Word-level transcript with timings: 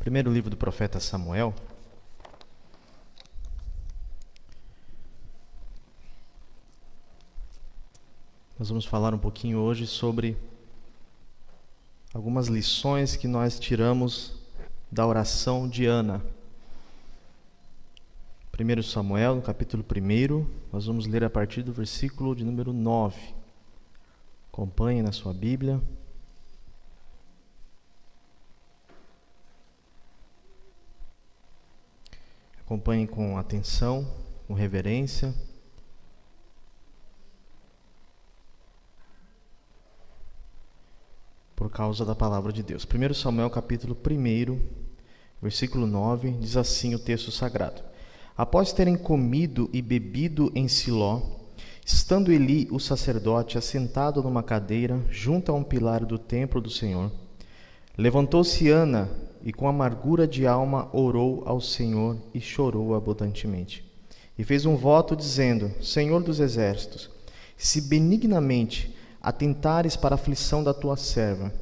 Primeiro 0.00 0.32
livro 0.32 0.48
do 0.48 0.56
profeta 0.56 0.98
Samuel. 0.98 1.54
Nós 8.58 8.70
vamos 8.70 8.86
falar 8.86 9.12
um 9.12 9.18
pouquinho 9.18 9.58
hoje 9.58 9.86
sobre 9.86 10.38
algumas 12.14 12.48
lições 12.48 13.14
que 13.14 13.28
nós 13.28 13.60
tiramos 13.60 14.32
da 14.90 15.06
oração 15.06 15.68
de 15.68 15.84
Ana. 15.84 16.24
1 18.58 18.82
Samuel, 18.82 19.34
no 19.34 19.42
capítulo 19.42 19.84
1, 19.84 20.46
nós 20.72 20.86
vamos 20.86 21.06
ler 21.06 21.24
a 21.24 21.30
partir 21.30 21.62
do 21.62 21.74
versículo 21.74 22.34
de 22.34 22.42
número 22.42 22.72
9. 22.72 23.34
Acompanhe 24.50 25.02
na 25.02 25.12
sua 25.12 25.34
Bíblia. 25.34 25.78
Acompanhe 32.70 33.04
com 33.04 33.36
atenção, 33.36 34.06
com 34.46 34.54
reverência. 34.54 35.34
Por 41.56 41.68
causa 41.68 42.04
da 42.04 42.14
palavra 42.14 42.52
de 42.52 42.62
Deus. 42.62 42.86
1 42.86 43.14
Samuel 43.14 43.50
capítulo 43.50 43.92
1, 43.92 44.60
versículo 45.42 45.84
9, 45.84 46.30
diz 46.38 46.56
assim 46.56 46.94
o 46.94 46.98
texto 47.00 47.32
sagrado: 47.32 47.82
Após 48.36 48.72
terem 48.72 48.96
comido 48.96 49.68
e 49.72 49.82
bebido 49.82 50.52
em 50.54 50.68
Siló, 50.68 51.22
estando 51.84 52.30
Eli, 52.30 52.68
o 52.70 52.78
sacerdote, 52.78 53.58
assentado 53.58 54.22
numa 54.22 54.44
cadeira 54.44 55.04
junto 55.10 55.50
a 55.50 55.56
um 55.56 55.64
pilar 55.64 56.06
do 56.06 56.20
templo 56.20 56.60
do 56.60 56.70
Senhor, 56.70 57.10
levantou-se 57.98 58.68
Ana, 58.70 59.10
e 59.42 59.52
com 59.52 59.68
amargura 59.68 60.26
de 60.26 60.46
alma 60.46 60.88
orou 60.92 61.42
ao 61.46 61.60
Senhor 61.60 62.16
e 62.34 62.40
chorou 62.40 62.94
abundantemente. 62.94 63.84
E 64.38 64.44
fez 64.44 64.64
um 64.66 64.76
voto 64.76 65.16
dizendo: 65.16 65.70
Senhor 65.82 66.22
dos 66.22 66.40
exércitos, 66.40 67.10
se 67.56 67.82
benignamente 67.82 68.96
atentares 69.20 69.96
para 69.96 70.14
a 70.14 70.18
aflição 70.18 70.64
da 70.64 70.72
tua 70.72 70.96
serva, 70.96 71.52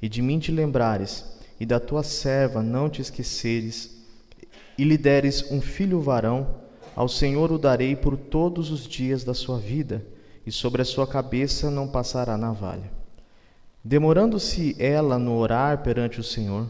e 0.00 0.08
de 0.08 0.20
mim 0.20 0.38
te 0.38 0.52
lembrares, 0.52 1.24
e 1.58 1.64
da 1.64 1.80
tua 1.80 2.02
serva 2.02 2.62
não 2.62 2.90
te 2.90 3.00
esqueceres, 3.00 3.96
e 4.76 4.84
lhe 4.84 4.98
deres 4.98 5.50
um 5.50 5.60
filho 5.60 6.00
varão, 6.00 6.46
ao 6.94 7.08
Senhor 7.08 7.50
o 7.50 7.58
darei 7.58 7.96
por 7.96 8.16
todos 8.16 8.70
os 8.70 8.86
dias 8.86 9.24
da 9.24 9.34
sua 9.34 9.58
vida, 9.58 10.04
e 10.46 10.52
sobre 10.52 10.82
a 10.82 10.84
sua 10.84 11.06
cabeça 11.06 11.70
não 11.70 11.88
passará 11.88 12.36
navalha. 12.36 12.90
Demorando-se 13.82 14.76
ela 14.78 15.18
no 15.18 15.36
orar 15.36 15.82
perante 15.82 16.20
o 16.20 16.24
Senhor, 16.24 16.68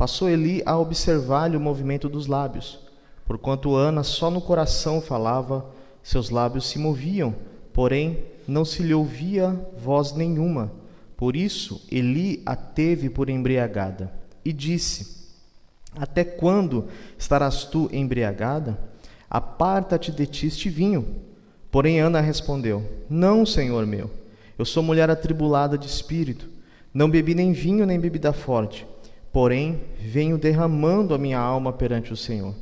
Passou 0.00 0.30
Eli 0.30 0.62
a 0.64 0.78
observar-lhe 0.78 1.58
o 1.58 1.60
movimento 1.60 2.08
dos 2.08 2.26
lábios. 2.26 2.78
Porquanto 3.26 3.76
Ana 3.76 4.02
só 4.02 4.30
no 4.30 4.40
coração 4.40 4.98
falava, 4.98 5.66
seus 6.02 6.30
lábios 6.30 6.70
se 6.70 6.78
moviam, 6.78 7.34
porém 7.70 8.24
não 8.48 8.64
se 8.64 8.82
lhe 8.82 8.94
ouvia 8.94 9.54
voz 9.76 10.14
nenhuma. 10.14 10.72
Por 11.18 11.36
isso 11.36 11.86
Eli 11.92 12.42
a 12.46 12.56
teve 12.56 13.10
por 13.10 13.28
embriagada 13.28 14.10
e 14.42 14.54
disse: 14.54 15.28
Até 15.94 16.24
quando 16.24 16.86
estarás 17.18 17.64
tu 17.64 17.86
embriagada? 17.92 18.78
Aparta-te 19.28 20.10
de 20.10 20.24
ti 20.24 20.46
este 20.46 20.70
vinho. 20.70 21.16
Porém 21.70 22.00
Ana 22.00 22.22
respondeu: 22.22 22.82
Não, 23.06 23.44
senhor 23.44 23.84
meu. 23.84 24.10
Eu 24.58 24.64
sou 24.64 24.82
mulher 24.82 25.10
atribulada 25.10 25.76
de 25.76 25.86
espírito. 25.86 26.48
Não 26.92 27.10
bebi 27.10 27.34
nem 27.34 27.52
vinho 27.52 27.84
nem 27.84 28.00
bebida 28.00 28.32
forte 28.32 28.88
Porém, 29.32 29.80
venho 29.98 30.36
derramando 30.36 31.14
a 31.14 31.18
minha 31.18 31.38
alma 31.38 31.72
perante 31.72 32.12
o 32.12 32.16
Senhor. 32.16 32.54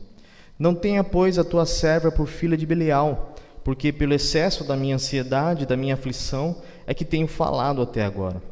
Não 0.59 0.75
tenha, 0.75 1.03
pois, 1.03 1.39
a 1.39 1.45
tua 1.45 1.65
serva 1.65 2.11
por 2.11 2.27
filha 2.27 2.57
de 2.57 2.67
Belial, 2.67 3.35
porque 3.65 3.93
pelo 3.93 4.15
excesso 4.15 4.65
da 4.65 4.77
minha 4.77 4.97
ansiedade, 4.97 5.67
da 5.67 5.77
minha 5.77 5.95
aflição, 5.95 6.61
é 6.87 6.93
que 6.93 7.05
tenho 7.05 7.27
falado 7.27 7.81
até 7.81 8.05
agora. 8.05 8.43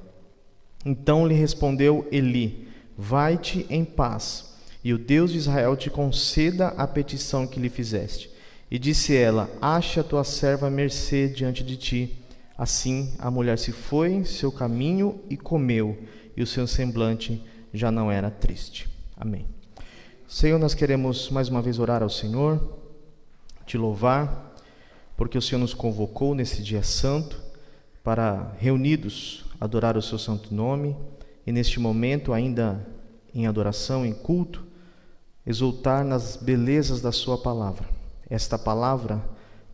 Então 0.85 1.27
lhe 1.27 1.35
respondeu 1.35 2.07
Eli: 2.13 2.69
Vai-te 2.97 3.67
em 3.69 3.85
paz, 3.85 4.55
e 4.85 4.95
o 4.95 4.99
Deus 4.99 5.33
de 5.33 5.39
Israel 5.39 5.77
te 5.77 5.91
conceda 5.91 6.69
a 6.69 6.87
petição 6.87 7.47
que 7.47 7.61
lhe 7.61 7.69
fizeste. 7.69 8.31
E 8.71 8.79
disse 8.79 9.15
ela: 9.17 9.51
Ache 9.61 10.01
a 10.01 10.05
tua 10.05 10.25
serva 10.25 10.71
mercê 10.71 11.29
diante 11.29 11.65
de 11.65 11.77
ti. 11.77 12.23
Assim 12.57 13.13
a 13.19 13.31
mulher 13.31 13.59
se 13.59 13.73
foi 13.73 14.25
seu 14.25 14.51
caminho 14.51 15.21
e 15.29 15.37
comeu, 15.37 15.99
e 16.37 16.43
o 16.43 16.47
seu 16.47 16.67
semblante 16.67 17.43
já 17.77 17.91
não 17.91 18.11
era 18.11 18.31
triste. 18.31 18.89
Amém. 19.17 19.47
Senhor, 20.29 20.59
nós 20.59 20.75
queremos 20.75 21.31
mais 21.31 21.49
uma 21.49 21.63
vez 21.63 21.79
orar 21.79 22.03
ao 22.03 22.11
Senhor, 22.11 22.79
te 23.65 23.79
louvar, 23.79 24.55
porque 25.17 25.39
o 25.39 25.43
Senhor 25.43 25.61
nos 25.61 25.75
convocou 25.75 26.35
nesse 26.35 26.63
dia 26.63 26.83
santo 26.83 27.41
para 28.03 28.53
reunidos 28.59 29.45
adorar 29.61 29.97
o 29.97 30.03
seu 30.03 30.19
santo 30.19 30.55
nome 30.55 30.97
e 31.47 31.53
neste 31.53 31.79
momento 31.79 32.33
ainda 32.33 32.85
em 33.35 33.47
adoração, 33.47 34.05
em 34.05 34.13
culto, 34.13 34.65
exultar 35.47 36.05
nas 36.05 36.37
belezas 36.37 37.01
da 37.01 37.13
sua 37.13 37.39
palavra. 37.39 37.89
Esta 38.29 38.59
palavra 38.59 39.23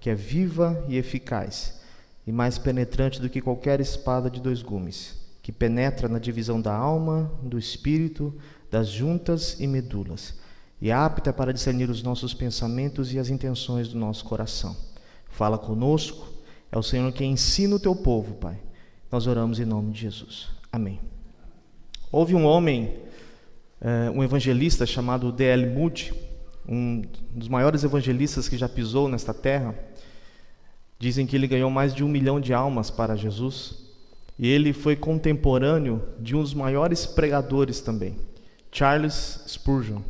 que 0.00 0.10
é 0.10 0.14
viva 0.14 0.84
e 0.88 0.96
eficaz 0.96 1.80
e 2.26 2.32
mais 2.32 2.58
penetrante 2.58 3.20
do 3.20 3.30
que 3.30 3.40
qualquer 3.40 3.80
espada 3.80 4.28
de 4.28 4.40
dois 4.40 4.60
gumes 4.60 5.21
que 5.42 5.50
penetra 5.50 6.08
na 6.08 6.20
divisão 6.20 6.60
da 6.60 6.75
alma, 6.75 7.30
do 7.42 7.58
espírito, 7.58 8.32
das 8.70 8.88
juntas 8.88 9.58
e 9.58 9.66
medulas, 9.66 10.34
e 10.80 10.88
é 10.91 10.92
apta 10.92 11.32
para 11.32 11.53
discernir 11.53 11.91
os 11.91 12.03
nossos 12.03 12.32
pensamentos 12.32 13.12
e 13.12 13.19
as 13.19 13.28
intenções 13.28 13.88
do 13.88 13.98
nosso 13.98 14.25
coração. 14.25 14.76
Fala 15.28 15.58
conosco, 15.58 16.28
é 16.70 16.78
o 16.78 16.82
Senhor 16.82 17.12
quem 17.12 17.32
ensina 17.32 17.76
o 17.76 17.81
teu 17.81 17.94
povo, 17.94 18.34
Pai. 18.34 18.58
Nós 19.10 19.26
oramos 19.26 19.60
em 19.60 19.64
nome 19.64 19.92
de 19.92 20.00
Jesus. 20.00 20.48
Amém. 20.72 20.98
Houve 22.10 22.34
um 22.34 22.44
homem, 22.44 22.94
eh, 23.81 24.10
um 24.10 24.25
evangelista 24.25 24.86
chamado 24.86 25.31
D.L. 25.31 25.66
Moody, 25.66 26.12
um 26.66 27.02
dos 27.31 27.48
maiores 27.48 27.84
evangelistas 27.84 28.48
que 28.48 28.56
já 28.56 28.69
pisou 28.69 29.08
nesta 29.08 29.34
terra. 29.34 29.75
Dizem 30.98 31.26
que 31.26 31.36
ele 31.36 31.47
ganhou 31.47 31.70
mais 31.70 31.94
de 31.94 32.02
um 32.02 32.08
milhão 32.08 32.41
de 32.41 32.54
almas 32.54 32.91
para 32.91 33.16
Jesus. 33.16 33.91
E 34.38 34.48
ele 34.48 34.72
foi 34.72 34.97
contemporâneo 34.97 36.03
de 36.19 36.34
um 36.34 36.43
dos 36.43 36.54
maiores 36.54 37.06
pregadores 37.06 37.81
também, 37.81 38.16
Charles 38.70 39.44
Spurgeon. 39.47 40.00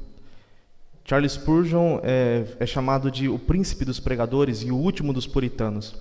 Charles 1.04 1.32
Spurgeon 1.32 1.98
é, 2.02 2.44
é 2.60 2.66
chamado 2.66 3.10
de 3.10 3.28
o 3.28 3.38
príncipe 3.38 3.84
dos 3.84 3.98
pregadores 3.98 4.62
e 4.62 4.70
o 4.70 4.76
último 4.76 5.12
dos 5.12 5.26
puritanos. 5.26 5.94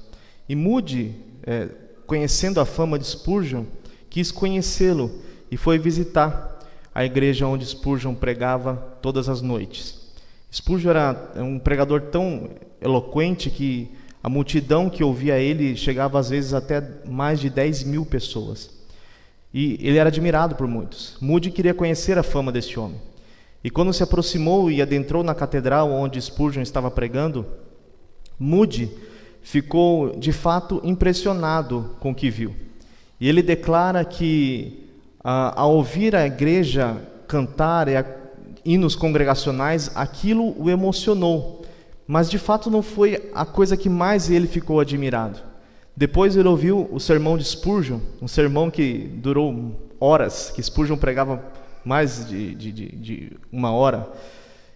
E 0.47 0.55
Moody, 0.55 1.15
é, 1.43 1.69
conhecendo 2.05 2.59
a 2.59 2.65
fama 2.65 2.99
de 2.99 3.05
Spurgeon, 3.05 3.65
quis 4.09 4.31
conhecê-lo 4.31 5.11
e 5.49 5.57
foi 5.57 5.79
visitar 5.79 6.59
a 6.93 7.03
igreja 7.03 7.47
onde 7.47 7.65
Spurgeon 7.65 8.13
pregava 8.13 8.75
todas 9.01 9.27
as 9.27 9.41
noites. 9.41 9.99
Spurgeon 10.51 10.89
era 10.91 11.31
um 11.37 11.57
pregador 11.57 12.01
tão 12.01 12.49
eloquente 12.81 13.49
que 13.49 13.89
a 14.23 14.29
multidão 14.29 14.89
que 14.89 15.03
ouvia 15.03 15.39
ele 15.39 15.75
chegava 15.75 16.19
às 16.19 16.29
vezes 16.29 16.53
até 16.53 16.81
mais 17.05 17.39
de 17.39 17.49
10 17.49 17.83
mil 17.83 18.05
pessoas. 18.05 18.69
E 19.53 19.77
ele 19.81 19.97
era 19.97 20.09
admirado 20.09 20.55
por 20.55 20.67
muitos. 20.67 21.17
Moody 21.19 21.51
queria 21.51 21.73
conhecer 21.73 22.17
a 22.17 22.23
fama 22.23 22.51
deste 22.51 22.79
homem. 22.79 23.01
E 23.63 23.69
quando 23.69 23.93
se 23.93 24.03
aproximou 24.03 24.71
e 24.71 24.81
adentrou 24.81 25.23
na 25.23 25.35
catedral 25.35 25.91
onde 25.91 26.21
Spurgeon 26.21 26.61
estava 26.61 26.89
pregando, 26.89 27.45
Moody 28.39 28.89
ficou 29.41 30.15
de 30.17 30.31
fato 30.31 30.81
impressionado 30.83 31.95
com 31.99 32.11
o 32.11 32.15
que 32.15 32.29
viu. 32.29 32.55
E 33.19 33.27
ele 33.27 33.41
declara 33.41 34.03
que, 34.05 34.87
ah, 35.23 35.53
ao 35.55 35.75
ouvir 35.75 36.15
a 36.15 36.25
igreja 36.25 36.97
cantar 37.27 37.87
hinos 38.63 38.95
congregacionais, 38.95 39.91
aquilo 39.95 40.55
o 40.59 40.69
emocionou 40.69 41.60
mas 42.11 42.29
de 42.29 42.37
fato 42.37 42.69
não 42.69 42.81
foi 42.81 43.31
a 43.33 43.45
coisa 43.45 43.77
que 43.77 43.87
mais 43.87 44.29
ele 44.29 44.45
ficou 44.45 44.81
admirado. 44.81 45.39
Depois 45.95 46.35
ele 46.35 46.49
ouviu 46.49 46.89
o 46.91 46.99
sermão 46.99 47.37
de 47.37 47.45
Spurgeon, 47.45 47.99
um 48.21 48.27
sermão 48.27 48.69
que 48.69 49.09
durou 49.15 49.79
horas, 49.97 50.51
que 50.53 50.61
Spurgeon 50.61 50.97
pregava 50.97 51.41
mais 51.85 52.27
de, 52.27 52.53
de, 52.53 52.71
de, 52.73 52.87
de 52.97 53.37
uma 53.49 53.71
hora. 53.71 54.11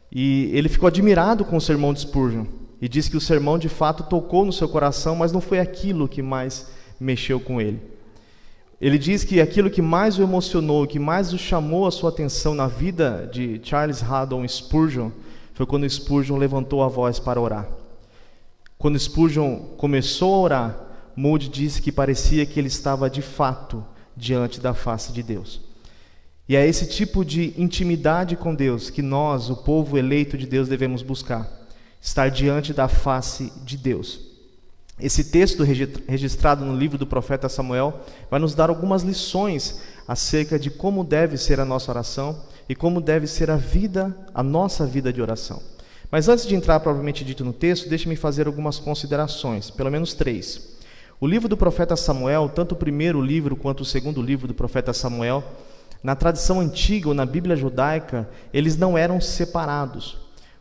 E 0.09 0.49
ele 0.53 0.69
ficou 0.69 0.87
admirado 0.87 1.43
com 1.43 1.57
o 1.57 1.61
sermão 1.61 1.93
de 1.93 1.99
Spurgeon 1.99 2.45
e 2.81 2.87
disse 2.87 3.11
que 3.11 3.17
o 3.17 3.21
sermão 3.21 3.59
de 3.59 3.67
fato 3.67 4.03
tocou 4.03 4.45
no 4.45 4.53
seu 4.53 4.69
coração, 4.69 5.17
mas 5.17 5.33
não 5.33 5.41
foi 5.41 5.59
aquilo 5.59 6.07
que 6.07 6.21
mais 6.21 6.69
mexeu 6.97 7.37
com 7.37 7.59
ele. 7.59 7.81
Ele 8.79 8.97
diz 8.97 9.25
que 9.25 9.41
aquilo 9.41 9.69
que 9.69 9.81
mais 9.81 10.17
o 10.17 10.23
emocionou, 10.23 10.87
que 10.87 10.99
mais 10.99 11.33
o 11.33 11.37
chamou 11.37 11.85
a 11.85 11.91
sua 11.91 12.11
atenção 12.11 12.55
na 12.55 12.67
vida 12.67 13.29
de 13.29 13.59
Charles 13.61 14.01
Haddon 14.01 14.47
Spurgeon 14.47 15.11
foi 15.55 15.65
quando 15.65 15.89
Spurgeon 15.89 16.37
levantou 16.37 16.83
a 16.83 16.87
voz 16.89 17.17
para 17.17 17.39
orar. 17.39 17.65
Quando 18.77 18.99
Spurgeon 18.99 19.55
começou 19.77 20.35
a 20.35 20.39
orar, 20.39 20.81
Moody 21.15 21.47
disse 21.47 21.81
que 21.81 21.93
parecia 21.93 22.45
que 22.45 22.59
ele 22.59 22.67
estava 22.67 23.09
de 23.09 23.21
fato 23.21 23.83
diante 24.15 24.59
da 24.59 24.73
face 24.73 25.13
de 25.13 25.23
Deus. 25.23 25.61
E 26.47 26.57
é 26.57 26.67
esse 26.67 26.85
tipo 26.87 27.23
de 27.23 27.53
intimidade 27.57 28.35
com 28.35 28.53
Deus 28.53 28.89
que 28.89 29.01
nós, 29.01 29.49
o 29.49 29.55
povo 29.55 29.97
eleito 29.97 30.37
de 30.37 30.45
Deus, 30.45 30.67
devemos 30.67 31.01
buscar. 31.01 31.49
Estar 32.01 32.29
diante 32.29 32.73
da 32.73 32.89
face 32.89 33.51
de 33.63 33.77
Deus. 33.77 34.19
Esse 34.99 35.23
texto 35.23 35.63
registrado 36.07 36.65
no 36.65 36.77
livro 36.77 36.97
do 36.97 37.07
profeta 37.07 37.47
Samuel 37.47 38.01
vai 38.29 38.41
nos 38.41 38.53
dar 38.53 38.69
algumas 38.69 39.03
lições 39.03 39.81
acerca 40.05 40.59
de 40.59 40.69
como 40.69 41.03
deve 41.03 41.37
ser 41.37 41.61
a 41.61 41.65
nossa 41.65 41.91
oração 41.91 42.43
e 42.67 42.75
como 42.75 43.01
deve 43.01 43.27
ser 43.27 43.49
a 43.51 43.55
vida, 43.55 44.15
a 44.33 44.41
nossa 44.41 44.85
vida 44.85 45.11
de 45.11 45.21
oração. 45.21 45.61
Mas 46.11 46.27
antes 46.29 46.45
de 46.45 46.55
entrar 46.55 46.79
propriamente 46.79 47.23
dito 47.23 47.43
no 47.43 47.53
texto, 47.53 47.89
deixe-me 47.89 48.15
fazer 48.15 48.47
algumas 48.47 48.79
considerações, 48.79 49.69
pelo 49.69 49.91
menos 49.91 50.13
três. 50.13 50.75
O 51.19 51.27
livro 51.27 51.47
do 51.47 51.57
profeta 51.57 51.95
Samuel, 51.95 52.49
tanto 52.49 52.73
o 52.73 52.77
primeiro 52.77 53.21
livro 53.21 53.55
quanto 53.55 53.81
o 53.81 53.85
segundo 53.85 54.21
livro 54.21 54.47
do 54.47 54.53
profeta 54.53 54.93
Samuel, 54.93 55.43
na 56.03 56.15
tradição 56.15 56.59
antiga 56.59 57.07
ou 57.07 57.13
na 57.13 57.25
Bíblia 57.25 57.55
judaica, 57.55 58.29
eles 58.53 58.77
não 58.77 58.97
eram 58.97 59.19
separados. 59.19 60.17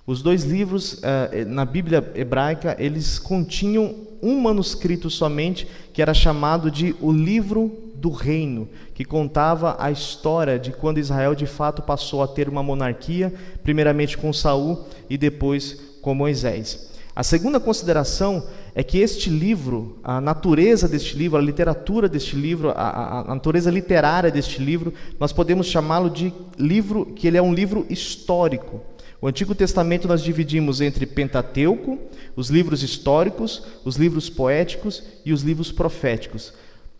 Os 0.06 0.22
dois 0.22 0.44
livros 0.44 1.00
eh, 1.02 1.44
na 1.46 1.64
Bíblia 1.64 2.12
hebraica, 2.14 2.76
eles 2.78 3.18
continham 3.18 3.94
um 4.22 4.40
manuscrito 4.40 5.10
somente, 5.10 5.66
que 5.92 6.00
era 6.00 6.14
chamado 6.14 6.70
de 6.70 6.94
o 7.00 7.12
livro 7.12 7.92
do 7.94 8.10
reino, 8.10 8.68
que 8.92 9.04
contava 9.04 9.76
a 9.78 9.90
história 9.90 10.58
de 10.58 10.72
quando 10.72 10.98
Israel 10.98 11.34
de 11.34 11.46
fato 11.46 11.82
passou 11.82 12.22
a 12.22 12.28
ter 12.28 12.48
uma 12.48 12.62
monarquia, 12.62 13.32
primeiramente 13.62 14.18
com 14.18 14.32
Saul 14.32 14.84
e 15.08 15.16
depois 15.16 15.80
com 16.02 16.14
Moisés. 16.14 16.92
A 17.16 17.22
segunda 17.22 17.60
consideração 17.60 18.44
é 18.74 18.82
que 18.82 18.98
este 18.98 19.30
livro, 19.30 19.98
a 20.02 20.20
natureza 20.20 20.88
deste 20.88 21.16
livro, 21.16 21.38
a 21.38 21.40
literatura 21.40 22.08
deste 22.08 22.34
livro, 22.34 22.70
a, 22.70 23.20
a, 23.20 23.24
natureza 23.24 23.70
literária 23.70 24.32
deste 24.32 24.60
livro, 24.60 24.92
nós 25.18 25.32
podemos 25.32 25.68
chamá-lo 25.68 26.10
de 26.10 26.34
livro 26.58 27.06
que 27.06 27.28
ele 27.28 27.36
é 27.38 27.42
um 27.42 27.54
livro 27.54 27.86
histórico. 27.88 28.80
O 29.22 29.28
Antigo 29.28 29.54
Testamento 29.54 30.08
nós 30.08 30.22
dividimos 30.22 30.80
entre 30.80 31.06
Pentateuco, 31.06 31.98
os 32.34 32.50
livros 32.50 32.82
históricos, 32.82 33.62
os 33.84 33.94
livros 33.94 34.28
poéticos 34.28 35.02
e 35.24 35.32
os 35.32 35.42
livros 35.42 35.70
proféticos. 35.70 36.52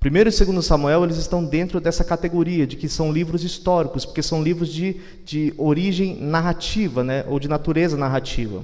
Primeiro 0.04 0.28
e 0.28 0.32
segundo 0.32 0.60
Samuel, 0.60 1.02
eles 1.02 1.16
estão 1.16 1.42
dentro 1.42 1.80
dessa 1.80 2.04
categoria 2.04 2.66
de 2.66 2.76
que 2.76 2.90
são 2.90 3.10
livros 3.10 3.42
históricos, 3.42 4.04
porque 4.04 4.22
são 4.22 4.42
livros 4.42 4.68
de, 4.68 4.96
de 5.24 5.54
origem 5.56 6.18
narrativa, 6.20 7.02
né, 7.02 7.24
ou 7.26 7.40
de 7.40 7.48
natureza 7.48 7.96
narrativa. 7.96 8.62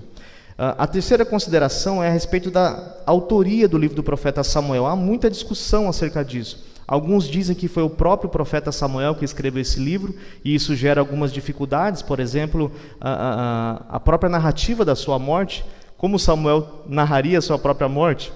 Ah, 0.58 0.74
a 0.80 0.86
terceira 0.86 1.24
consideração 1.24 2.04
é 2.04 2.08
a 2.08 2.12
respeito 2.12 2.50
da 2.50 2.94
autoria 3.06 3.66
do 3.66 3.78
livro 3.78 3.96
do 3.96 4.02
profeta 4.02 4.44
Samuel. 4.44 4.84
Há 4.84 4.94
muita 4.94 5.30
discussão 5.30 5.88
acerca 5.88 6.22
disso. 6.22 6.62
Alguns 6.86 7.26
dizem 7.26 7.56
que 7.56 7.68
foi 7.68 7.84
o 7.84 7.88
próprio 7.88 8.28
profeta 8.28 8.70
Samuel 8.70 9.14
que 9.14 9.24
escreveu 9.24 9.62
esse 9.62 9.80
livro, 9.80 10.14
e 10.44 10.54
isso 10.54 10.76
gera 10.76 11.00
algumas 11.00 11.32
dificuldades, 11.32 12.02
por 12.02 12.20
exemplo, 12.20 12.70
a, 13.00 13.86
a, 13.88 13.96
a 13.96 14.00
própria 14.00 14.28
narrativa 14.28 14.84
da 14.84 14.94
sua 14.94 15.18
morte, 15.18 15.64
como 15.96 16.18
Samuel 16.18 16.84
narraria 16.86 17.38
a 17.38 17.42
sua 17.42 17.58
própria 17.58 17.88
morte. 17.88 18.30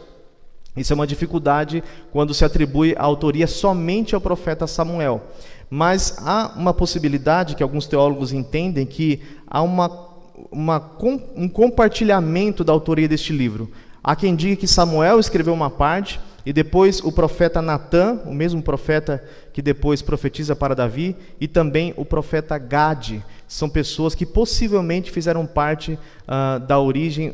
Isso 0.77 0.93
é 0.93 0.97
uma 0.97 1.07
dificuldade 1.07 1.83
quando 2.11 2.35
se 2.35 2.45
atribui 2.45 2.95
a 2.97 3.03
autoria 3.03 3.47
somente 3.47 4.15
ao 4.15 4.21
profeta 4.21 4.67
Samuel. 4.67 5.23
Mas 5.71 6.17
há 6.19 6.53
uma 6.57 6.75
possibilidade 6.75 7.55
que 7.55 7.63
alguns 7.63 7.87
teólogos 7.87 8.33
entendem 8.33 8.85
que 8.85 9.21
há 9.47 9.63
uma, 9.63 10.09
uma, 10.51 10.91
um 11.37 11.49
compartilhamento 11.49 12.65
da 12.65 12.73
autoria 12.73 13.09
deste 13.09 13.33
livro. 13.33 13.71
Há 14.03 14.15
quem 14.15 14.37
diga 14.37 14.57
que 14.57 14.69
Samuel 14.69 15.19
escreveu 15.19 15.55
uma 15.55 15.71
parte, 15.71 16.21
e 16.47 16.53
depois 16.53 17.01
o 17.01 17.11
profeta 17.11 17.63
Natã, 17.63 18.21
o 18.27 18.35
mesmo 18.35 18.63
profeta 18.63 19.25
que 19.53 19.63
depois 19.63 20.03
profetiza 20.03 20.55
para 20.55 20.75
Davi, 20.75 21.17
e 21.41 21.49
também 21.49 21.95
o 21.97 22.05
profeta 22.05 22.59
Gade. 22.59 23.25
São 23.49 23.69
pessoas 23.69 24.15
que 24.15 24.27
possivelmente 24.27 25.11
fizeram 25.11 25.47
parte 25.47 25.93
uh, 25.93 26.61
da 26.61 26.79
origem 26.79 27.33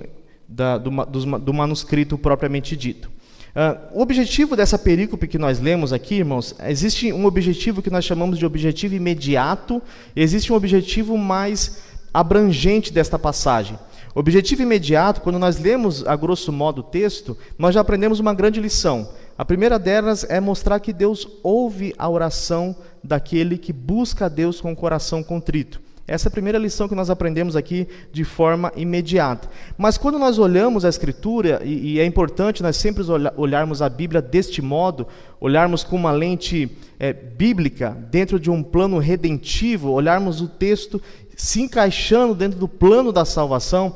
da, 0.49 0.79
do, 0.79 0.91
do, 1.07 1.39
do, 1.39 1.55
manuscrito 1.55 2.17
propriamente 2.17 2.77
dito. 2.77 3.11
Uh, 3.51 3.99
o 3.99 4.03
objetivo 4.03 4.55
dessa 4.55 4.79
perícope 4.79 5.27
que 5.27 5.39
nós 5.39 5.59
lemos 5.59 5.93
aqui, 5.93 6.17
irmãos, 6.17 6.55
existe 6.67 7.13
um 7.13 7.27
objetivo 7.27 7.83
que 7.83 7.91
nós 7.91 8.05
chamamos 8.05 8.39
de 8.39 8.47
objetivo 8.47 8.95
imediato, 8.95 9.83
existe 10.15 10.53
um 10.53 10.57
objetivo 10.57 11.19
mais 11.19 11.79
abrangente 12.15 12.93
desta 12.93 13.19
passagem. 13.19 13.79
Objetivo 14.15 14.63
imediato, 14.63 15.21
quando 15.21 15.39
nós 15.39 15.59
lemos 15.59 16.07
a 16.07 16.15
grosso 16.17 16.53
modo 16.53 16.81
o 16.81 16.85
texto, 16.85 17.37
nós 17.59 17.75
já 17.75 17.81
aprendemos 17.81 18.21
uma 18.21 18.35
grande 18.35 18.61
lição. 18.61 19.09
A 19.39 19.45
primeira 19.45 19.79
delas 19.79 20.25
é 20.29 20.41
mostrar 20.41 20.81
que 20.81 20.93
Deus 20.93 21.27
ouve 21.43 21.95
a 21.97 22.09
oração 22.09 22.77
daquele 23.03 23.57
que 23.57 23.73
busca 23.73 24.27
a 24.27 24.29
Deus 24.29 24.61
com 24.61 24.73
o 24.73 24.77
coração 24.77 25.23
contrito. 25.23 25.81
Essa 26.11 26.27
é 26.27 26.29
a 26.29 26.33
primeira 26.33 26.59
lição 26.59 26.89
que 26.89 26.95
nós 26.95 27.09
aprendemos 27.09 27.55
aqui 27.55 27.87
de 28.13 28.25
forma 28.25 28.73
imediata. 28.75 29.49
Mas 29.79 29.97
quando 29.97 30.19
nós 30.19 30.41
olhamos 30.41 30.85
a 30.85 30.89
Escritura, 30.89 31.63
e, 31.65 31.93
e 31.93 32.01
é 32.01 32.05
importante 32.05 32.65
nós 32.65 32.77
sempre 32.77 33.05
olharmos 33.37 33.81
a 33.81 33.89
Bíblia 33.89 34.21
deste 34.21 34.61
modo, 34.61 35.07
olharmos 35.41 35.85
com 35.85 35.95
uma 35.95 36.11
lente 36.11 36.69
é, 36.99 37.13
bíblica, 37.13 37.97
dentro 38.11 38.41
de 38.41 38.51
um 38.51 38.61
plano 38.61 38.99
redentivo, 38.99 39.93
olharmos 39.93 40.41
o 40.41 40.49
texto 40.49 41.01
se 41.37 41.63
encaixando 41.63 42.35
dentro 42.35 42.59
do 42.59 42.67
plano 42.67 43.13
da 43.13 43.25
salvação, 43.25 43.95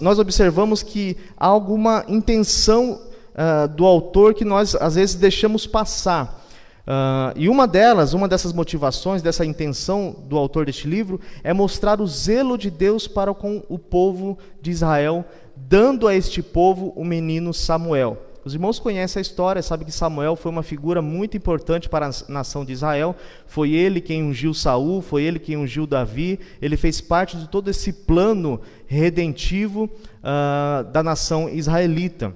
nós 0.00 0.18
observamos 0.18 0.82
que 0.82 1.18
há 1.36 1.46
alguma 1.46 2.02
intenção 2.08 2.98
uh, 3.34 3.68
do 3.68 3.84
autor 3.84 4.32
que 4.32 4.44
nós 4.44 4.74
às 4.74 4.94
vezes 4.94 5.16
deixamos 5.16 5.66
passar. 5.66 6.41
Uh, 6.82 7.32
e 7.36 7.48
uma 7.48 7.66
delas, 7.66 8.12
uma 8.12 8.26
dessas 8.26 8.52
motivações, 8.52 9.22
dessa 9.22 9.44
intenção 9.44 10.16
do 10.28 10.36
autor 10.36 10.66
deste 10.66 10.88
livro, 10.88 11.20
é 11.44 11.52
mostrar 11.52 12.00
o 12.00 12.06
zelo 12.06 12.58
de 12.58 12.70
Deus 12.70 13.06
para 13.06 13.32
com 13.32 13.62
o 13.68 13.78
povo 13.78 14.36
de 14.60 14.70
Israel, 14.70 15.24
dando 15.56 16.08
a 16.08 16.14
este 16.14 16.42
povo 16.42 16.92
o 16.96 17.04
menino 17.04 17.54
Samuel. 17.54 18.18
Os 18.44 18.54
irmãos 18.54 18.80
conhecem 18.80 19.20
a 19.20 19.22
história, 19.22 19.62
sabem 19.62 19.86
que 19.86 19.92
Samuel 19.92 20.34
foi 20.34 20.50
uma 20.50 20.64
figura 20.64 21.00
muito 21.00 21.36
importante 21.36 21.88
para 21.88 22.08
a 22.08 22.12
nação 22.28 22.64
de 22.64 22.72
Israel. 22.72 23.14
Foi 23.46 23.70
ele 23.70 24.00
quem 24.00 24.24
ungiu 24.24 24.52
Saul, 24.52 25.00
foi 25.00 25.22
ele 25.22 25.38
quem 25.38 25.56
ungiu 25.56 25.86
Davi. 25.86 26.40
Ele 26.60 26.76
fez 26.76 27.00
parte 27.00 27.36
de 27.36 27.48
todo 27.48 27.70
esse 27.70 27.92
plano 27.92 28.60
redentivo 28.88 29.84
uh, 29.84 30.82
da 30.90 31.04
nação 31.04 31.48
israelita. 31.48 32.34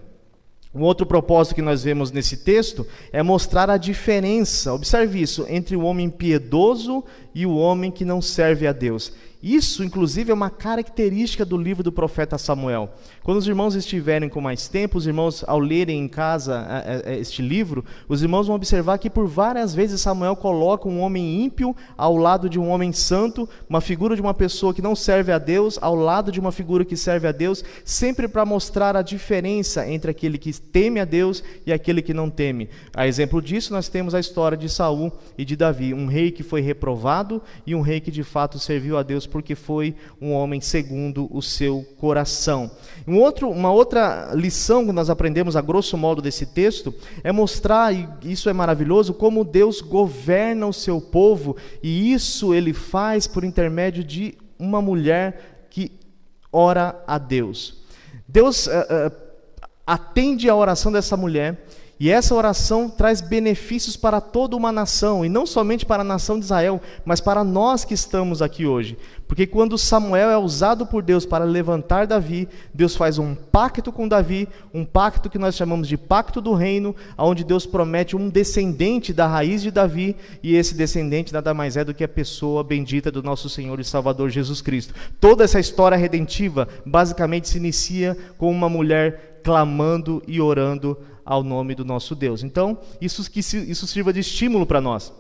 Um 0.76 0.82
outro 0.82 1.06
propósito 1.06 1.54
que 1.54 1.62
nós 1.62 1.82
vemos 1.82 2.12
nesse 2.12 2.36
texto 2.36 2.86
é 3.10 3.22
mostrar 3.22 3.70
a 3.70 3.78
diferença, 3.78 4.74
observe 4.74 5.22
isso, 5.22 5.46
entre 5.48 5.74
o 5.74 5.80
homem 5.80 6.10
piedoso 6.10 7.02
e 7.34 7.46
o 7.46 7.56
homem 7.56 7.90
que 7.90 8.04
não 8.04 8.20
serve 8.20 8.66
a 8.66 8.72
Deus. 8.72 9.10
Isso, 9.42 9.84
inclusive, 9.84 10.30
é 10.30 10.34
uma 10.34 10.50
característica 10.50 11.44
do 11.44 11.56
livro 11.56 11.82
do 11.82 11.92
profeta 11.92 12.38
Samuel. 12.38 12.90
Quando 13.22 13.38
os 13.38 13.46
irmãos 13.46 13.74
estiverem 13.74 14.28
com 14.28 14.40
mais 14.40 14.66
tempo, 14.66 14.98
os 14.98 15.06
irmãos, 15.06 15.44
ao 15.46 15.58
lerem 15.58 16.00
em 16.00 16.08
casa 16.08 16.66
este 17.06 17.42
livro, 17.42 17.84
os 18.08 18.22
irmãos 18.22 18.46
vão 18.46 18.56
observar 18.56 18.98
que 18.98 19.10
por 19.10 19.26
várias 19.26 19.74
vezes 19.74 20.00
Samuel 20.00 20.36
coloca 20.36 20.88
um 20.88 21.00
homem 21.00 21.44
ímpio 21.44 21.76
ao 21.96 22.16
lado 22.16 22.48
de 22.48 22.58
um 22.58 22.68
homem 22.68 22.92
santo, 22.92 23.48
uma 23.68 23.80
figura 23.80 24.14
de 24.14 24.22
uma 24.22 24.34
pessoa 24.34 24.72
que 24.72 24.82
não 24.82 24.96
serve 24.96 25.32
a 25.32 25.38
Deus, 25.38 25.78
ao 25.80 25.94
lado 25.94 26.32
de 26.32 26.40
uma 26.40 26.50
figura 26.50 26.84
que 26.84 26.96
serve 26.96 27.28
a 27.28 27.32
Deus, 27.32 27.62
sempre 27.84 28.26
para 28.26 28.44
mostrar 28.44 28.96
a 28.96 29.02
diferença 29.02 29.86
entre 29.88 30.10
aquele 30.10 30.38
que 30.38 30.52
teme 30.58 30.98
a 30.98 31.04
Deus 31.04 31.44
e 31.66 31.72
aquele 31.72 32.00
que 32.00 32.14
não 32.14 32.30
teme. 32.30 32.68
A 32.94 33.06
exemplo 33.06 33.42
disso, 33.42 33.72
nós 33.72 33.88
temos 33.88 34.14
a 34.14 34.20
história 34.20 34.56
de 34.56 34.68
Saul 34.68 35.12
e 35.36 35.44
de 35.44 35.56
Davi, 35.56 35.92
um 35.92 36.06
rei 36.06 36.30
que 36.30 36.42
foi 36.42 36.60
reprovado 36.60 37.42
e 37.66 37.74
um 37.74 37.80
rei 37.80 38.00
que 38.00 38.10
de 38.10 38.22
fato 38.22 38.58
serviu 38.58 38.96
a 38.96 39.02
Deus 39.02 39.25
porque 39.26 39.54
foi 39.54 39.94
um 40.20 40.32
homem 40.32 40.60
segundo 40.60 41.28
o 41.30 41.42
seu 41.42 41.84
coração. 41.98 42.70
Um 43.06 43.18
outro, 43.18 43.50
uma 43.50 43.70
outra 43.70 44.30
lição 44.34 44.86
que 44.86 44.92
nós 44.92 45.10
aprendemos 45.10 45.56
a 45.56 45.60
grosso 45.60 45.96
modo 45.96 46.22
desse 46.22 46.46
texto 46.46 46.94
é 47.22 47.32
mostrar, 47.32 47.94
e 47.94 48.08
isso 48.24 48.48
é 48.48 48.52
maravilhoso, 48.52 49.14
como 49.14 49.44
Deus 49.44 49.80
governa 49.80 50.66
o 50.66 50.72
seu 50.72 51.00
povo, 51.00 51.56
e 51.82 52.12
isso 52.12 52.54
ele 52.54 52.72
faz 52.72 53.26
por 53.26 53.44
intermédio 53.44 54.02
de 54.02 54.36
uma 54.58 54.80
mulher 54.80 55.66
que 55.70 55.92
ora 56.52 57.02
a 57.06 57.18
Deus. 57.18 57.82
Deus 58.26 58.66
uh, 58.66 58.70
uh, 58.70 59.16
atende 59.86 60.48
a 60.48 60.54
oração 60.56 60.90
dessa 60.90 61.16
mulher 61.16 61.64
e 61.98 62.10
essa 62.10 62.34
oração 62.34 62.90
traz 62.90 63.22
benefícios 63.22 63.96
para 63.96 64.20
toda 64.20 64.54
uma 64.54 64.70
nação, 64.70 65.24
e 65.24 65.28
não 65.28 65.46
somente 65.46 65.86
para 65.86 66.02
a 66.02 66.04
nação 66.04 66.38
de 66.38 66.44
Israel, 66.44 66.80
mas 67.04 67.20
para 67.20 67.42
nós 67.42 67.84
que 67.84 67.94
estamos 67.94 68.42
aqui 68.42 68.66
hoje. 68.66 68.98
Porque 69.26 69.46
quando 69.46 69.78
Samuel 69.78 70.30
é 70.30 70.38
usado 70.38 70.86
por 70.86 71.02
Deus 71.02 71.24
para 71.24 71.44
levantar 71.44 72.06
Davi, 72.06 72.48
Deus 72.72 72.94
faz 72.94 73.18
um 73.18 73.34
pacto 73.34 73.90
com 73.90 74.06
Davi, 74.06 74.46
um 74.72 74.84
pacto 74.84 75.30
que 75.30 75.38
nós 75.38 75.56
chamamos 75.56 75.88
de 75.88 75.96
pacto 75.96 76.40
do 76.40 76.54
reino, 76.54 76.94
onde 77.16 77.42
Deus 77.42 77.64
promete 77.64 78.14
um 78.14 78.28
descendente 78.28 79.12
da 79.12 79.26
raiz 79.26 79.62
de 79.62 79.70
Davi, 79.70 80.14
e 80.42 80.54
esse 80.54 80.74
descendente 80.74 81.32
nada 81.32 81.54
mais 81.54 81.76
é 81.76 81.84
do 81.84 81.94
que 81.94 82.04
a 82.04 82.08
pessoa 82.08 82.62
bendita 82.62 83.10
do 83.10 83.22
nosso 83.22 83.48
Senhor 83.48 83.80
e 83.80 83.84
Salvador 83.84 84.28
Jesus 84.28 84.60
Cristo. 84.60 84.94
Toda 85.18 85.44
essa 85.44 85.58
história 85.58 85.96
redentiva 85.96 86.68
basicamente 86.84 87.48
se 87.48 87.56
inicia 87.56 88.16
com 88.36 88.50
uma 88.50 88.68
mulher 88.68 89.40
clamando 89.42 90.22
e 90.26 90.40
orando 90.40 90.98
ao 91.26 91.42
nome 91.42 91.74
do 91.74 91.84
nosso 91.84 92.14
Deus. 92.14 92.44
Então, 92.44 92.78
isso 93.00 93.28
que 93.28 93.40
isso 93.40 93.86
sirva 93.86 94.12
de 94.12 94.20
estímulo 94.20 94.64
para 94.64 94.80
nós. 94.80 95.12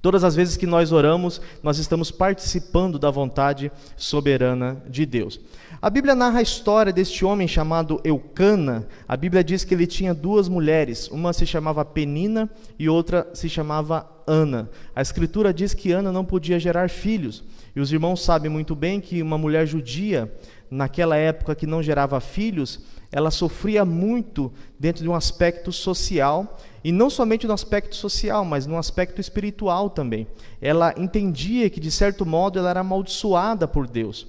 Todas 0.00 0.22
as 0.22 0.34
vezes 0.36 0.56
que 0.56 0.66
nós 0.66 0.92
oramos, 0.92 1.40
nós 1.62 1.78
estamos 1.78 2.10
participando 2.10 2.98
da 2.98 3.10
vontade 3.10 3.72
soberana 3.96 4.82
de 4.86 5.06
Deus. 5.06 5.40
A 5.80 5.88
Bíblia 5.88 6.14
narra 6.14 6.40
a 6.40 6.42
história 6.42 6.92
deste 6.92 7.24
homem 7.24 7.48
chamado 7.48 8.00
Eucana. 8.04 8.86
A 9.08 9.16
Bíblia 9.16 9.42
diz 9.42 9.64
que 9.64 9.72
ele 9.72 9.86
tinha 9.86 10.12
duas 10.12 10.46
mulheres, 10.46 11.08
uma 11.08 11.32
se 11.32 11.46
chamava 11.46 11.84
Penina 11.86 12.50
e 12.78 12.86
outra 12.86 13.26
se 13.32 13.48
chamava 13.48 14.06
Ana. 14.26 14.70
A 14.94 15.00
Escritura 15.00 15.54
diz 15.54 15.72
que 15.72 15.92
Ana 15.92 16.12
não 16.12 16.24
podia 16.24 16.60
gerar 16.60 16.90
filhos. 16.90 17.42
E 17.74 17.80
os 17.80 17.90
irmãos 17.90 18.22
sabem 18.22 18.50
muito 18.50 18.74
bem 18.74 19.00
que 19.00 19.20
uma 19.20 19.36
mulher 19.36 19.66
judia, 19.66 20.32
naquela 20.70 21.16
época 21.16 21.54
que 21.54 21.66
não 21.66 21.82
gerava 21.82 22.20
filhos, 22.20 22.80
ela 23.10 23.30
sofria 23.30 23.84
muito 23.84 24.52
dentro 24.78 25.02
de 25.02 25.08
um 25.08 25.14
aspecto 25.14 25.70
social 25.70 26.58
e 26.82 26.90
não 26.90 27.08
somente 27.08 27.46
no 27.46 27.52
aspecto 27.52 27.94
social, 27.94 28.44
mas 28.44 28.66
no 28.66 28.76
aspecto 28.76 29.20
espiritual 29.20 29.88
também. 29.88 30.26
Ela 30.60 30.92
entendia 30.96 31.70
que, 31.70 31.78
de 31.80 31.90
certo 31.90 32.26
modo, 32.26 32.58
ela 32.58 32.70
era 32.70 32.80
amaldiçoada 32.80 33.68
por 33.68 33.86
Deus. 33.86 34.26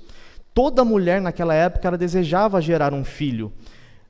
Toda 0.53 0.85
mulher 0.85 1.19
naquela 1.19 1.53
época 1.53 1.87
ela 1.87 1.97
desejava 1.97 2.61
gerar 2.61 2.93
um 2.93 3.03
filho. 3.03 3.51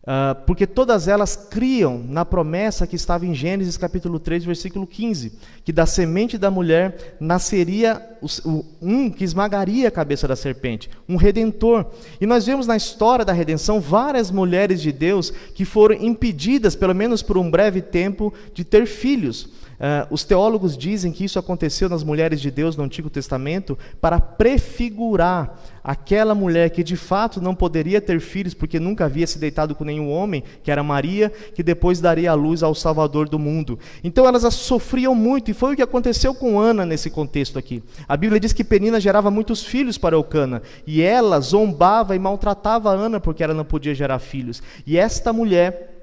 Uh, 0.06 0.36
porque 0.46 0.68
todas 0.68 1.08
elas 1.08 1.36
criam 1.36 1.98
na 2.08 2.24
promessa 2.24 2.86
que 2.86 2.96
estava 2.96 3.26
em 3.26 3.34
Gênesis 3.34 3.76
capítulo 3.76 4.20
3, 4.20 4.46
versículo 4.46 4.86
15, 4.86 5.34
que 5.64 5.74
da 5.74 5.88
semente 5.88 6.38
da 6.38 6.52
mulher 6.52 7.18
nasceria 7.20 8.00
um 8.80 9.10
que 9.10 9.24
esmagaria 9.24 9.88
a 9.88 9.92
cabeça 9.92 10.28
da 10.28 10.36
serpente, 10.36 10.92
um 11.10 11.16
redentor. 11.16 11.88
E 12.22 12.28
nós 12.28 12.46
vemos 12.46 12.68
na 12.68 12.78
história 12.78 13.26
da 13.26 13.34
redenção 13.34 13.82
várias 13.82 14.30
mulheres 14.30 14.80
de 14.80 14.92
Deus 14.92 15.32
que 15.32 15.66
foram 15.66 15.96
impedidas, 15.96 16.76
pelo 16.76 16.94
menos 16.94 17.24
por 17.24 17.36
um 17.36 17.50
breve 17.50 17.82
tempo, 17.82 18.32
de 18.54 18.64
ter 18.64 18.86
filhos. 18.86 19.50
Uh, 19.86 20.08
os 20.10 20.24
teólogos 20.24 20.76
dizem 20.76 21.12
que 21.12 21.24
isso 21.24 21.38
aconteceu 21.38 21.88
nas 21.88 22.04
mulheres 22.04 22.42
de 22.42 22.50
Deus 22.50 22.76
no 22.76 22.84
Antigo 22.84 23.08
Testamento 23.08 23.78
para 24.02 24.20
prefigurar 24.20 25.62
aquela 25.84 26.34
mulher 26.34 26.72
que 26.72 26.84
de 26.84 26.96
fato 26.96 27.40
não 27.40 27.54
poderia 27.54 28.02
ter 28.02 28.20
filhos 28.20 28.56
porque 28.56 28.80
nunca 28.80 29.06
havia 29.06 29.28
se 29.28 29.38
deitado 29.38 29.76
com 29.76 29.84
nenhum 29.84 30.10
homem, 30.10 30.44
que 30.64 30.72
era 30.72 30.82
Maria, 30.82 31.32
que 31.54 31.62
depois 31.62 32.02
daria 32.02 32.32
a 32.32 32.34
luz 32.34 32.64
ao 32.64 32.74
Salvador 32.74 33.30
do 33.30 33.38
mundo. 33.38 33.78
Então 34.04 34.26
elas 34.26 34.52
sofriam 34.56 35.14
muito 35.14 35.52
e 35.52 35.54
foi 35.54 35.74
o 35.74 35.76
que 35.76 35.84
aconteceu 35.84 36.34
com 36.34 36.60
Ana 36.60 36.84
nesse 36.84 37.12
contexto 37.12 37.60
aqui. 37.60 37.84
A 38.08 38.18
Bíblia 38.18 38.40
diz 38.40 38.54
que 38.54 38.64
Penina 38.64 39.00
gerava 39.00 39.30
muitos 39.30 39.64
filhos 39.64 40.00
para 40.00 40.16
Eucana 40.16 40.64
e 40.88 41.04
ela 41.04 41.40
zombava 41.40 42.16
e 42.16 42.20
maltratava 42.20 42.90
Ana 42.90 43.20
porque 43.20 43.44
ela 43.44 43.54
não 43.54 43.64
podia 43.64 43.94
gerar 43.94 44.18
filhos. 44.18 44.64
E 44.88 44.98
esta 44.98 45.32
mulher 45.32 45.95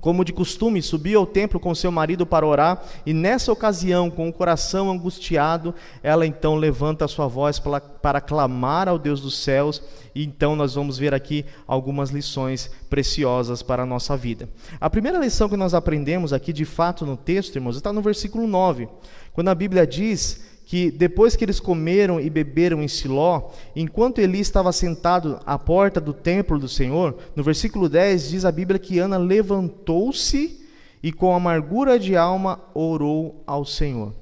como 0.00 0.24
de 0.24 0.32
costume, 0.32 0.80
subia 0.80 1.16
ao 1.16 1.26
templo 1.26 1.58
com 1.58 1.74
seu 1.74 1.90
marido 1.90 2.24
para 2.24 2.46
orar, 2.46 2.82
e 3.04 3.12
nessa 3.12 3.52
ocasião, 3.52 4.10
com 4.10 4.28
o 4.28 4.32
coração 4.32 4.90
angustiado, 4.90 5.74
ela 6.02 6.26
então 6.26 6.54
levanta 6.54 7.04
a 7.04 7.08
sua 7.08 7.26
voz 7.26 7.58
para, 7.58 7.80
para 7.80 8.20
clamar 8.20 8.88
ao 8.88 8.98
Deus 8.98 9.20
dos 9.20 9.36
céus, 9.38 9.82
e 10.14 10.24
então 10.24 10.54
nós 10.54 10.74
vamos 10.74 10.98
ver 10.98 11.14
aqui 11.14 11.44
algumas 11.66 12.10
lições 12.10 12.70
preciosas 12.88 13.62
para 13.62 13.82
a 13.82 13.86
nossa 13.86 14.16
vida. 14.16 14.48
A 14.80 14.88
primeira 14.88 15.18
lição 15.18 15.48
que 15.48 15.56
nós 15.56 15.74
aprendemos 15.74 16.32
aqui, 16.32 16.52
de 16.52 16.64
fato, 16.64 17.04
no 17.04 17.16
texto, 17.16 17.56
irmãos, 17.56 17.76
está 17.76 17.92
no 17.92 18.02
versículo 18.02 18.46
9, 18.46 18.88
quando 19.32 19.48
a 19.48 19.54
Bíblia 19.54 19.86
diz 19.86 20.57
que 20.68 20.90
depois 20.90 21.34
que 21.34 21.46
eles 21.46 21.58
comeram 21.58 22.20
e 22.20 22.28
beberam 22.28 22.82
em 22.82 22.88
Siló, 22.88 23.52
enquanto 23.74 24.18
Eli 24.20 24.38
estava 24.38 24.70
sentado 24.70 25.40
à 25.46 25.58
porta 25.58 25.98
do 25.98 26.12
templo 26.12 26.58
do 26.58 26.68
Senhor, 26.68 27.16
no 27.34 27.42
versículo 27.42 27.88
10 27.88 28.28
diz 28.28 28.44
a 28.44 28.52
Bíblia 28.52 28.78
que 28.78 28.98
Ana 28.98 29.16
levantou-se 29.16 30.60
e 31.02 31.10
com 31.10 31.34
amargura 31.34 31.98
de 31.98 32.14
alma 32.14 32.60
orou 32.74 33.42
ao 33.46 33.64
Senhor. 33.64 34.12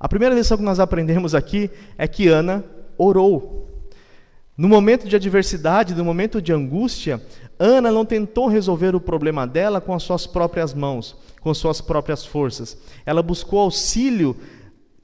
A 0.00 0.08
primeira 0.08 0.34
lição 0.34 0.56
que 0.56 0.64
nós 0.64 0.80
aprendemos 0.80 1.36
aqui 1.36 1.70
é 1.96 2.08
que 2.08 2.26
Ana 2.26 2.64
orou. 2.98 3.68
No 4.56 4.68
momento 4.68 5.06
de 5.06 5.14
adversidade, 5.14 5.94
no 5.94 6.04
momento 6.04 6.42
de 6.42 6.52
angústia, 6.52 7.22
Ana 7.60 7.92
não 7.92 8.04
tentou 8.04 8.48
resolver 8.48 8.96
o 8.96 9.00
problema 9.00 9.46
dela 9.46 9.80
com 9.80 9.94
as 9.94 10.02
suas 10.02 10.26
próprias 10.26 10.74
mãos, 10.74 11.16
com 11.40 11.54
suas 11.54 11.80
próprias 11.80 12.26
forças. 12.26 12.76
Ela 13.06 13.22
buscou 13.22 13.60
auxílio 13.60 14.36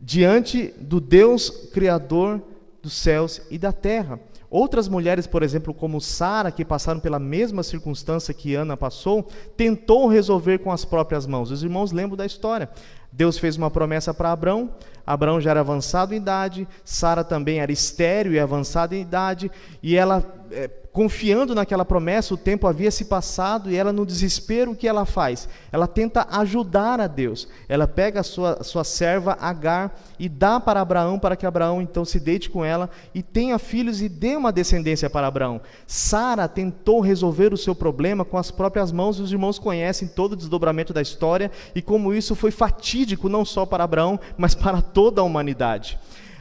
diante 0.01 0.75
do 0.79 1.01
Deus 1.01 1.51
Criador 1.73 2.43
dos 2.83 2.93
céus 2.93 3.43
e 3.51 3.59
da 3.59 3.73
terra. 3.73 4.21
Outras 4.51 4.89
mulheres, 4.89 5.27
por 5.27 5.43
exemplo, 5.43 5.75
como 5.75 6.01
Sara, 6.01 6.51
que 6.51 6.65
passaram 6.65 7.01
pela 7.01 7.19
mesma 7.19 7.63
circunstância 7.63 8.33
que 8.33 8.55
Ana 8.55 8.77
passou, 8.77 9.29
tentou 9.57 10.09
resolver 10.09 10.59
com 10.59 10.73
as 10.73 10.87
próprias 10.87 11.27
mãos. 11.27 11.51
Os 11.51 11.63
irmãos 11.63 11.93
lembram 11.93 12.17
da 12.17 12.25
história. 12.25 12.71
Deus 13.13 13.39
fez 13.39 13.57
uma 13.57 13.71
promessa 13.71 14.15
para 14.15 14.33
Abraão, 14.33 14.71
Abraão 15.07 15.41
já 15.41 15.51
era 15.51 15.61
avançado 15.61 16.15
em 16.15 16.19
idade, 16.19 16.69
Sara 16.85 17.25
também 17.25 17.61
era 17.61 17.73
estéril 17.73 18.33
e 18.33 18.39
avançada 18.39 18.95
em 18.95 19.01
idade, 19.01 19.51
e 19.83 19.97
ela 19.97 20.23
é, 20.51 20.69
confiando 20.99 21.55
naquela 21.55 21.85
promessa, 21.85 22.35
o 22.35 22.37
tempo 22.37 22.67
havia 22.67 22.91
se 22.91 23.05
passado 23.05 23.71
e 23.71 23.77
ela, 23.77 23.93
no 23.93 24.05
desespero, 24.05 24.73
o 24.73 24.75
que 24.75 24.89
ela 24.89 25.07
faz? 25.07 25.49
Ela 25.71 25.87
tenta 25.87 26.27
ajudar 26.29 27.01
a 27.01 27.07
Deus. 27.07 27.47
Ela 27.69 27.87
pega 27.87 28.19
a 28.19 28.25
sua, 28.25 28.65
sua 28.65 28.83
serva 28.83 29.39
Agar 29.41 29.97
e 30.19 30.29
dá 30.29 30.59
para 30.59 30.81
Abraão, 30.81 31.17
para 31.17 31.37
que 31.37 31.47
Abraão 31.47 31.81
então 31.81 32.05
se 32.05 32.19
deite 32.19 32.51
com 32.51 32.65
ela 32.65 32.91
e 33.15 33.23
tenha 33.23 33.61
filhos 33.61 34.03
e 34.03 34.09
dê 34.09 34.35
uma 34.35 34.51
descendência 34.51 35.09
para 35.09 35.29
Abraão. 35.29 35.61
Sara 35.87 36.49
tentou 36.49 36.99
resolver 36.99 37.55
o 37.55 37.57
seu 37.57 37.77
problema 37.77 38.25
com 38.25 38.37
as 38.37 38.51
próprias 38.51 38.91
mãos, 38.91 39.21
e 39.21 39.23
os 39.23 39.31
irmãos 39.31 39.57
conhecem 39.57 40.09
todo 40.09 40.33
o 40.33 40.37
desdobramento 40.37 40.93
da 40.93 41.01
história 41.01 41.49
e 41.77 41.81
como 41.81 42.13
isso 42.13 42.35
foi 42.35 42.51
fatídico 42.51 43.29
não 43.29 43.45
só 43.45 43.65
para 43.65 43.85
Abraão, 43.85 44.19
mas 44.37 44.53
para 44.53 44.83
toda 44.83 45.21
a 45.21 45.25
humanidade. 45.25 45.97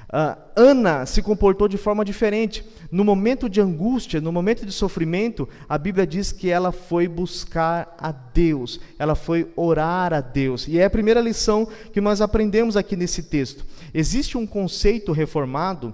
Uh, 0.07 0.39
Ana 0.55 1.05
se 1.05 1.21
comportou 1.21 1.67
de 1.67 1.77
forma 1.77 2.05
diferente. 2.05 2.63
No 2.89 3.03
momento 3.03 3.49
de 3.49 3.59
angústia, 3.59 4.21
no 4.21 4.31
momento 4.31 4.65
de 4.65 4.71
sofrimento, 4.71 5.47
a 5.67 5.77
Bíblia 5.77 6.07
diz 6.07 6.31
que 6.31 6.49
ela 6.49 6.71
foi 6.71 7.07
buscar 7.09 7.93
a 7.97 8.11
Deus, 8.11 8.79
ela 8.97 9.15
foi 9.15 9.51
orar 9.55 10.13
a 10.13 10.21
Deus. 10.21 10.65
E 10.67 10.79
é 10.79 10.85
a 10.85 10.89
primeira 10.89 11.19
lição 11.19 11.67
que 11.91 11.99
nós 11.99 12.21
aprendemos 12.21 12.77
aqui 12.77 12.95
nesse 12.95 13.23
texto. 13.23 13.65
Existe 13.93 14.37
um 14.37 14.47
conceito 14.47 15.11
reformado. 15.11 15.93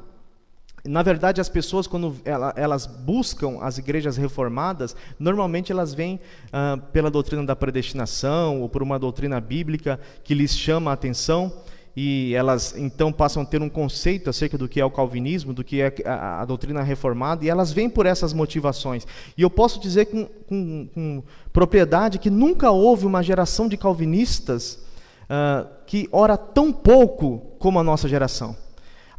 Na 0.85 1.01
verdade, 1.01 1.39
as 1.39 1.47
pessoas, 1.49 1.87
quando 1.87 2.15
elas 2.55 2.85
buscam 2.85 3.59
as 3.61 3.77
igrejas 3.77 4.17
reformadas, 4.17 4.95
normalmente 5.17 5.71
elas 5.71 5.93
vêm 5.93 6.19
uh, 6.47 6.79
pela 6.91 7.09
doutrina 7.09 7.43
da 7.43 7.55
predestinação 7.55 8.61
ou 8.61 8.67
por 8.67 8.83
uma 8.83 8.99
doutrina 8.99 9.39
bíblica 9.39 9.99
que 10.23 10.35
lhes 10.35 10.55
chama 10.55 10.91
a 10.91 10.93
atenção 10.93 11.51
e 11.95 12.33
elas 12.33 12.75
então 12.75 13.11
passam 13.11 13.43
a 13.43 13.45
ter 13.45 13.61
um 13.61 13.69
conceito 13.69 14.29
acerca 14.29 14.57
do 14.57 14.67
que 14.67 14.81
é 14.81 14.85
o 14.85 14.89
calvinismo, 14.89 15.53
do 15.53 15.63
que 15.63 15.81
é 15.81 15.93
a, 16.05 16.41
a 16.41 16.45
doutrina 16.45 16.81
reformada, 16.81 17.45
e 17.45 17.49
elas 17.49 17.71
vêm 17.71 17.89
por 17.89 18.05
essas 18.05 18.33
motivações. 18.33 19.05
E 19.37 19.41
eu 19.41 19.49
posso 19.49 19.79
dizer 19.79 20.05
com, 20.05 20.25
com, 20.25 20.87
com 20.93 21.23
propriedade 21.51 22.17
que 22.17 22.29
nunca 22.29 22.71
houve 22.71 23.05
uma 23.05 23.21
geração 23.21 23.67
de 23.67 23.77
calvinistas 23.77 24.79
uh, 25.23 25.67
que 25.85 26.09
ora 26.11 26.35
tão 26.35 26.71
pouco 26.71 27.55
como 27.59 27.79
a 27.79 27.83
nossa 27.83 28.07
geração. 28.07 28.62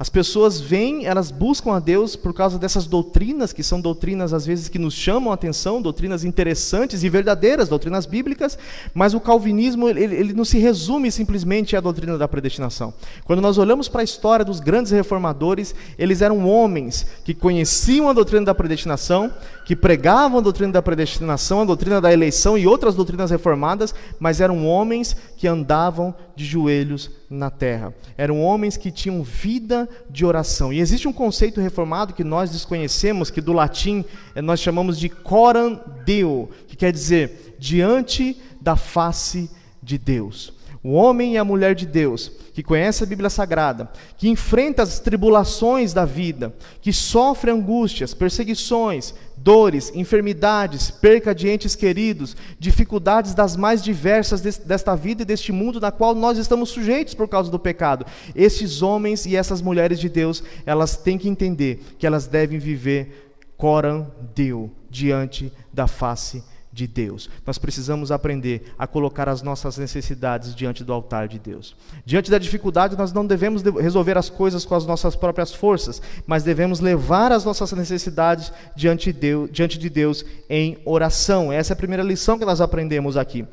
As 0.05 0.11
pessoas 0.11 0.61
vêm, 0.61 1.07
elas 1.07 1.31
buscam 1.31 1.73
a 1.73 1.81
Deus 1.81 2.15
por 2.15 2.35
causa 2.35 2.59
dessas 2.59 2.85
doutrinas, 2.85 3.55
que 3.55 3.63
são 3.63 3.81
doutrinas 3.81 4.35
às 4.35 4.45
vezes 4.45 4.69
que 4.69 4.79
nos 4.79 4.93
chamam 4.93 5.31
a 5.31 5.35
atenção, 5.35 5.81
doutrinas 5.81 6.25
interessantes 6.25 7.03
e 7.03 7.09
verdadeiras, 7.09 7.71
doutrinas 7.71 8.05
bíblicas, 8.05 8.59
mas 8.93 9.15
o 9.15 9.19
calvinismo 9.19 9.89
ele, 9.89 10.05
ele 10.05 10.35
não 10.35 10.45
se 10.45 10.59
resume 10.59 11.11
simplesmente 11.11 11.75
à 11.75 11.81
doutrina 11.81 12.19
da 12.19 12.29
predestinação. 12.29 12.93
Quando 13.25 13.41
nós 13.41 13.57
olhamos 13.57 13.89
para 13.89 14.03
a 14.03 14.05
história 14.05 14.45
dos 14.45 14.61
grandes 14.61 14.93
reformadores, 14.93 15.75
eles 15.99 16.21
eram 16.21 16.47
homens 16.47 17.07
que 17.25 17.33
conheciam 17.33 18.07
a 18.11 18.13
doutrina 18.13 18.45
da 18.45 18.55
predestinação, 18.55 19.33
que 19.65 19.75
pregavam 19.75 20.37
a 20.37 20.43
doutrina 20.43 20.71
da 20.71 20.83
predestinação, 20.83 21.63
a 21.63 21.65
doutrina 21.65 21.99
da 21.99 22.13
eleição 22.13 22.59
e 22.59 22.67
outras 22.67 22.95
doutrinas 22.95 23.31
reformadas, 23.31 23.95
mas 24.21 24.43
eram 24.43 24.67
homens 24.67 25.17
que 25.39 25.49
andavam 25.49 26.15
de 26.37 26.45
joelhos 26.45 27.11
na 27.29 27.51
terra. 27.51 27.95
Eram 28.17 28.43
homens 28.43 28.77
que 28.77 28.91
tinham 28.91 29.23
vida 29.23 29.89
de 30.09 30.25
oração. 30.25 30.73
E 30.73 30.81
existe 30.81 31.09
um 31.09 31.13
conceito 31.13 31.61
reformado 31.61 32.15
que 32.15 32.25
nós 32.25 32.51
desconhecemos, 32.51 33.31
que 33.31 33.41
do 33.41 33.53
latim 33.53 34.05
eh, 34.35 34.43
nós 34.43 34.61
chamamos 34.61 34.99
de 34.99 35.09
coram 35.09 35.81
deo, 36.05 36.49
que 36.69 36.77
quer 36.77 36.93
dizer 36.93 37.57
diante 37.59 38.41
da 38.61 38.77
face 38.77 39.51
de 39.83 39.99
Deus 39.99 40.53
o 40.85 40.93
homem 40.93 41.33
e 41.33 41.39
a 41.39 41.45
mulher 41.45 41.75
de 41.75 41.87
Deus, 41.87 42.31
que 42.53 42.63
conhece 42.63 43.03
a 43.03 43.07
Bíblia 43.07 43.31
Sagrada, 43.31 43.91
que 44.19 44.29
enfrenta 44.29 44.83
as 44.83 45.01
tribulações 45.01 45.95
da 45.95 46.05
vida, 46.05 46.55
que 46.83 46.93
sofre 46.93 47.51
angústias, 47.51 48.13
perseguições, 48.13 49.15
dores, 49.35 49.91
enfermidades, 49.95 50.91
perca 50.91 51.35
de 51.35 51.49
entes 51.49 51.75
queridos, 51.75 52.37
dificuldades 52.59 53.33
das 53.33 53.57
mais 53.57 53.83
diversas 53.83 54.43
desta 54.43 54.95
vida 54.95 55.23
e 55.23 55.25
deste 55.25 55.53
mundo 55.53 55.81
na 55.81 55.91
qual 55.91 56.15
nós 56.15 56.37
estamos 56.37 56.69
sujeitos 56.69 57.15
por 57.15 57.29
causa 57.29 57.51
do 57.51 57.59
pecado. 57.59 58.05
Esses 58.37 58.83
homens 58.83 59.25
e 59.25 59.35
essas 59.35 59.63
mulheres 59.63 59.99
de 59.99 60.11
Deus, 60.11 60.45
elas 60.67 60.99
têm 60.99 61.17
que 61.17 61.31
entender 61.31 61.83
que 61.99 62.07
elas 62.07 62.27
devem 62.27 62.59
viver 62.59 63.33
coram 63.57 64.13
Deu 64.35 64.71
diante 64.91 65.51
da 65.73 65.87
face 65.87 66.39
de 66.39 66.54
Deus. 66.87 67.31
Nós 67.47 67.57
precisamos 67.57 68.11
aprender 68.11 68.75
a 68.77 68.87
colocar 68.87 69.29
as 69.29 69.41
nossas 69.41 69.79
necessidades 69.79 70.55
diante 70.55 70.83
do 70.83 70.93
altar 70.93 71.29
de 71.29 71.39
Deus. 71.39 71.77
Diante 72.05 72.31
da 72.31 72.39
dificuldade, 72.39 72.97
nós 72.97 73.13
não 73.13 73.25
devemos 73.25 73.63
resolver 73.63 74.19
as 74.19 74.29
coisas 74.29 74.65
com 74.65 74.75
as 74.75 74.85
nossas 74.85 75.15
próprias 75.15 75.55
forças, 75.55 76.03
mas 76.27 76.43
devemos 76.43 76.81
levar 76.81 77.31
as 77.31 77.45
nossas 77.45 77.71
necessidades 77.73 78.53
diante 78.75 79.13
de 79.13 79.19
Deus, 79.19 79.51
diante 79.53 79.79
de 79.79 79.89
Deus 79.89 80.25
em 80.51 80.79
oração. 80.85 81.53
Essa 81.53 81.73
é 81.73 81.75
a 81.75 81.77
primeira 81.77 82.03
lição 82.03 82.39
que 82.39 82.45
nós 82.45 82.61
aprendemos 82.61 83.17
aqui. 83.17 83.47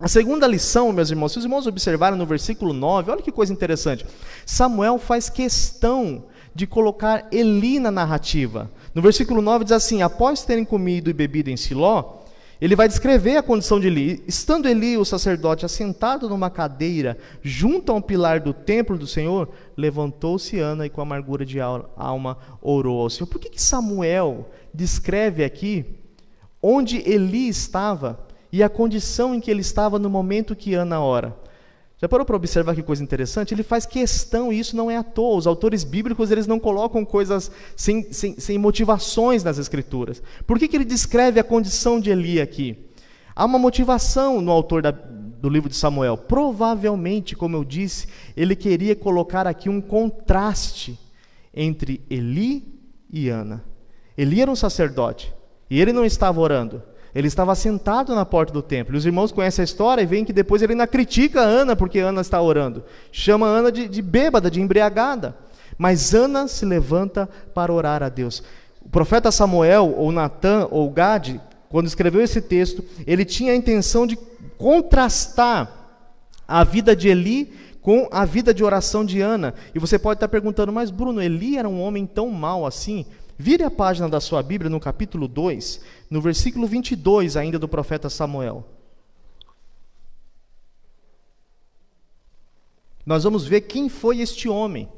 A 0.00 0.08
segunda 0.08 0.46
lição, 0.46 0.90
meus 0.94 1.10
irmãos, 1.10 1.32
se 1.32 1.38
os 1.38 1.44
irmãos 1.44 1.66
observaram 1.66 2.16
no 2.16 2.24
versículo 2.24 2.72
9, 2.72 3.10
olha 3.10 3.22
que 3.22 3.30
coisa 3.30 3.52
interessante. 3.52 4.06
Samuel 4.46 4.98
faz 4.98 5.28
questão 5.28 6.24
de 6.54 6.66
colocar 6.66 7.28
Eli 7.30 7.78
na 7.78 7.90
narrativa. 7.90 8.70
No 8.94 9.02
versículo 9.02 9.42
9 9.42 9.64
diz 9.64 9.72
assim: 9.72 10.00
Após 10.00 10.42
terem 10.42 10.64
comido 10.64 11.10
e 11.10 11.12
bebido 11.12 11.50
em 11.50 11.56
Siló, 11.56 12.19
ele 12.60 12.76
vai 12.76 12.86
descrever 12.88 13.36
a 13.36 13.42
condição 13.42 13.80
de 13.80 13.86
Eli. 13.86 14.22
Estando 14.26 14.68
Eli, 14.68 14.96
o 14.96 15.04
sacerdote, 15.04 15.64
assentado 15.64 16.28
numa 16.28 16.50
cadeira 16.50 17.16
junto 17.42 17.90
a 17.90 17.94
um 17.94 18.02
pilar 18.02 18.40
do 18.40 18.52
templo 18.52 18.98
do 18.98 19.06
Senhor, 19.06 19.48
levantou-se 19.76 20.58
Ana 20.58 20.86
e 20.86 20.90
com 20.90 21.00
amargura 21.00 21.44
de 21.46 21.58
alma 21.60 22.36
orou 22.60 23.02
ao 23.02 23.10
Senhor. 23.10 23.26
Por 23.26 23.40
que, 23.40 23.50
que 23.50 23.62
Samuel 23.62 24.50
descreve 24.74 25.44
aqui 25.44 25.84
onde 26.62 26.98
Eli 27.08 27.48
estava? 27.48 28.30
e 28.52 28.62
a 28.62 28.68
condição 28.68 29.34
em 29.34 29.40
que 29.40 29.50
ele 29.50 29.60
estava 29.60 29.98
no 29.98 30.10
momento 30.10 30.56
que 30.56 30.74
Ana 30.74 31.00
ora. 31.00 31.36
Já 32.00 32.08
parou 32.08 32.24
para 32.24 32.36
observar 32.36 32.74
que 32.74 32.82
coisa 32.82 33.02
interessante? 33.02 33.52
Ele 33.52 33.62
faz 33.62 33.84
questão, 33.84 34.50
e 34.50 34.58
isso 34.58 34.74
não 34.74 34.90
é 34.90 34.96
à 34.96 35.02
toa. 35.02 35.36
Os 35.36 35.46
autores 35.46 35.84
bíblicos 35.84 36.30
eles 36.30 36.46
não 36.46 36.58
colocam 36.58 37.04
coisas 37.04 37.50
sem, 37.76 38.10
sem, 38.10 38.40
sem 38.40 38.56
motivações 38.56 39.44
nas 39.44 39.58
escrituras. 39.58 40.22
Por 40.46 40.58
que, 40.58 40.66
que 40.66 40.76
ele 40.76 40.84
descreve 40.86 41.38
a 41.38 41.44
condição 41.44 42.00
de 42.00 42.08
Eli 42.08 42.40
aqui? 42.40 42.86
Há 43.36 43.44
uma 43.44 43.58
motivação 43.58 44.40
no 44.40 44.50
autor 44.50 44.80
da, 44.80 44.90
do 44.90 45.50
livro 45.50 45.68
de 45.68 45.76
Samuel. 45.76 46.16
Provavelmente, 46.16 47.36
como 47.36 47.54
eu 47.54 47.64
disse, 47.64 48.06
ele 48.34 48.56
queria 48.56 48.96
colocar 48.96 49.46
aqui 49.46 49.68
um 49.68 49.80
contraste 49.80 50.98
entre 51.52 52.00
Eli 52.08 52.80
e 53.12 53.28
Ana. 53.28 53.62
Eli 54.16 54.40
era 54.40 54.50
um 54.50 54.56
sacerdote 54.56 55.34
e 55.68 55.78
ele 55.78 55.92
não 55.92 56.04
estava 56.06 56.40
orando. 56.40 56.82
Ele 57.14 57.26
estava 57.26 57.54
sentado 57.54 58.14
na 58.14 58.24
porta 58.24 58.52
do 58.52 58.62
templo. 58.62 58.96
Os 58.96 59.04
irmãos 59.04 59.32
conhecem 59.32 59.62
a 59.62 59.64
história 59.64 60.02
e 60.02 60.06
veem 60.06 60.24
que 60.24 60.32
depois 60.32 60.62
ele 60.62 60.72
ainda 60.72 60.86
critica 60.86 61.40
Ana 61.40 61.74
porque 61.74 61.98
Ana 61.98 62.20
está 62.20 62.40
orando. 62.40 62.84
Chama 63.10 63.46
Ana 63.46 63.72
de, 63.72 63.88
de 63.88 64.00
bêbada, 64.00 64.50
de 64.50 64.60
embriagada. 64.60 65.36
Mas 65.76 66.14
Ana 66.14 66.46
se 66.46 66.64
levanta 66.64 67.28
para 67.54 67.72
orar 67.72 68.02
a 68.02 68.08
Deus. 68.08 68.42
O 68.80 68.88
profeta 68.88 69.32
Samuel, 69.32 69.94
ou 69.96 70.12
Natã, 70.12 70.68
ou 70.70 70.88
Gade, 70.90 71.40
quando 71.68 71.86
escreveu 71.86 72.20
esse 72.20 72.40
texto, 72.40 72.84
ele 73.06 73.24
tinha 73.24 73.52
a 73.52 73.56
intenção 73.56 74.06
de 74.06 74.16
contrastar 74.58 75.70
a 76.46 76.64
vida 76.64 76.94
de 76.94 77.08
Eli 77.08 77.52
com 77.80 78.08
a 78.10 78.24
vida 78.24 78.52
de 78.52 78.62
oração 78.62 79.04
de 79.04 79.20
Ana. 79.20 79.54
E 79.74 79.78
você 79.78 79.98
pode 79.98 80.16
estar 80.16 80.28
perguntando, 80.28 80.72
mas 80.72 80.90
Bruno, 80.90 81.22
Eli 81.22 81.56
era 81.56 81.68
um 81.68 81.80
homem 81.80 82.06
tão 82.06 82.28
mau 82.28 82.66
assim? 82.66 83.06
Vire 83.40 83.64
a 83.64 83.70
página 83.70 84.06
da 84.06 84.20
sua 84.20 84.42
Bíblia 84.42 84.68
no 84.68 84.78
capítulo 84.78 85.26
2, 85.26 85.80
no 86.10 86.20
versículo 86.20 86.66
22 86.66 87.38
ainda 87.38 87.58
do 87.58 87.66
profeta 87.66 88.10
Samuel. 88.10 88.68
Nós 93.06 93.24
vamos 93.24 93.46
ver 93.46 93.62
quem 93.62 93.88
foi 93.88 94.20
este 94.20 94.46
homem 94.46 94.90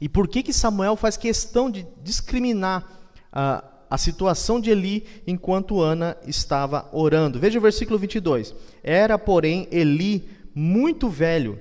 e 0.00 0.08
por 0.08 0.28
que, 0.28 0.44
que 0.44 0.52
Samuel 0.52 0.94
faz 0.94 1.16
questão 1.16 1.68
de 1.68 1.84
discriminar 2.04 2.88
a, 3.32 3.64
a 3.90 3.98
situação 3.98 4.60
de 4.60 4.70
Eli 4.70 5.04
enquanto 5.26 5.80
Ana 5.80 6.16
estava 6.24 6.88
orando. 6.92 7.40
Veja 7.40 7.58
o 7.58 7.62
versículo 7.62 7.98
22. 7.98 8.54
Era, 8.80 9.18
porém, 9.18 9.66
Eli 9.72 10.28
muito 10.54 11.08
velho 11.08 11.58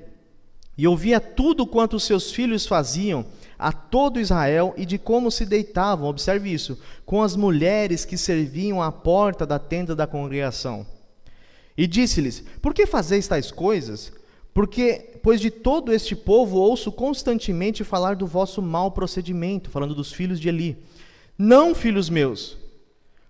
e 0.77 0.87
ouvia 0.87 1.19
tudo 1.19 1.65
quanto 1.65 1.99
seus 1.99 2.31
filhos 2.31 2.67
faziam 2.67 3.25
a 3.57 3.71
todo 3.71 4.19
Israel 4.19 4.73
e 4.77 4.85
de 4.85 4.97
como 4.97 5.31
se 5.31 5.45
deitavam, 5.45 6.07
observe 6.07 6.51
isso, 6.51 6.77
com 7.05 7.21
as 7.21 7.35
mulheres 7.35 8.05
que 8.05 8.17
serviam 8.17 8.81
à 8.81 8.91
porta 8.91 9.45
da 9.45 9.57
tenda 9.59 9.95
da 9.95 10.05
congregação. 10.05 10.85
E 11.77 11.87
disse-lhes: 11.87 12.43
Por 12.61 12.73
que 12.73 12.85
fazeis 12.85 13.27
tais 13.27 13.51
coisas? 13.51 14.11
Porque, 14.53 15.19
pois 15.21 15.41
de 15.41 15.51
todo 15.51 15.91
este 15.91 16.15
povo 16.15 16.57
ouço 16.57 16.91
constantemente 16.91 17.83
falar 17.83 18.15
do 18.15 18.25
vosso 18.25 18.61
mau 18.61 18.91
procedimento, 18.91 19.69
falando 19.69 19.93
dos 19.93 20.13
filhos 20.13 20.39
de 20.39 20.47
Eli. 20.47 20.77
Não, 21.37 21.75
filhos 21.75 22.09
meus, 22.09 22.57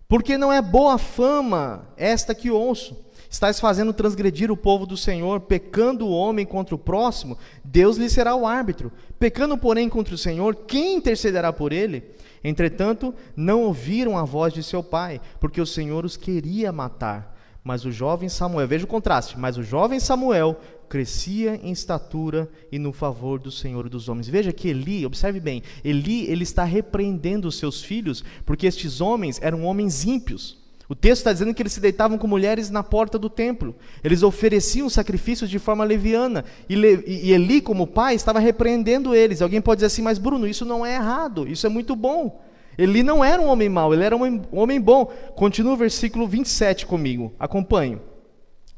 porque 0.08 0.38
não 0.38 0.54
é 0.54 0.62
boa 0.62 1.00
fama 1.00 1.88
esta 1.98 2.36
que 2.36 2.52
ouço 2.52 3.05
Estás 3.36 3.60
fazendo 3.60 3.92
transgredir 3.92 4.50
o 4.50 4.56
povo 4.56 4.86
do 4.86 4.96
Senhor, 4.96 5.42
pecando 5.42 6.08
o 6.08 6.12
homem 6.12 6.46
contra 6.46 6.74
o 6.74 6.78
próximo, 6.78 7.38
Deus 7.66 7.98
lhe 7.98 8.10
será 8.10 8.34
o 8.34 8.48
árbitro. 8.48 8.94
Pecando, 9.20 9.58
porém, 9.58 9.90
contra 9.90 10.16
o 10.16 10.18
Senhor, 10.18 10.56
quem 10.56 10.96
intercederá 10.96 11.52
por 11.52 11.74
ele? 11.74 12.02
Entretanto, 12.42 13.14
não 13.36 13.64
ouviram 13.64 14.18
a 14.18 14.24
voz 14.24 14.54
de 14.54 14.64
seu 14.64 14.82
pai, 14.82 15.20
porque 15.38 15.60
o 15.60 15.66
Senhor 15.66 16.06
os 16.06 16.16
queria 16.16 16.72
matar. 16.72 17.38
Mas 17.62 17.84
o 17.84 17.92
jovem 17.92 18.30
Samuel, 18.30 18.70
veja 18.70 18.86
o 18.86 18.88
contraste, 18.88 19.38
mas 19.38 19.58
o 19.58 19.64
jovem 19.64 20.00
Samuel 20.00 20.58
crescia 20.88 21.60
em 21.62 21.74
estatura 21.74 22.50
e 22.72 22.80
no 22.80 22.94
favor 22.94 23.38
do 23.38 23.52
Senhor 23.52 23.90
dos 23.90 24.08
homens. 24.08 24.30
Veja 24.30 24.54
que 24.54 24.70
Eli, 24.70 25.06
observe 25.06 25.42
bem, 25.42 25.62
Eli 25.84 26.26
ele 26.32 26.44
está 26.44 26.64
repreendendo 26.64 27.50
os 27.50 27.58
seus 27.58 27.84
filhos, 27.84 28.24
porque 28.46 28.66
estes 28.66 29.02
homens 29.02 29.42
eram 29.42 29.66
homens 29.66 30.06
ímpios. 30.06 30.64
O 30.88 30.94
texto 30.94 31.22
está 31.22 31.34
dizendo 31.34 31.54
que 31.54 31.62
eles 31.62 31.74
se 31.74 31.80
deitavam 31.80 32.18
com 32.18 32.28
mulheres 32.28 32.70
na 32.70 32.84
porta 32.84 33.18
do 33.18 33.30
templo. 33.30 33.76
Eles 34.04 34.22
ofereciam 34.22 34.88
sacrifícios 34.88 35.50
de 35.50 35.58
forma 35.58 35.84
leviana. 35.84 36.46
E, 36.70 36.76
Le, 36.76 37.04
e 37.08 37.32
Eli, 37.32 37.60
como 37.60 37.88
pai, 37.88 38.14
estava 38.14 38.40
repreendendo 38.40 39.16
eles. 39.16 39.42
Alguém 39.42 39.62
pode 39.62 39.80
dizer 39.80 39.88
assim, 39.88 40.04
mas 40.04 40.20
Bruno, 40.20 40.48
isso 40.48 40.64
não 40.64 40.86
é 40.86 40.96
errado, 40.96 41.48
isso 41.48 41.66
é 41.66 41.70
muito 41.70 41.96
bom. 41.96 42.44
Eli 42.78 43.02
não 43.02 43.24
era 43.24 43.42
um 43.42 43.48
homem 43.48 43.70
mau, 43.70 43.94
ele 43.94 44.04
era 44.04 44.16
um 44.16 44.42
homem 44.52 44.80
bom. 44.80 45.06
Continua 45.36 45.74
o 45.74 45.78
versículo 45.78 46.28
27 46.28 46.86
comigo, 46.86 47.34
acompanhe. 47.40 48.00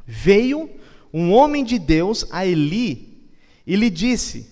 Veio 0.06 0.70
um 1.14 1.34
homem 1.34 1.64
de 1.64 1.78
Deus 1.80 2.26
a 2.32 2.46
Eli 2.46 3.28
e 3.66 3.76
lhe 3.76 3.90
disse: 3.90 4.50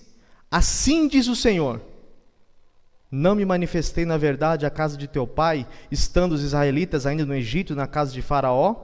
Assim 0.50 1.08
diz 1.08 1.28
o 1.28 1.36
Senhor 1.36 1.80
não 3.10 3.34
me 3.34 3.44
manifestei 3.44 4.04
na 4.04 4.16
verdade 4.16 4.66
à 4.66 4.70
casa 4.70 4.96
de 4.96 5.06
teu 5.06 5.26
pai, 5.26 5.66
estando 5.90 6.32
os 6.32 6.42
israelitas 6.42 7.06
ainda 7.06 7.24
no 7.24 7.34
Egito, 7.34 7.74
na 7.74 7.86
casa 7.86 8.12
de 8.12 8.22
Faraó? 8.22 8.74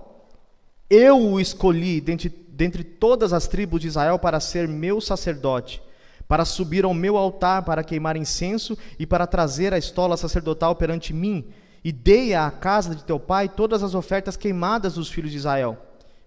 Eu 0.89 1.19
o 1.19 1.41
escolhi 1.41 2.01
dentre, 2.01 2.29
dentre 2.29 2.85
todas 2.85 3.33
as 3.33 3.49
tribos 3.49 3.81
de 3.81 3.89
Israel 3.89 4.19
para 4.19 4.39
ser 4.41 4.69
meu 4.69 5.01
sacerdote, 5.01 5.83
para 6.29 6.45
subir 6.45 6.85
ao 6.85 6.95
meu 6.95 7.17
altar, 7.17 7.63
para 7.63 7.83
queimar 7.83 8.17
incenso 8.17 8.77
e 8.99 9.07
para 9.07 9.27
trazer 9.27 9.73
a 9.73 9.79
estola 9.79 10.17
sacerdotal 10.17 10.77
perante 10.77 11.13
mim, 11.13 11.47
e 11.85 11.91
dei 11.91 12.35
à 12.35 12.51
casa 12.51 12.95
de 12.95 13.05
teu 13.05 13.19
pai 13.19 13.49
todas 13.49 13.83
as 13.83 13.95
ofertas 13.95 14.37
queimadas 14.37 14.95
dos 14.95 15.09
filhos 15.09 15.33
de 15.33 15.39
Israel. 15.39 15.79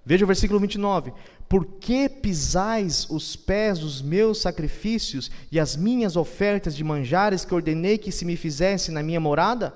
Veja 0.06 0.24
o 0.24 0.28
versículo 0.28 0.60
29. 0.60 1.12
Por 1.48 1.66
que 1.66 2.10
pisais 2.10 3.08
os 3.10 3.36
pés 3.36 3.80
dos 3.80 4.02
meus 4.02 4.42
sacrifícios 4.42 5.30
e 5.52 5.60
as 5.60 5.76
minhas 5.76 6.16
ofertas 6.16 6.76
de 6.76 6.84
manjares 6.84 7.46
que 7.46 7.54
ordenei 7.54 7.98
que 7.98 8.12
se 8.12 8.26
me 8.26 8.36
fizesse 8.36 8.92
na 8.92 9.04
minha 9.04 9.20
morada? 9.20 9.76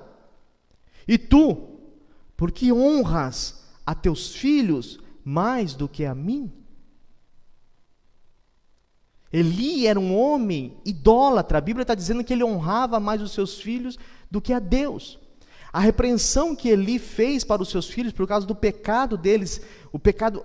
E 1.06 1.16
tu, 1.16 1.78
por 2.36 2.50
que 2.50 2.72
honras 2.72 3.62
a 3.86 3.94
teus 3.94 4.34
filhos 4.34 4.98
mais 5.24 5.74
do 5.74 5.88
que 5.88 6.04
a 6.04 6.14
mim? 6.14 6.52
Eli 9.32 9.86
era 9.86 9.98
um 9.98 10.18
homem 10.18 10.76
idólatra, 10.84 11.58
a 11.58 11.60
Bíblia 11.60 11.82
está 11.82 11.94
dizendo 11.94 12.24
que 12.24 12.32
ele 12.32 12.42
honrava 12.42 12.98
mais 12.98 13.22
os 13.22 13.30
seus 13.30 13.60
filhos 13.60 13.96
do 14.28 14.40
que 14.40 14.52
a 14.52 14.58
Deus. 14.58 15.20
A 15.72 15.78
repreensão 15.78 16.56
que 16.56 16.68
Eli 16.68 16.98
fez 16.98 17.44
para 17.44 17.62
os 17.62 17.68
seus 17.68 17.88
filhos 17.88 18.12
por 18.12 18.26
causa 18.26 18.44
do 18.44 18.56
pecado 18.56 19.16
deles, 19.16 19.60
o 19.92 20.00
pecado 20.00 20.44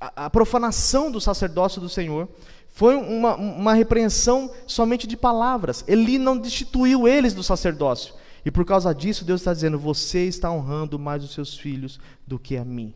a, 0.00 0.30
profanação 0.30 1.10
do 1.10 1.20
sacerdócio 1.20 1.80
do 1.80 1.88
Senhor 1.88 2.28
foi 2.68 2.94
uma, 2.94 3.36
uma 3.36 3.74
repreensão 3.74 4.50
somente 4.66 5.06
de 5.06 5.16
palavras. 5.16 5.84
Ele 5.88 6.18
não 6.18 6.36
destituiu 6.36 7.08
eles 7.08 7.32
do 7.32 7.42
sacerdócio. 7.42 8.14
E 8.44 8.50
por 8.50 8.64
causa 8.64 8.94
disso, 8.94 9.24
Deus 9.24 9.40
está 9.40 9.52
dizendo: 9.52 9.78
Você 9.78 10.26
está 10.26 10.50
honrando 10.50 10.98
mais 10.98 11.24
os 11.24 11.32
seus 11.32 11.56
filhos 11.56 11.98
do 12.26 12.38
que 12.38 12.56
a 12.56 12.64
mim. 12.64 12.94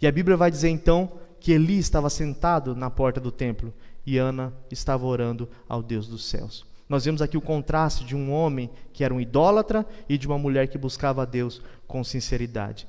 E 0.00 0.06
a 0.06 0.12
Bíblia 0.12 0.36
vai 0.36 0.50
dizer 0.50 0.68
então 0.68 1.12
que 1.40 1.52
Eli 1.52 1.78
estava 1.78 2.10
sentado 2.10 2.74
na 2.74 2.90
porta 2.90 3.20
do 3.20 3.30
templo 3.30 3.72
e 4.04 4.18
Ana 4.18 4.52
estava 4.70 5.06
orando 5.06 5.48
ao 5.68 5.82
Deus 5.82 6.06
dos 6.08 6.24
céus. 6.24 6.66
Nós 6.88 7.04
vemos 7.04 7.20
aqui 7.20 7.36
o 7.36 7.42
contraste 7.42 8.04
de 8.04 8.16
um 8.16 8.32
homem 8.32 8.70
que 8.92 9.04
era 9.04 9.12
um 9.12 9.20
idólatra 9.20 9.86
e 10.08 10.16
de 10.16 10.26
uma 10.26 10.38
mulher 10.38 10.68
que 10.68 10.78
buscava 10.78 11.22
a 11.22 11.26
Deus 11.26 11.62
com 11.86 12.02
sinceridade. 12.02 12.86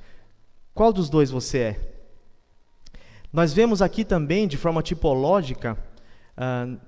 Qual 0.72 0.92
dos 0.92 1.10
dois 1.10 1.30
você 1.30 1.58
é? 1.58 1.89
Nós 3.32 3.52
vemos 3.52 3.80
aqui 3.80 4.04
também, 4.04 4.48
de 4.48 4.56
forma 4.56 4.82
tipológica, 4.82 5.78
uh, 6.36 6.78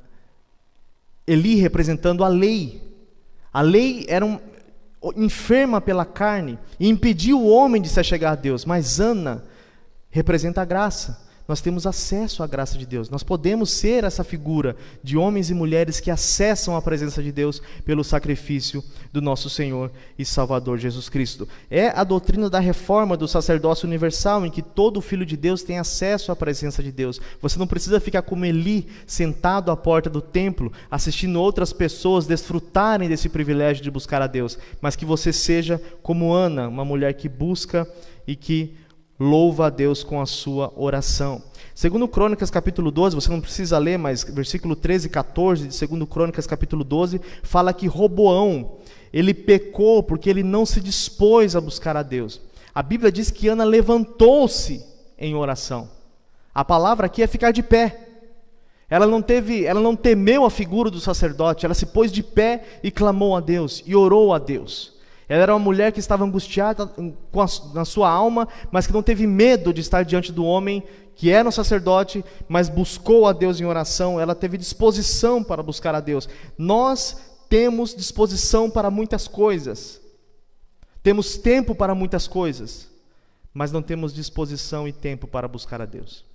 Eli 1.26 1.54
representando 1.54 2.24
a 2.24 2.28
lei. 2.28 2.82
A 3.52 3.60
lei 3.60 4.04
era 4.08 4.26
um, 4.26 4.40
enferma 5.16 5.80
pela 5.80 6.04
carne 6.04 6.58
e 6.80 6.88
impediu 6.88 7.40
o 7.40 7.48
homem 7.48 7.80
de 7.80 7.88
se 7.88 8.00
achegar 8.00 8.32
a 8.32 8.36
Deus, 8.36 8.64
mas 8.64 8.98
Ana 8.98 9.44
representa 10.10 10.62
a 10.62 10.64
graça 10.64 11.21
nós 11.46 11.60
temos 11.60 11.86
acesso 11.86 12.42
à 12.42 12.46
graça 12.46 12.78
de 12.78 12.86
Deus. 12.86 13.10
Nós 13.10 13.22
podemos 13.22 13.70
ser 13.70 14.04
essa 14.04 14.22
figura 14.22 14.76
de 15.02 15.16
homens 15.16 15.50
e 15.50 15.54
mulheres 15.54 16.00
que 16.00 16.10
acessam 16.10 16.76
a 16.76 16.82
presença 16.82 17.22
de 17.22 17.32
Deus 17.32 17.60
pelo 17.84 18.04
sacrifício 18.04 18.82
do 19.12 19.20
nosso 19.20 19.50
Senhor 19.50 19.90
e 20.18 20.24
Salvador 20.24 20.78
Jesus 20.78 21.08
Cristo. 21.08 21.48
É 21.70 21.88
a 21.88 22.04
doutrina 22.04 22.48
da 22.48 22.60
reforma 22.60 23.16
do 23.16 23.26
sacerdócio 23.26 23.86
universal, 23.86 24.46
em 24.46 24.50
que 24.50 24.62
todo 24.62 25.00
filho 25.00 25.26
de 25.26 25.36
Deus 25.36 25.62
tem 25.62 25.78
acesso 25.78 26.30
à 26.30 26.36
presença 26.36 26.82
de 26.82 26.92
Deus. 26.92 27.20
Você 27.40 27.58
não 27.58 27.66
precisa 27.66 28.00
ficar 28.00 28.22
como 28.22 28.44
Eli, 28.44 28.86
sentado 29.06 29.70
à 29.70 29.76
porta 29.76 30.08
do 30.08 30.20
templo, 30.20 30.72
assistindo 30.90 31.40
outras 31.40 31.72
pessoas 31.72 32.26
desfrutarem 32.26 33.08
desse 33.08 33.28
privilégio 33.28 33.82
de 33.82 33.90
buscar 33.90 34.22
a 34.22 34.26
Deus, 34.26 34.58
mas 34.80 34.96
que 34.96 35.04
você 35.04 35.32
seja 35.32 35.80
como 36.02 36.32
Ana, 36.32 36.68
uma 36.68 36.84
mulher 36.84 37.14
que 37.14 37.28
busca 37.28 37.88
e 38.26 38.36
que 38.36 38.74
louva 39.18 39.66
a 39.66 39.70
Deus 39.70 40.02
com 40.02 40.20
a 40.20 40.26
sua 40.26 40.72
oração. 40.76 41.42
Segundo 41.74 42.06
Crônicas 42.06 42.50
capítulo 42.50 42.90
12, 42.90 43.14
você 43.14 43.30
não 43.30 43.40
precisa 43.40 43.78
ler, 43.78 43.98
mas 43.98 44.24
versículo 44.24 44.76
13 44.76 45.06
e 45.06 45.10
14 45.10 45.68
de 45.68 45.74
segundo 45.74 46.06
Crônicas 46.06 46.46
capítulo 46.46 46.84
12 46.84 47.20
fala 47.42 47.72
que 47.72 47.86
Roboão, 47.86 48.78
ele 49.12 49.32
pecou 49.32 50.02
porque 50.02 50.28
ele 50.28 50.42
não 50.42 50.66
se 50.66 50.80
dispôs 50.80 51.56
a 51.56 51.60
buscar 51.60 51.96
a 51.96 52.02
Deus. 52.02 52.40
A 52.74 52.82
Bíblia 52.82 53.12
diz 53.12 53.30
que 53.30 53.48
Ana 53.48 53.64
levantou-se 53.64 54.84
em 55.18 55.34
oração. 55.34 55.88
A 56.54 56.64
palavra 56.64 57.06
aqui 57.06 57.22
é 57.22 57.26
ficar 57.26 57.50
de 57.50 57.62
pé. 57.62 58.08
Ela 58.88 59.06
não 59.06 59.22
teve, 59.22 59.64
ela 59.64 59.80
não 59.80 59.96
temeu 59.96 60.44
a 60.44 60.50
figura 60.50 60.90
do 60.90 61.00
sacerdote, 61.00 61.64
ela 61.64 61.74
se 61.74 61.86
pôs 61.86 62.12
de 62.12 62.22
pé 62.22 62.80
e 62.82 62.90
clamou 62.90 63.34
a 63.34 63.40
Deus 63.40 63.82
e 63.86 63.96
orou 63.96 64.34
a 64.34 64.38
Deus. 64.38 64.91
Ela 65.32 65.44
era 65.44 65.54
uma 65.54 65.64
mulher 65.64 65.92
que 65.92 65.98
estava 65.98 66.24
angustiada 66.24 66.82
a, 66.84 67.72
na 67.72 67.86
sua 67.86 68.10
alma, 68.10 68.46
mas 68.70 68.86
que 68.86 68.92
não 68.92 69.02
teve 69.02 69.26
medo 69.26 69.72
de 69.72 69.80
estar 69.80 70.02
diante 70.02 70.30
do 70.30 70.44
homem 70.44 70.82
que 71.16 71.30
era 71.30 71.48
um 71.48 71.52
sacerdote, 71.52 72.22
mas 72.46 72.68
buscou 72.68 73.26
a 73.26 73.32
Deus 73.32 73.58
em 73.58 73.64
oração. 73.64 74.20
Ela 74.20 74.34
teve 74.34 74.58
disposição 74.58 75.42
para 75.42 75.62
buscar 75.62 75.94
a 75.94 76.00
Deus. 76.00 76.28
Nós 76.58 77.16
temos 77.48 77.94
disposição 77.94 78.68
para 78.68 78.90
muitas 78.90 79.26
coisas, 79.26 80.02
temos 81.02 81.38
tempo 81.38 81.74
para 81.74 81.94
muitas 81.94 82.28
coisas, 82.28 82.90
mas 83.54 83.72
não 83.72 83.80
temos 83.80 84.12
disposição 84.12 84.86
e 84.86 84.92
tempo 84.92 85.26
para 85.26 85.48
buscar 85.48 85.80
a 85.80 85.86
Deus. 85.86 86.26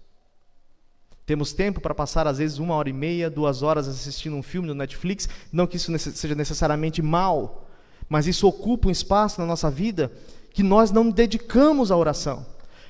Temos 1.24 1.54
tempo 1.54 1.80
para 1.80 1.94
passar, 1.94 2.26
às 2.26 2.40
vezes, 2.40 2.58
uma 2.58 2.74
hora 2.74 2.90
e 2.90 2.94
meia, 2.94 3.30
duas 3.30 3.62
horas 3.62 3.88
assistindo 3.88 4.36
um 4.36 4.42
filme 4.42 4.68
no 4.68 4.74
Netflix. 4.74 5.30
Não 5.52 5.68
que 5.68 5.78
isso 5.78 5.96
seja 6.00 6.34
necessariamente 6.34 7.00
mal, 7.00 7.67
mas 8.10 8.28
isso 8.28 8.48
ocupa 8.48 8.88
um 8.88 8.92
espaço 8.92 9.40
na 9.40 9.48
nossa 9.48 9.70
vida 9.70 10.12
que 10.52 10.64
nós 10.64 10.92
não 10.92 11.10
dedicamos 11.10 11.92
à 11.92 11.98
oração. 11.98 12.46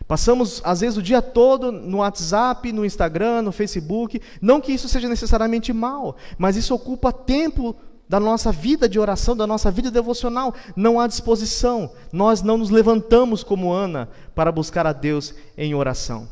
Passamos, 0.07 0.61
às 0.63 0.79
vezes, 0.79 0.97
o 0.97 1.01
dia 1.01 1.21
todo 1.21 1.71
no 1.71 1.97
WhatsApp, 1.97 2.71
no 2.71 2.85
Instagram, 2.85 3.41
no 3.41 3.51
Facebook. 3.51 4.21
Não 4.41 4.61
que 4.61 4.71
isso 4.71 4.87
seja 4.87 5.09
necessariamente 5.09 5.73
mal, 5.73 6.15
mas 6.37 6.55
isso 6.55 6.73
ocupa 6.73 7.11
tempo 7.11 7.75
da 8.07 8.19
nossa 8.19 8.51
vida 8.51 8.87
de 8.87 8.97
oração, 8.97 9.35
da 9.35 9.45
nossa 9.45 9.69
vida 9.69 9.91
devocional. 9.91 10.53
Não 10.75 10.99
há 10.99 11.07
disposição. 11.07 11.91
Nós 12.11 12.41
não 12.41 12.57
nos 12.57 12.69
levantamos 12.69 13.43
como 13.43 13.73
Ana 13.73 14.07
para 14.33 14.51
buscar 14.51 14.87
a 14.87 14.93
Deus 14.93 15.35
em 15.57 15.75
oração. 15.75 16.29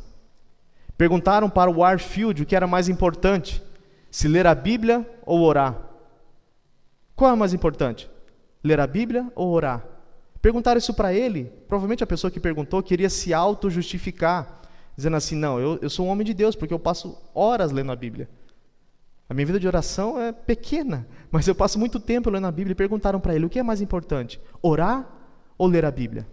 Perguntaram 0.98 1.50
para 1.50 1.70
o 1.70 1.80
Warfield 1.80 2.44
o 2.44 2.46
que 2.46 2.56
era 2.56 2.66
mais 2.66 2.88
importante: 2.88 3.62
se 4.10 4.30
ler 4.30 4.48
a 4.48 4.56
Bíblia 4.56 5.06
ou 5.26 5.42
orar. 5.42 5.76
Qual 7.14 7.32
é 7.32 7.36
mais 7.36 7.54
importante? 7.54 8.10
Ler 8.66 8.80
a 8.80 8.88
Bíblia 8.88 9.32
ou 9.36 9.52
orar? 9.52 9.86
Perguntaram 10.42 10.80
isso 10.80 10.92
para 10.92 11.14
ele. 11.14 11.52
Provavelmente 11.68 12.04
a 12.04 12.08
pessoa 12.08 12.32
que 12.32 12.40
perguntou 12.40 12.82
queria 12.82 13.12
se 13.12 13.32
auto-justificar, 13.32 14.62
dizendo 14.98 15.16
assim: 15.16 15.36
Não, 15.36 15.60
eu, 15.60 15.78
eu 15.84 15.90
sou 15.90 16.08
um 16.08 16.10
homem 16.10 16.26
de 16.26 16.34
Deus, 16.34 16.56
porque 16.56 16.74
eu 16.74 16.80
passo 16.80 17.16
horas 17.36 17.72
lendo 17.72 17.92
a 17.92 17.96
Bíblia. 17.96 18.28
A 19.30 19.36
minha 19.36 19.46
vida 19.46 19.60
de 19.60 19.68
oração 19.68 20.20
é 20.20 20.32
pequena, 20.32 21.06
mas 21.30 21.48
eu 21.48 21.54
passo 21.54 21.78
muito 21.78 22.00
tempo 22.00 22.32
lendo 22.32 22.48
a 22.48 22.52
Bíblia. 22.52 22.72
E 22.72 22.76
perguntaram 22.76 23.20
para 23.20 23.36
ele: 23.36 23.46
O 23.46 23.50
que 23.52 23.60
é 23.60 23.64
mais 23.64 23.82
importante, 23.82 24.42
orar 24.64 25.08
ou 25.60 25.68
ler 25.68 25.86
a 25.86 25.92
Bíblia? 25.92 26.26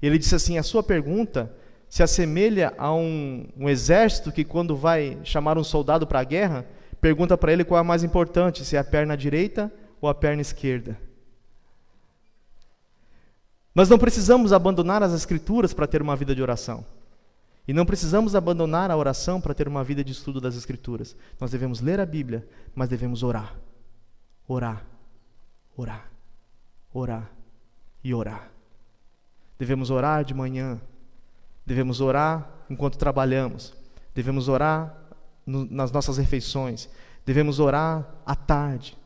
E 0.00 0.06
ele 0.06 0.16
disse 0.16 0.34
assim: 0.34 0.56
A 0.56 0.62
sua 0.62 0.82
pergunta 0.82 1.54
se 1.86 2.02
assemelha 2.02 2.72
a 2.78 2.94
um, 2.94 3.46
um 3.58 3.68
exército 3.68 4.32
que, 4.32 4.42
quando 4.42 4.74
vai 4.74 5.18
chamar 5.22 5.58
um 5.58 5.64
soldado 5.64 6.06
para 6.06 6.20
a 6.20 6.24
guerra, 6.24 6.64
pergunta 6.98 7.36
para 7.36 7.52
ele 7.52 7.62
qual 7.62 7.78
é 7.78 7.82
mais 7.82 8.02
importante, 8.02 8.64
se 8.64 8.74
é 8.74 8.78
a 8.78 8.84
perna 8.84 9.14
direita 9.18 9.70
ou 10.00 10.08
a 10.08 10.14
perna 10.14 10.40
esquerda. 10.40 10.98
Nós 13.74 13.88
não 13.88 13.98
precisamos 13.98 14.52
abandonar 14.52 15.02
as 15.02 15.12
Escrituras 15.12 15.74
para 15.74 15.86
ter 15.86 16.00
uma 16.00 16.14
vida 16.14 16.34
de 16.34 16.40
oração. 16.40 16.84
E 17.66 17.72
não 17.72 17.86
precisamos 17.86 18.36
abandonar 18.36 18.90
a 18.90 18.96
oração 18.96 19.40
para 19.40 19.54
ter 19.54 19.66
uma 19.66 19.82
vida 19.82 20.04
de 20.04 20.12
estudo 20.12 20.40
das 20.40 20.54
Escrituras. 20.54 21.16
Nós 21.40 21.50
devemos 21.50 21.80
ler 21.80 21.98
a 21.98 22.06
Bíblia, 22.06 22.46
mas 22.74 22.88
devemos 22.88 23.22
orar. 23.22 23.54
Orar, 24.46 24.84
orar, 25.76 26.10
orar 26.92 27.30
e 28.02 28.14
orar. 28.14 28.50
Devemos 29.58 29.90
orar 29.90 30.24
de 30.24 30.34
manhã, 30.34 30.78
devemos 31.64 32.00
orar 32.00 32.50
enquanto 32.68 32.98
trabalhamos, 32.98 33.72
devemos 34.14 34.48
orar 34.48 34.94
no, 35.46 35.64
nas 35.64 35.90
nossas 35.90 36.18
refeições, 36.18 36.88
devemos 37.24 37.58
orar 37.58 38.06
à 38.26 38.34
tarde, 38.34 38.96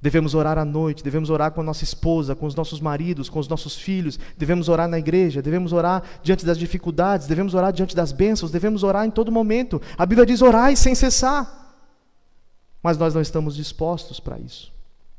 Devemos 0.00 0.34
orar 0.34 0.56
à 0.56 0.64
noite, 0.64 1.02
devemos 1.02 1.28
orar 1.28 1.50
com 1.50 1.60
a 1.60 1.64
nossa 1.64 1.82
esposa, 1.82 2.36
com 2.36 2.46
os 2.46 2.54
nossos 2.54 2.80
maridos, 2.80 3.28
com 3.28 3.40
os 3.40 3.48
nossos 3.48 3.74
filhos, 3.74 4.18
devemos 4.36 4.68
orar 4.68 4.88
na 4.88 4.98
igreja, 4.98 5.42
devemos 5.42 5.72
orar 5.72 6.04
diante 6.22 6.46
das 6.46 6.56
dificuldades, 6.56 7.26
devemos 7.26 7.52
orar 7.52 7.72
diante 7.72 7.96
das 7.96 8.12
bênçãos, 8.12 8.52
devemos 8.52 8.84
orar 8.84 9.04
em 9.04 9.10
todo 9.10 9.32
momento. 9.32 9.82
A 9.96 10.06
Bíblia 10.06 10.24
diz 10.24 10.40
orai 10.40 10.76
sem 10.76 10.94
cessar. 10.94 11.74
Mas 12.80 12.96
nós 12.96 13.12
não 13.12 13.20
estamos 13.20 13.56
dispostos 13.56 14.20
para 14.20 14.38
isso. 14.38 14.72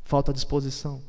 Falta 0.05 0.31
disposição. 0.31 1.01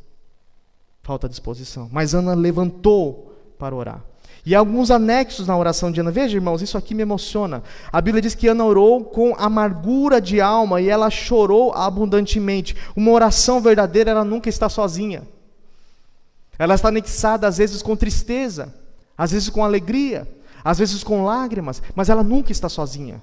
Falta 1.01 1.29
disposição. 1.29 1.89
Mas 1.93 2.13
Ana 2.13 2.35
levantou 2.35 3.35
para 3.57 3.75
orar. 3.75 4.05
E 4.45 4.55
alguns 4.55 4.91
anexos 4.91 5.47
na 5.47 5.57
oração 5.57 5.93
de 5.93 6.01
Ana. 6.01 6.11
Veja, 6.11 6.37
irmãos, 6.37 6.63
isso 6.63 6.79
aqui 6.79 6.95
me 6.95 7.03
emociona. 7.03 7.63
A 7.93 8.01
Bíblia 8.01 8.23
diz 8.23 8.35
que 8.35 8.49
Ana 8.49 8.65
orou 8.65 9.05
com 9.05 9.35
amargura 9.37 10.21
de 10.21 10.41
alma 10.41 10.81
e 10.81 10.89
ela 10.89 11.11
chorou 11.11 11.73
abundantemente. 11.75 12.75
Uma 12.97 13.11
oração 13.11 13.61
verdadeira, 13.61 14.11
ela 14.11 14.25
nunca 14.25 14.49
está 14.49 14.69
sozinha. 14.69 15.23
Ela 16.59 16.75
está 16.75 16.89
anexada, 16.89 17.47
às 17.47 17.59
vezes, 17.59 17.83
com 17.83 17.97
tristeza, 17.97 18.75
às 19.17 19.31
vezes 19.31 19.49
com 19.49 19.65
alegria, 19.65 20.29
às 20.65 20.79
vezes 20.79 21.03
com 21.03 21.25
lágrimas, 21.25 21.83
mas 21.95 22.09
ela 22.09 22.23
nunca 22.23 22.53
está 22.53 22.69
sozinha. 22.69 23.23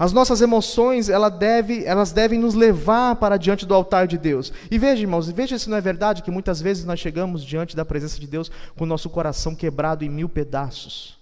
As 0.00 0.14
nossas 0.14 0.40
emoções, 0.40 1.10
ela 1.10 1.28
deve, 1.28 1.84
elas 1.84 2.10
devem 2.10 2.38
nos 2.38 2.54
levar 2.54 3.16
para 3.16 3.36
diante 3.36 3.66
do 3.66 3.74
altar 3.74 4.06
de 4.06 4.16
Deus. 4.16 4.50
E 4.70 4.78
veja, 4.78 5.02
irmãos, 5.02 5.28
veja 5.30 5.58
se 5.58 5.68
não 5.68 5.76
é 5.76 5.80
verdade 5.82 6.22
que 6.22 6.30
muitas 6.30 6.58
vezes 6.58 6.86
nós 6.86 6.98
chegamos 6.98 7.44
diante 7.44 7.76
da 7.76 7.84
presença 7.84 8.18
de 8.18 8.26
Deus 8.26 8.50
com 8.78 8.84
o 8.84 8.86
nosso 8.86 9.10
coração 9.10 9.54
quebrado 9.54 10.02
em 10.02 10.08
mil 10.08 10.26
pedaços, 10.26 11.18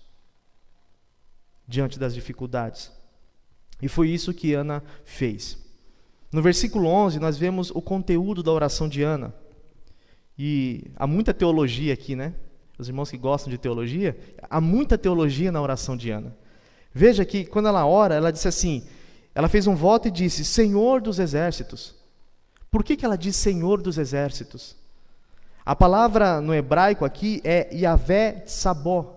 diante 1.66 1.98
das 1.98 2.14
dificuldades. 2.14 2.92
E 3.82 3.88
foi 3.88 4.10
isso 4.10 4.32
que 4.32 4.54
Ana 4.54 4.80
fez. 5.04 5.58
No 6.30 6.40
versículo 6.40 6.86
11, 6.86 7.18
nós 7.18 7.36
vemos 7.36 7.72
o 7.72 7.82
conteúdo 7.82 8.44
da 8.44 8.52
oração 8.52 8.88
de 8.88 9.02
Ana. 9.02 9.34
E 10.38 10.84
há 10.94 11.04
muita 11.04 11.34
teologia 11.34 11.92
aqui, 11.92 12.14
né? 12.14 12.32
Os 12.78 12.86
irmãos 12.86 13.10
que 13.10 13.18
gostam 13.18 13.50
de 13.50 13.58
teologia, 13.58 14.16
há 14.48 14.60
muita 14.60 14.96
teologia 14.96 15.50
na 15.50 15.60
oração 15.60 15.96
de 15.96 16.12
Ana. 16.12 16.32
Veja 16.98 17.24
que 17.24 17.44
quando 17.44 17.68
ela 17.68 17.86
ora, 17.86 18.16
ela 18.16 18.32
disse 18.32 18.48
assim: 18.48 18.82
ela 19.32 19.48
fez 19.48 19.68
um 19.68 19.76
voto 19.76 20.08
e 20.08 20.10
disse: 20.10 20.44
Senhor 20.44 21.00
dos 21.00 21.20
exércitos. 21.20 21.94
Por 22.72 22.82
que, 22.82 22.96
que 22.96 23.04
ela 23.04 23.16
diz 23.16 23.36
Senhor 23.36 23.80
dos 23.80 23.98
exércitos? 23.98 24.74
A 25.64 25.76
palavra 25.76 26.40
no 26.40 26.52
hebraico 26.52 27.04
aqui 27.04 27.40
é 27.44 27.68
Yahvé 27.72 28.42
Sabó. 28.46 29.14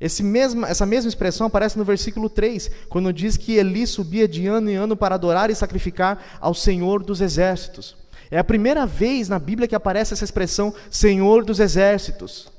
Esse 0.00 0.24
essa 0.66 0.84
mesma 0.84 1.08
expressão 1.08 1.46
aparece 1.46 1.78
no 1.78 1.84
versículo 1.84 2.28
3, 2.28 2.68
quando 2.88 3.12
diz 3.12 3.36
que 3.36 3.58
Eli 3.58 3.86
subia 3.86 4.26
de 4.26 4.48
ano 4.48 4.68
em 4.68 4.74
ano 4.74 4.96
para 4.96 5.14
adorar 5.14 5.50
e 5.50 5.54
sacrificar 5.54 6.38
ao 6.40 6.52
Senhor 6.52 7.00
dos 7.00 7.20
exércitos. 7.20 7.96
É 8.28 8.40
a 8.40 8.44
primeira 8.44 8.84
vez 8.86 9.28
na 9.28 9.38
Bíblia 9.38 9.68
que 9.68 9.76
aparece 9.76 10.14
essa 10.14 10.24
expressão 10.24 10.74
Senhor 10.90 11.44
dos 11.44 11.60
exércitos. 11.60 12.50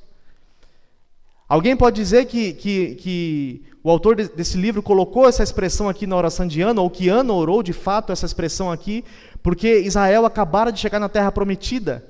Alguém 1.51 1.75
pode 1.75 1.97
dizer 1.97 2.27
que, 2.27 2.53
que, 2.53 2.95
que 2.95 3.61
o 3.83 3.91
autor 3.91 4.15
desse 4.15 4.57
livro 4.57 4.81
colocou 4.81 5.27
essa 5.27 5.43
expressão 5.43 5.89
aqui 5.89 6.07
na 6.07 6.15
oração 6.15 6.47
de 6.47 6.61
Ana, 6.61 6.79
ou 6.79 6.89
que 6.89 7.09
Ana 7.09 7.33
orou 7.33 7.61
de 7.61 7.73
fato 7.73 8.09
essa 8.09 8.25
expressão 8.25 8.71
aqui, 8.71 9.03
porque 9.43 9.79
Israel 9.81 10.25
acabara 10.25 10.71
de 10.71 10.79
chegar 10.79 10.97
na 10.97 11.09
terra 11.09 11.29
prometida. 11.29 12.05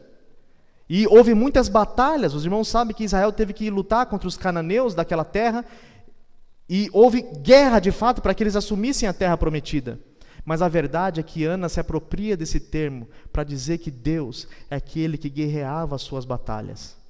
E 0.88 1.08
houve 1.08 1.34
muitas 1.34 1.68
batalhas, 1.68 2.36
os 2.36 2.46
irmãos 2.46 2.68
sabem 2.68 2.96
que 2.96 3.04
Israel 3.04 3.32
teve 3.32 3.52
que 3.52 3.68
lutar 3.72 4.06
contra 4.06 4.28
os 4.28 4.38
cananeus 4.38 4.94
daquela 4.94 5.26
terra, 5.26 5.66
e 6.70 6.88
houve 6.94 7.24
guerra 7.42 7.80
de 7.80 7.92
fato 7.92 8.22
para 8.22 8.36
que 8.36 8.44
eles 8.44 8.56
assumissem 8.56 9.10
a 9.10 9.14
terra 9.14 9.36
prometida. 9.38 10.00
Mas 10.46 10.62
a 10.62 10.68
verdade 10.68 11.20
é 11.20 11.24
que 11.24 11.46
Ana 11.46 11.68
se 11.68 11.80
apropria 11.80 12.38
desse 12.38 12.60
termo 12.60 13.08
para 13.34 13.44
dizer 13.44 13.80
que 13.80 13.90
Deus 13.90 14.48
é 14.70 14.76
aquele 14.76 15.18
que 15.18 15.32
guerreava 15.32 15.96
as 15.96 16.04
suas 16.04 16.26
batalhas. 16.26 17.01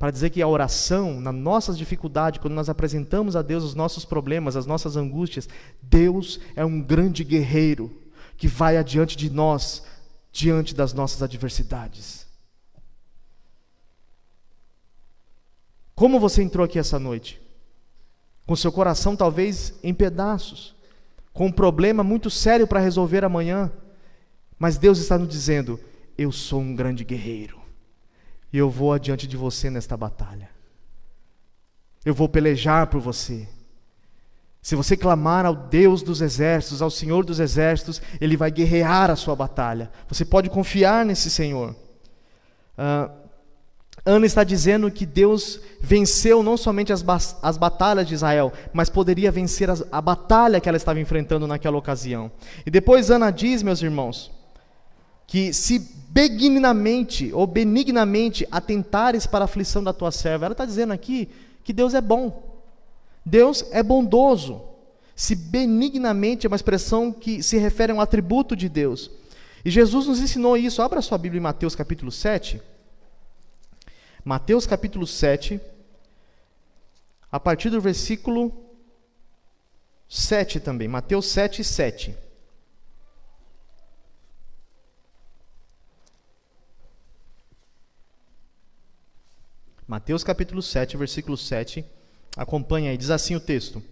Para 0.00 0.10
dizer 0.10 0.30
que 0.30 0.40
a 0.40 0.48
oração, 0.48 1.20
nas 1.20 1.34
nossas 1.34 1.76
dificuldades, 1.76 2.40
quando 2.40 2.54
nós 2.54 2.70
apresentamos 2.70 3.36
a 3.36 3.42
Deus 3.42 3.62
os 3.62 3.74
nossos 3.74 4.04
problemas, 4.04 4.56
as 4.56 4.64
nossas 4.64 4.96
angústias, 4.96 5.46
Deus 5.82 6.40
é 6.56 6.64
um 6.64 6.80
grande 6.80 7.22
guerreiro 7.22 7.94
que 8.36 8.48
vai 8.48 8.78
adiante 8.78 9.14
de 9.14 9.28
nós, 9.28 9.84
diante 10.32 10.74
das 10.74 10.94
nossas 10.94 11.22
adversidades. 11.22 12.26
Como 15.94 16.18
você 16.18 16.42
entrou 16.42 16.64
aqui 16.64 16.78
essa 16.78 16.98
noite? 16.98 17.38
Com 18.46 18.56
seu 18.56 18.72
coração 18.72 19.14
talvez 19.14 19.74
em 19.82 19.92
pedaços 19.92 20.74
com 21.32 21.46
um 21.46 21.52
problema 21.52 22.02
muito 22.02 22.30
sério 22.30 22.66
para 22.66 22.80
resolver 22.80 23.24
amanhã, 23.24 23.70
mas 24.58 24.76
Deus 24.76 24.98
está 24.98 25.18
nos 25.18 25.28
dizendo: 25.28 25.78
Eu 26.16 26.32
sou 26.32 26.60
um 26.60 26.74
grande 26.74 27.04
guerreiro, 27.04 27.59
e 28.52 28.58
eu 28.58 28.68
vou 28.68 28.92
adiante 28.92 29.26
de 29.26 29.36
você 29.36 29.70
nesta 29.70 29.96
batalha. 29.96 30.48
Eu 32.04 32.14
vou 32.14 32.28
pelejar 32.28 32.86
por 32.86 33.00
você. 33.00 33.46
Se 34.62 34.74
você 34.74 34.96
clamar 34.96 35.46
ao 35.46 35.54
Deus 35.54 36.02
dos 36.02 36.20
exércitos, 36.20 36.82
ao 36.82 36.90
Senhor 36.90 37.24
dos 37.24 37.40
exércitos, 37.40 38.00
Ele 38.20 38.36
vai 38.36 38.50
guerrear 38.50 39.10
a 39.10 39.16
sua 39.16 39.34
batalha. 39.34 39.90
Você 40.08 40.24
pode 40.24 40.50
confiar 40.50 41.04
nesse 41.04 41.30
Senhor. 41.30 41.74
Uh, 42.76 43.20
Ana 44.04 44.26
está 44.26 44.42
dizendo 44.44 44.90
que 44.90 45.04
Deus 45.04 45.60
venceu 45.80 46.42
não 46.42 46.56
somente 46.56 46.92
as, 46.92 47.04
as 47.42 47.56
batalhas 47.58 48.06
de 48.06 48.14
Israel, 48.14 48.52
mas 48.72 48.88
poderia 48.88 49.30
vencer 49.30 49.70
as, 49.70 49.84
a 49.92 50.00
batalha 50.00 50.60
que 50.60 50.68
ela 50.68 50.76
estava 50.76 51.00
enfrentando 51.00 51.46
naquela 51.46 51.76
ocasião. 51.76 52.30
E 52.64 52.70
depois 52.70 53.10
Ana 53.10 53.30
diz, 53.30 53.62
meus 53.62 53.82
irmãos, 53.82 54.30
que 55.30 55.52
se 55.52 55.78
benignamente 56.08 57.32
ou 57.32 57.46
benignamente 57.46 58.44
atentares 58.50 59.28
para 59.28 59.44
a 59.44 59.46
aflição 59.46 59.82
da 59.82 59.92
tua 59.92 60.10
serva, 60.10 60.46
ela 60.46 60.54
está 60.54 60.66
dizendo 60.66 60.92
aqui 60.92 61.28
que 61.62 61.72
Deus 61.72 61.94
é 61.94 62.00
bom, 62.00 62.60
Deus 63.24 63.64
é 63.70 63.80
bondoso. 63.80 64.60
Se 65.14 65.36
benignamente 65.36 66.46
é 66.46 66.48
uma 66.48 66.56
expressão 66.56 67.12
que 67.12 67.44
se 67.44 67.56
refere 67.58 67.92
a 67.92 67.94
um 67.94 68.00
atributo 68.00 68.56
de 68.56 68.68
Deus. 68.68 69.08
E 69.64 69.70
Jesus 69.70 70.08
nos 70.08 70.18
ensinou 70.18 70.56
isso. 70.56 70.82
Abra 70.82 71.00
sua 71.00 71.16
Bíblia 71.16 71.38
em 71.38 71.42
Mateus 71.42 71.76
capítulo 71.76 72.10
7. 72.10 72.60
Mateus 74.24 74.66
capítulo 74.66 75.06
7, 75.06 75.60
a 77.30 77.38
partir 77.38 77.70
do 77.70 77.80
versículo 77.80 78.52
7 80.08 80.58
também. 80.58 80.88
Mateus 80.88 81.26
7, 81.26 81.62
7. 81.62 82.29
Mateus 89.90 90.22
capítulo 90.22 90.62
7, 90.62 90.96
versículo 90.96 91.36
7. 91.36 91.84
Acompanha 92.36 92.92
aí, 92.92 92.96
diz 92.96 93.10
assim 93.10 93.34
o 93.34 93.40
texto: 93.40 93.82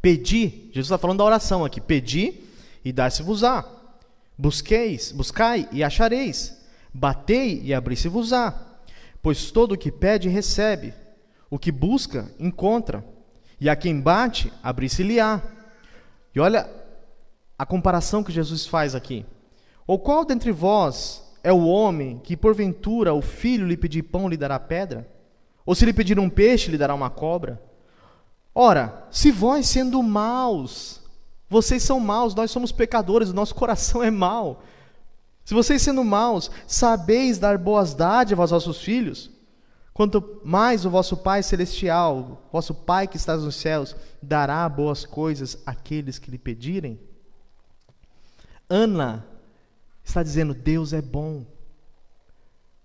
Pedi, 0.00 0.66
Jesus 0.66 0.86
está 0.86 0.96
falando 0.96 1.18
da 1.18 1.24
oração 1.24 1.64
aqui, 1.64 1.80
pedi 1.80 2.44
e 2.84 2.92
dar-se-vos-á. 2.92 3.68
Busqueis, 4.38 5.10
buscai 5.10 5.68
e 5.72 5.82
achareis. 5.82 6.64
Batei 6.94 7.60
e 7.60 7.74
abri-se-vos-á. 7.74 8.54
Pois 9.20 9.50
todo 9.50 9.72
o 9.72 9.76
que 9.76 9.90
pede, 9.90 10.28
recebe, 10.28 10.94
o 11.50 11.58
que 11.58 11.72
busca, 11.72 12.30
encontra, 12.38 13.04
e 13.60 13.68
a 13.68 13.74
quem 13.74 14.00
bate, 14.00 14.52
abrir-se-lhe-á. 14.62 15.42
E 16.32 16.38
olha 16.38 16.70
a 17.58 17.66
comparação 17.66 18.22
que 18.22 18.30
Jesus 18.30 18.64
faz 18.64 18.94
aqui. 18.94 19.26
Ou 19.88 19.98
qual 19.98 20.24
dentre 20.24 20.52
vós 20.52 21.29
é 21.42 21.52
o 21.52 21.64
homem 21.66 22.18
que, 22.18 22.36
porventura, 22.36 23.14
o 23.14 23.22
filho 23.22 23.66
lhe 23.66 23.76
pedir 23.76 24.02
pão, 24.02 24.28
lhe 24.28 24.36
dará 24.36 24.58
pedra? 24.58 25.08
Ou 25.64 25.74
se 25.74 25.84
lhe 25.84 25.92
pedir 25.92 26.18
um 26.18 26.28
peixe, 26.28 26.70
lhe 26.70 26.78
dará 26.78 26.94
uma 26.94 27.10
cobra? 27.10 27.60
Ora, 28.54 29.06
se 29.10 29.30
vós, 29.30 29.68
sendo 29.68 30.02
maus, 30.02 31.00
vocês 31.48 31.82
são 31.82 32.00
maus, 32.00 32.34
nós 32.34 32.50
somos 32.50 32.72
pecadores, 32.72 33.30
o 33.30 33.34
nosso 33.34 33.54
coração 33.54 34.02
é 34.02 34.10
mau. 34.10 34.62
Se 35.44 35.54
vocês, 35.54 35.82
sendo 35.82 36.04
maus, 36.04 36.50
sabeis 36.66 37.38
dar 37.38 37.58
boas 37.58 37.94
dádivas 37.94 38.52
aos 38.52 38.64
vossos 38.64 38.82
filhos, 38.82 39.30
quanto 39.92 40.40
mais 40.44 40.84
o 40.84 40.90
vosso 40.90 41.16
Pai 41.16 41.42
Celestial, 41.42 42.48
vosso 42.52 42.74
Pai 42.74 43.06
que 43.08 43.16
está 43.16 43.36
nos 43.36 43.56
céus, 43.56 43.96
dará 44.22 44.68
boas 44.68 45.04
coisas 45.04 45.58
àqueles 45.66 46.18
que 46.18 46.30
lhe 46.30 46.38
pedirem. 46.38 47.00
Ana 48.68 49.26
está 50.04 50.22
dizendo: 50.22 50.54
Deus 50.54 50.92
é 50.92 51.02
bom. 51.02 51.44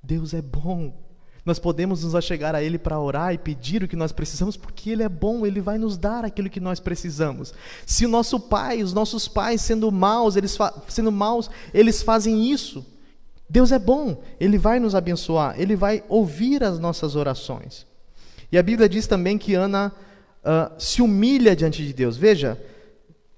Deus 0.04 0.34
é 0.34 0.41
bom. 0.41 1.06
Nós 1.45 1.60
podemos 1.60 2.04
nos 2.04 2.15
achegar 2.15 2.56
a 2.56 2.63
Ele 2.63 2.80
para 2.80 2.99
orar 2.99 3.34
e 3.34 3.38
pedir 3.38 3.84
o 3.84 3.88
que 3.88 3.95
nós 3.95 4.12
precisamos, 4.12 4.58
porque 4.58 4.89
Ele 4.89 5.04
é 5.04 5.10
bom, 5.10 5.45
Ele 5.45 5.62
vai 5.62 5.78
nos 5.78 5.95
dar 5.95 6.25
aquilo 6.25 6.49
que 6.49 6.60
nós 6.60 6.80
precisamos. 6.80 7.54
Se 7.86 8.04
o 8.06 8.10
nosso 8.10 8.39
pai, 8.39 8.82
os 8.82 8.93
nossos 8.93 9.28
pais, 9.28 9.62
sendo 9.62 9.91
maus, 9.91 10.36
eles 10.36 10.58
sendo 10.88 11.12
maus, 11.12 11.49
eles 11.71 12.01
fazem 12.01 12.51
isso, 12.51 12.84
Deus 13.47 13.71
é 13.71 13.78
bom, 13.78 14.23
Ele 14.39 14.58
vai 14.58 14.80
nos 14.80 14.95
abençoar, 14.95 15.54
Ele 15.60 15.75
vai 15.75 16.04
ouvir 16.10 16.63
as 16.63 16.80
nossas 16.80 17.15
orações. 17.15 17.86
E 18.51 18.58
a 18.58 18.63
Bíblia 18.63 18.89
diz 18.89 19.06
também 19.06 19.38
que 19.38 19.54
Ana 19.54 19.93
uh, 20.43 20.73
se 20.82 21.01
humilha 21.01 21.56
diante 21.56 21.86
de 21.86 21.93
Deus. 21.93 22.17
Veja, 22.17 22.60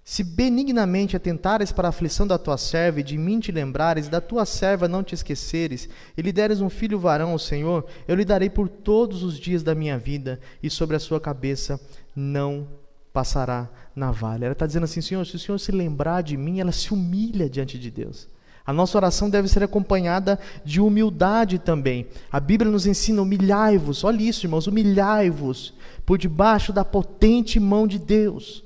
se 0.10 0.24
benignamente 0.24 1.17
atentares 1.17 1.74
para 1.74 1.86
a 1.86 1.89
aflição 1.89 2.26
da 2.26 2.38
tua 2.38 2.58
serva 2.58 3.02
e 3.02 3.04
de 3.04 3.17
mim 3.17 3.41
te 3.41 3.52
lembrares, 3.52 4.08
da 4.08 4.22
tua 4.22 4.46
serva 4.46 4.88
não 4.88 5.04
te 5.04 5.13
esqueceres, 5.13 5.89
e 6.15 6.22
lhe 6.22 6.32
deres 6.32 6.62
um 6.62 6.70
filho 6.70 6.98
varão 6.98 7.32
ao 7.32 7.38
Senhor, 7.38 7.86
eu 8.08 8.15
lhe 8.15 8.24
darei 8.24 8.50
por 8.50 8.70
todos 8.70 9.22
os 9.22 9.38
dias 9.38 9.63
da 9.63 9.76
minha 9.76 9.98
vida, 9.98 10.39
e 10.63 10.70
sobre 10.70 10.96
a 10.96 11.00
sua 11.00 11.20
cabeça 11.20 11.78
não 12.15 12.65
passará 13.12 13.67
navalha. 13.93 14.46
Ela 14.46 14.54
está 14.54 14.65
dizendo 14.65 14.86
assim, 14.86 15.02
Senhor, 15.02 15.26
se 15.26 15.36
o 15.36 15.39
Senhor 15.39 15.58
se 15.58 15.74
lembrar 15.74 16.24
de 16.24 16.38
mim, 16.38 16.62
ela 16.62 16.72
se 16.72 16.93
humilha 16.93 17.50
diante 17.50 17.78
de 17.78 17.91
Deus. 17.91 18.30
A 18.65 18.72
nossa 18.72 18.98
oração 18.98 19.30
deve 19.30 19.50
ser 19.50 19.62
acompanhada 19.62 20.39
de 20.63 20.80
humildade 20.80 21.60
também. 21.60 22.08
A 22.32 22.39
Bíblia 22.39 22.72
nos 22.72 22.88
ensina: 22.88 23.22
humilhai-vos, 23.22 24.06
olha 24.06 24.24
isso, 24.24 24.46
irmãos, 24.46 24.67
humilhai-vos 24.67 25.74
por 26.06 26.17
debaixo 26.17 26.72
da 26.72 26.86
potente 26.86 27.60
mão 27.60 27.86
de 27.86 28.00
Deus 28.00 28.65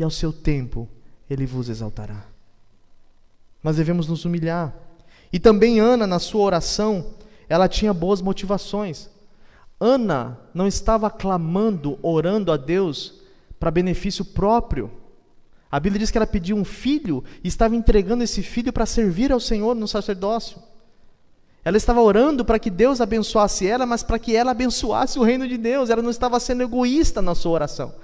e 0.00 0.02
ao 0.02 0.10
seu 0.10 0.32
tempo 0.32 0.88
ele 1.28 1.46
vos 1.46 1.68
exaltará. 1.68 2.24
Mas 3.62 3.76
devemos 3.76 4.08
nos 4.08 4.24
humilhar. 4.24 4.74
E 5.32 5.38
também 5.38 5.78
Ana, 5.78 6.06
na 6.06 6.18
sua 6.18 6.42
oração, 6.42 7.14
ela 7.48 7.68
tinha 7.68 7.92
boas 7.92 8.22
motivações. 8.22 9.10
Ana 9.78 10.38
não 10.54 10.66
estava 10.66 11.10
clamando, 11.10 11.98
orando 12.02 12.50
a 12.50 12.56
Deus 12.56 13.20
para 13.58 13.70
benefício 13.70 14.24
próprio. 14.24 14.90
A 15.70 15.78
Bíblia 15.78 16.00
diz 16.00 16.10
que 16.10 16.18
ela 16.18 16.26
pediu 16.26 16.56
um 16.56 16.64
filho 16.64 17.22
e 17.44 17.48
estava 17.48 17.76
entregando 17.76 18.24
esse 18.24 18.42
filho 18.42 18.72
para 18.72 18.86
servir 18.86 19.30
ao 19.30 19.38
Senhor 19.38 19.76
no 19.76 19.86
sacerdócio. 19.86 20.58
Ela 21.62 21.76
estava 21.76 22.00
orando 22.00 22.42
para 22.44 22.58
que 22.58 22.70
Deus 22.70 23.02
abençoasse 23.02 23.66
ela, 23.66 23.84
mas 23.84 24.02
para 24.02 24.18
que 24.18 24.34
ela 24.34 24.52
abençoasse 24.52 25.18
o 25.18 25.22
reino 25.22 25.46
de 25.46 25.58
Deus. 25.58 25.90
Ela 25.90 26.02
não 26.02 26.10
estava 26.10 26.40
sendo 26.40 26.62
egoísta 26.62 27.20
na 27.20 27.34
sua 27.34 27.52
oração. 27.52 27.94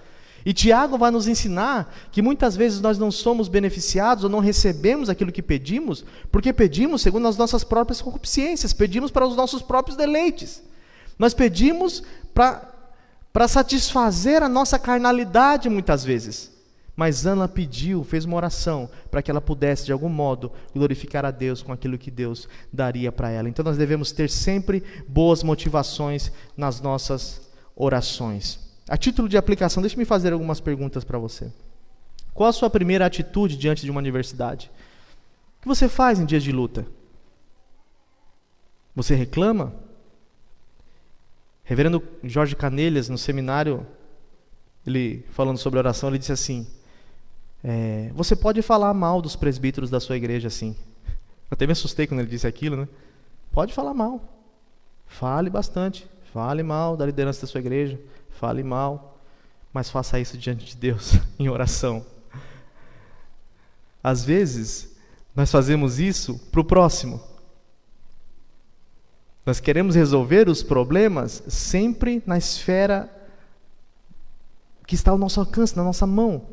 E 0.47 0.53
Tiago 0.53 0.97
vai 0.97 1.11
nos 1.11 1.27
ensinar 1.27 1.93
que 2.13 2.23
muitas 2.23 2.55
vezes 2.55 2.81
nós 2.81 2.97
não 2.97 3.11
somos 3.11 3.49
beneficiados 3.49 4.23
ou 4.23 4.31
não 4.31 4.39
recebemos 4.39 5.11
aquilo 5.11 5.33
que 5.33 5.43
pedimos, 5.43 6.05
porque 6.31 6.53
pedimos 6.53 7.03
segundo 7.03 7.27
as 7.27 7.37
nossas 7.37 7.65
próprias 7.65 8.01
concupiscências, 8.01 8.73
pedimos 8.73 9.11
para 9.11 9.27
os 9.27 9.35
nossos 9.35 9.61
próprios 9.61 9.97
deleites. 9.97 10.63
Nós 11.19 11.35
pedimos 11.35 12.05
para 12.33 13.49
satisfazer 13.49 14.41
a 14.41 14.49
nossa 14.49 14.79
carnalidade 14.79 15.69
muitas 15.69 16.05
vezes. 16.05 16.53
Mas 16.95 17.27
Ana 17.27 17.49
pediu, 17.49 18.05
fez 18.05 18.25
uma 18.25 18.37
oração 18.37 18.89
para 19.11 19.23
que 19.23 19.31
ela 19.33 19.41
pudesse, 19.41 19.85
de 19.85 19.93
algum 19.93 20.09
modo, 20.09 20.53
glorificar 20.73 21.25
a 21.25 21.33
Deus 21.33 21.61
com 21.61 21.73
aquilo 21.73 21.99
que 21.99 22.11
Deus 22.11 22.49
daria 22.73 23.11
para 23.11 23.31
ela. 23.31 23.49
Então 23.49 23.65
nós 23.65 23.77
devemos 23.77 24.13
ter 24.13 24.31
sempre 24.31 24.81
boas 25.09 25.43
motivações 25.43 26.31
nas 26.57 26.81
nossas 26.81 27.51
orações. 27.75 28.66
A 28.89 28.97
título 28.97 29.29
de 29.29 29.37
aplicação, 29.37 29.83
deixe-me 29.83 30.05
fazer 30.05 30.33
algumas 30.33 30.61
perguntas 30.61 31.03
para 31.03 31.19
você. 31.19 31.53
Qual 32.33 32.49
a 32.49 32.53
sua 32.53 32.71
primeira 32.71 33.07
atitude 33.07 33.57
diante 33.57 33.85
de 33.85 33.91
uma 33.91 33.99
universidade? 33.99 34.71
O 35.59 35.63
que 35.63 35.69
você 35.69 35.89
faz 35.89 36.21
em 36.21 36.27
dias 36.27 36.43
de 36.43 36.53
luta? 36.53 36.87
Você 38.95 39.15
reclama? 39.15 39.75
Reverendo 41.65 42.03
Jorge 42.23 42.55
Canelhas, 42.55 43.09
no 43.09 43.19
seminário, 43.19 43.85
ele 44.87 45.25
falando 45.33 45.59
sobre 45.59 45.79
oração, 45.79 46.09
ele 46.09 46.19
disse 46.19 46.33
assim: 46.33 46.67
é, 47.65 48.11
Você 48.15 48.37
pode 48.37 48.63
falar 48.63 48.95
mal 48.95 49.21
dos 49.21 49.35
presbíteros 49.35 49.91
da 49.91 49.99
sua 49.99 50.17
igreja 50.17 50.47
assim. 50.47 50.77
Eu 51.51 51.55
até 51.55 51.67
me 51.67 51.73
assustei 51.73 52.07
quando 52.07 52.21
ele 52.21 52.31
disse 52.31 52.47
aquilo, 52.47 52.77
né? 52.77 52.89
Pode 53.51 53.73
falar 53.73 53.95
mal. 53.95 54.23
Fale 55.07 55.51
bastante. 55.51 56.09
Fale 56.37 56.63
mal 56.63 56.99
da 56.99 57.07
liderança 57.07 57.41
da 57.41 57.47
sua 57.47 57.61
igreja 57.61 57.99
fale 58.39 58.63
mal, 58.63 59.19
mas 59.73 59.89
faça 59.89 60.21
isso 60.21 60.37
diante 60.37 60.67
de 60.67 60.77
Deus 60.77 61.15
em 61.41 61.49
oração. 61.49 62.05
às 64.03 64.23
vezes, 64.23 64.95
nós 65.35 65.51
fazemos 65.51 65.99
isso 65.99 66.39
para 66.53 66.61
o 66.61 66.65
próximo. 66.65 67.23
Nós 69.47 69.61
queremos 69.61 69.95
resolver 69.95 70.47
os 70.47 70.63
problemas 70.63 71.43
sempre 71.49 72.23
na 72.27 72.37
esfera 72.37 73.11
que 74.87 74.95
está 74.95 75.13
ao 75.13 75.19
nosso 75.19 75.41
alcance, 75.41 75.75
na 75.75 75.85
nossa 75.85 76.07
mão. 76.07 76.51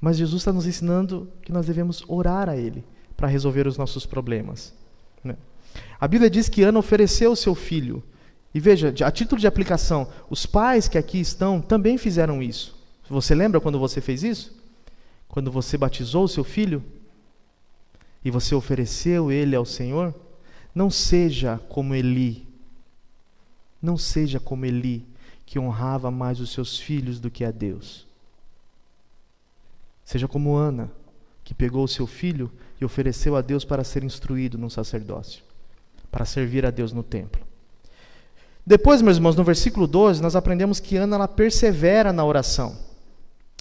Mas 0.00 0.16
Jesus 0.16 0.40
está 0.40 0.54
nos 0.54 0.66
ensinando 0.66 1.30
que 1.42 1.52
nós 1.52 1.66
devemos 1.66 2.02
orar 2.08 2.48
a 2.48 2.56
Ele 2.56 2.82
para 3.14 3.28
resolver 3.28 3.66
os 3.66 3.76
nossos 3.76 4.06
problemas. 4.06 4.72
Né? 5.22 5.36
A 6.00 6.08
Bíblia 6.08 6.30
diz 6.30 6.48
que 6.48 6.62
Ana 6.62 6.78
ofereceu 6.78 7.32
o 7.32 7.36
seu 7.36 7.54
filho. 7.54 8.02
E 8.56 8.58
veja, 8.58 8.88
a 9.04 9.10
título 9.10 9.38
de 9.38 9.46
aplicação, 9.46 10.08
os 10.30 10.46
pais 10.46 10.88
que 10.88 10.96
aqui 10.96 11.20
estão 11.20 11.60
também 11.60 11.98
fizeram 11.98 12.42
isso. 12.42 12.74
Você 13.06 13.34
lembra 13.34 13.60
quando 13.60 13.78
você 13.78 14.00
fez 14.00 14.22
isso? 14.22 14.50
Quando 15.28 15.52
você 15.52 15.76
batizou 15.76 16.24
o 16.24 16.28
seu 16.28 16.42
filho 16.42 16.82
e 18.24 18.30
você 18.30 18.54
ofereceu 18.54 19.30
ele 19.30 19.54
ao 19.54 19.66
Senhor? 19.66 20.14
Não 20.74 20.90
seja 20.90 21.60
como 21.68 21.94
Eli. 21.94 22.48
Não 23.82 23.98
seja 23.98 24.40
como 24.40 24.64
Eli, 24.64 25.04
que 25.44 25.58
honrava 25.58 26.10
mais 26.10 26.40
os 26.40 26.50
seus 26.50 26.78
filhos 26.78 27.20
do 27.20 27.30
que 27.30 27.44
a 27.44 27.50
Deus. 27.50 28.06
Seja 30.02 30.26
como 30.26 30.56
Ana, 30.56 30.90
que 31.44 31.52
pegou 31.52 31.84
o 31.84 31.88
seu 31.88 32.06
filho 32.06 32.50
e 32.80 32.86
ofereceu 32.86 33.36
a 33.36 33.42
Deus 33.42 33.66
para 33.66 33.84
ser 33.84 34.02
instruído 34.02 34.56
no 34.56 34.70
sacerdócio, 34.70 35.42
para 36.10 36.24
servir 36.24 36.64
a 36.64 36.70
Deus 36.70 36.90
no 36.90 37.02
templo. 37.02 37.45
Depois, 38.66 39.00
meus 39.00 39.16
irmãos, 39.16 39.36
no 39.36 39.44
versículo 39.44 39.86
12, 39.86 40.20
nós 40.20 40.34
aprendemos 40.34 40.80
que 40.80 40.96
Ana 40.96 41.14
ela 41.14 41.28
persevera 41.28 42.12
na 42.12 42.24
oração. 42.24 42.76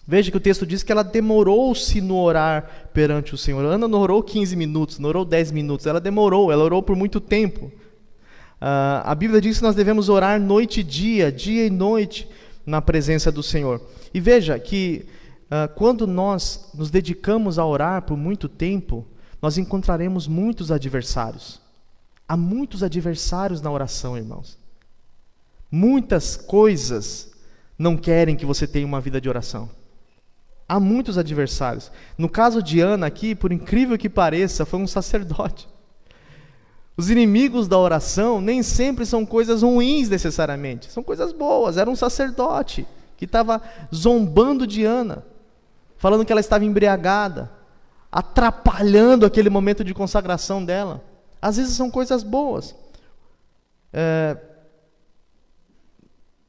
Veja 0.07 0.31
que 0.31 0.37
o 0.37 0.39
texto 0.39 0.65
diz 0.65 0.81
que 0.81 0.91
ela 0.91 1.03
demorou-se 1.03 2.01
no 2.01 2.15
orar 2.17 2.89
perante 2.91 3.35
o 3.35 3.37
Senhor. 3.37 3.63
Ana 3.63 3.87
não 3.87 3.99
orou 3.99 4.23
15 4.23 4.55
minutos, 4.55 4.97
não 4.97 5.09
orou 5.09 5.23
10 5.23 5.51
minutos, 5.51 5.85
ela 5.85 5.99
demorou, 5.99 6.51
ela 6.51 6.63
orou 6.63 6.81
por 6.81 6.95
muito 6.95 7.19
tempo. 7.19 7.67
Uh, 7.67 9.01
a 9.03 9.13
Bíblia 9.13 9.39
diz 9.39 9.57
que 9.57 9.63
nós 9.63 9.75
devemos 9.75 10.09
orar 10.09 10.39
noite 10.39 10.79
e 10.79 10.83
dia, 10.83 11.31
dia 11.31 11.67
e 11.67 11.69
noite, 11.69 12.27
na 12.65 12.81
presença 12.81 13.31
do 13.31 13.43
Senhor. 13.43 13.79
E 14.11 14.19
veja 14.19 14.57
que 14.57 15.05
uh, 15.45 15.71
quando 15.75 16.07
nós 16.07 16.71
nos 16.73 16.89
dedicamos 16.89 17.59
a 17.59 17.65
orar 17.65 18.01
por 18.03 18.17
muito 18.17 18.49
tempo, 18.49 19.05
nós 19.39 19.59
encontraremos 19.59 20.27
muitos 20.27 20.71
adversários. 20.71 21.61
Há 22.27 22.35
muitos 22.35 22.81
adversários 22.81 23.61
na 23.61 23.69
oração, 23.69 24.17
irmãos. 24.17 24.64
Muitas 25.71 26.36
coisas 26.36 27.32
não 27.78 27.97
querem 27.97 28.36
que 28.36 28.45
você 28.45 28.65
tenha 28.67 28.86
uma 28.86 29.01
vida 29.01 29.19
de 29.19 29.28
oração. 29.28 29.69
Há 30.67 30.80
muitos 30.80 31.17
adversários. 31.17 31.91
No 32.17 32.28
caso 32.28 32.62
de 32.62 32.80
Ana 32.80 33.06
aqui, 33.06 33.36
por 33.36 33.51
incrível 33.51 33.97
que 33.97 34.10
pareça, 34.10 34.65
foi 34.65 34.80
um 34.80 34.88
sacerdote. 34.88 35.67
Os 36.97 37.10
inimigos 37.10 37.67
da 37.67 37.78
oração 37.78 38.39
nem 38.39 38.63
sempre 38.63 39.06
são 39.06 39.25
coisas 39.25 39.62
ruins 39.62 40.08
necessariamente, 40.10 40.91
são 40.91 41.04
coisas 41.04 41.34
boas. 41.34 41.78
Era 41.78 41.89
um 41.89 41.95
sacerdote 41.95 42.88
que 43.17 43.25
estava 43.25 43.62
zombando 43.93 44.65
de 44.65 44.84
Ana, 44.86 45.23
falando 45.97 46.25
que 46.25 46.32
ela 46.32 46.41
estava 46.41 46.63
embriagada, 46.63 47.51
atrapalhando 48.12 49.25
aquele 49.25 49.49
momento 49.49 49.84
de 49.84 49.93
consagração 49.93 50.63
dela. 50.63 51.04
Às 51.41 51.58
vezes 51.58 51.75
são 51.75 51.91
coisas 51.91 52.23
boas. 52.23 52.73
É, 53.91 54.38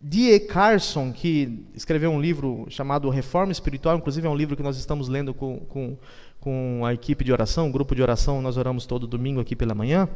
D.E. 0.09 0.39
Carson, 0.39 1.13
que 1.13 1.67
escreveu 1.75 2.13
um 2.13 2.21
livro 2.21 2.65
chamado 2.69 3.11
Reforma 3.11 3.51
Espiritual, 3.51 3.97
inclusive 3.97 4.25
é 4.25 4.31
um 4.31 4.37
livro 4.37 4.57
que 4.57 4.63
nós 4.63 4.77
estamos 4.77 5.09
lendo 5.09 5.35
com, 5.35 5.59
com, 5.69 5.99
com 6.39 6.83
a 6.87 6.95
equipe 6.95 7.25
de 7.25 7.33
oração, 7.33 7.67
um 7.67 7.73
grupo 7.73 7.93
de 7.93 8.03
oração, 8.03 8.41
nós 8.41 8.57
oramos 8.57 8.87
todo 8.87 9.05
domingo 9.05 9.41
aqui 9.41 9.57
pela 9.57 9.75
manhã. 9.75 10.09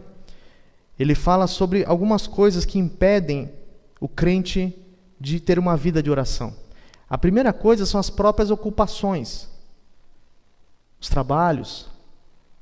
Ele 0.97 1.13
fala 1.17 1.49
sobre 1.49 1.85
algumas 1.85 2.29
coisas 2.29 2.65
que 2.65 2.79
impedem 2.79 3.51
o 3.99 4.07
crente 4.07 4.73
de 5.19 5.41
ter 5.41 5.59
uma 5.59 5.77
vida 5.77 6.01
de 6.01 6.09
oração. 6.09 6.55
A 7.09 7.19
primeira 7.19 7.53
coisa 7.53 7.85
são 7.85 7.99
as 7.99 8.09
próprias 8.09 8.49
ocupações, 8.53 9.49
os 11.01 11.09
trabalhos, 11.09 11.89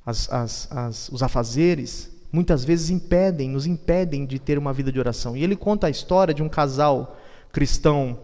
as, 0.06 0.32
as, 0.32 0.72
as, 0.72 1.08
os 1.10 1.22
afazeres, 1.22 2.10
muitas 2.32 2.64
vezes 2.64 2.88
impedem, 2.88 3.50
nos 3.50 3.66
impedem 3.66 4.24
de 4.24 4.38
ter 4.38 4.56
uma 4.56 4.72
vida 4.72 4.90
de 4.90 4.98
oração. 4.98 5.36
E 5.36 5.44
ele 5.44 5.56
conta 5.56 5.88
a 5.88 5.90
história 5.90 6.32
de 6.32 6.42
um 6.42 6.48
casal 6.48 7.17
cristão 7.52 8.18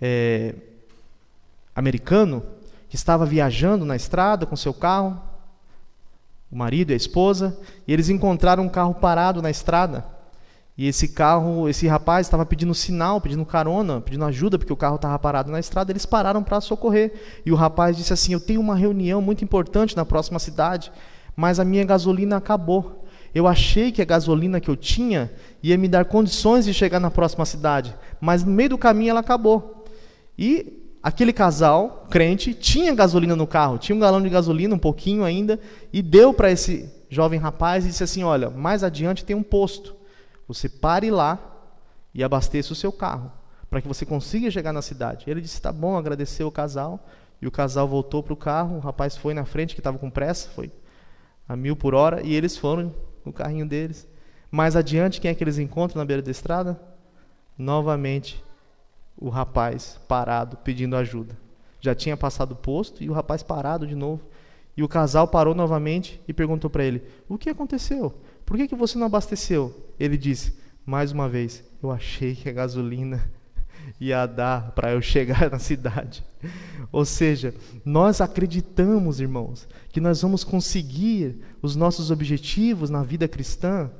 é, 0.00 0.54
americano 1.74 2.42
que 2.88 2.96
estava 2.96 3.24
viajando 3.24 3.84
na 3.84 3.96
estrada 3.96 4.44
com 4.44 4.56
seu 4.56 4.74
carro, 4.74 5.20
o 6.50 6.56
marido 6.56 6.90
e 6.90 6.92
a 6.92 6.96
esposa, 6.96 7.58
e 7.86 7.92
eles 7.92 8.10
encontraram 8.10 8.64
um 8.64 8.68
carro 8.68 8.94
parado 8.94 9.40
na 9.40 9.50
estrada. 9.50 10.04
E 10.76 10.86
esse 10.86 11.08
carro, 11.08 11.68
esse 11.68 11.86
rapaz 11.86 12.26
estava 12.26 12.46
pedindo 12.46 12.74
sinal, 12.74 13.20
pedindo 13.20 13.44
carona, 13.44 14.00
pedindo 14.00 14.24
ajuda, 14.24 14.58
porque 14.58 14.72
o 14.72 14.76
carro 14.76 14.96
estava 14.96 15.18
parado 15.18 15.50
na 15.50 15.60
estrada. 15.60 15.92
Eles 15.92 16.06
pararam 16.06 16.42
para 16.42 16.60
socorrer. 16.60 17.12
E 17.44 17.52
o 17.52 17.54
rapaz 17.54 17.96
disse 17.96 18.12
assim: 18.12 18.32
Eu 18.32 18.40
tenho 18.40 18.60
uma 18.60 18.74
reunião 18.74 19.20
muito 19.20 19.44
importante 19.44 19.94
na 19.94 20.04
próxima 20.04 20.38
cidade, 20.38 20.90
mas 21.36 21.60
a 21.60 21.64
minha 21.64 21.84
gasolina 21.84 22.36
acabou. 22.36 23.01
Eu 23.34 23.46
achei 23.46 23.90
que 23.90 24.02
a 24.02 24.04
gasolina 24.04 24.60
que 24.60 24.68
eu 24.68 24.76
tinha 24.76 25.32
ia 25.62 25.78
me 25.78 25.88
dar 25.88 26.04
condições 26.04 26.64
de 26.64 26.74
chegar 26.74 27.00
na 27.00 27.10
próxima 27.10 27.46
cidade, 27.46 27.94
mas 28.20 28.44
no 28.44 28.52
meio 28.52 28.70
do 28.70 28.78
caminho 28.78 29.10
ela 29.10 29.20
acabou. 29.20 29.84
E 30.36 30.82
aquele 31.02 31.32
casal, 31.32 32.06
crente, 32.10 32.52
tinha 32.54 32.94
gasolina 32.94 33.34
no 33.34 33.46
carro, 33.46 33.78
tinha 33.78 33.96
um 33.96 34.00
galão 34.00 34.20
de 34.20 34.28
gasolina, 34.28 34.74
um 34.74 34.78
pouquinho 34.78 35.24
ainda, 35.24 35.58
e 35.92 36.02
deu 36.02 36.32
para 36.34 36.50
esse 36.50 36.90
jovem 37.08 37.40
rapaz 37.40 37.84
e 37.84 37.88
disse 37.88 38.04
assim: 38.04 38.22
Olha, 38.22 38.50
mais 38.50 38.84
adiante 38.84 39.24
tem 39.24 39.34
um 39.34 39.42
posto. 39.42 39.96
Você 40.46 40.68
pare 40.68 41.10
lá 41.10 41.38
e 42.14 42.22
abasteça 42.22 42.72
o 42.72 42.76
seu 42.76 42.92
carro, 42.92 43.32
para 43.70 43.80
que 43.80 43.88
você 43.88 44.04
consiga 44.04 44.50
chegar 44.50 44.72
na 44.72 44.82
cidade. 44.82 45.24
Ele 45.26 45.40
disse: 45.40 45.60
Tá 45.60 45.72
bom, 45.72 45.96
agradeceu 45.96 46.48
o 46.48 46.52
casal. 46.52 47.06
E 47.40 47.46
o 47.46 47.50
casal 47.50 47.88
voltou 47.88 48.22
para 48.22 48.32
o 48.32 48.36
carro, 48.36 48.76
o 48.76 48.78
rapaz 48.78 49.16
foi 49.16 49.34
na 49.34 49.44
frente, 49.44 49.74
que 49.74 49.80
estava 49.80 49.98
com 49.98 50.08
pressa, 50.08 50.48
foi 50.50 50.70
a 51.48 51.56
mil 51.56 51.74
por 51.74 51.92
hora, 51.92 52.24
e 52.24 52.32
eles 52.36 52.56
foram 52.56 52.94
no 53.24 53.32
carrinho 53.32 53.66
deles. 53.66 54.08
Mais 54.50 54.76
adiante, 54.76 55.20
quem 55.20 55.30
é 55.30 55.34
que 55.34 55.42
eles 55.42 55.58
encontram 55.58 56.00
na 56.00 56.04
beira 56.04 56.22
da 56.22 56.30
estrada? 56.30 56.80
Novamente, 57.56 58.42
o 59.16 59.28
rapaz 59.28 59.98
parado 60.08 60.56
pedindo 60.58 60.96
ajuda. 60.96 61.36
Já 61.80 61.94
tinha 61.94 62.16
passado 62.16 62.52
o 62.52 62.56
posto 62.56 63.02
e 63.02 63.10
o 63.10 63.12
rapaz 63.12 63.42
parado 63.42 63.86
de 63.86 63.94
novo. 63.94 64.22
E 64.76 64.82
o 64.82 64.88
casal 64.88 65.28
parou 65.28 65.54
novamente 65.54 66.20
e 66.26 66.32
perguntou 66.32 66.70
para 66.70 66.84
ele: 66.84 67.02
O 67.28 67.36
que 67.36 67.50
aconteceu? 67.50 68.14
Por 68.44 68.56
que, 68.56 68.68
que 68.68 68.74
você 68.74 68.96
não 68.98 69.06
abasteceu? 69.06 69.74
Ele 69.98 70.16
disse: 70.16 70.58
Mais 70.84 71.12
uma 71.12 71.28
vez, 71.28 71.62
eu 71.82 71.90
achei 71.90 72.34
que 72.34 72.48
a 72.48 72.52
gasolina 72.52 73.30
ia 74.00 74.26
dar 74.26 74.72
para 74.72 74.92
eu 74.92 75.02
chegar 75.02 75.50
na 75.50 75.58
cidade. 75.58 76.24
Ou 76.90 77.04
seja, 77.04 77.54
nós 77.84 78.20
acreditamos, 78.20 79.20
irmãos, 79.20 79.68
que 79.92 80.00
nós 80.00 80.22
vamos 80.22 80.42
conseguir 80.42 81.38
os 81.60 81.76
nossos 81.76 82.10
objetivos 82.10 82.88
na 82.88 83.02
vida 83.02 83.28
cristã. 83.28 83.90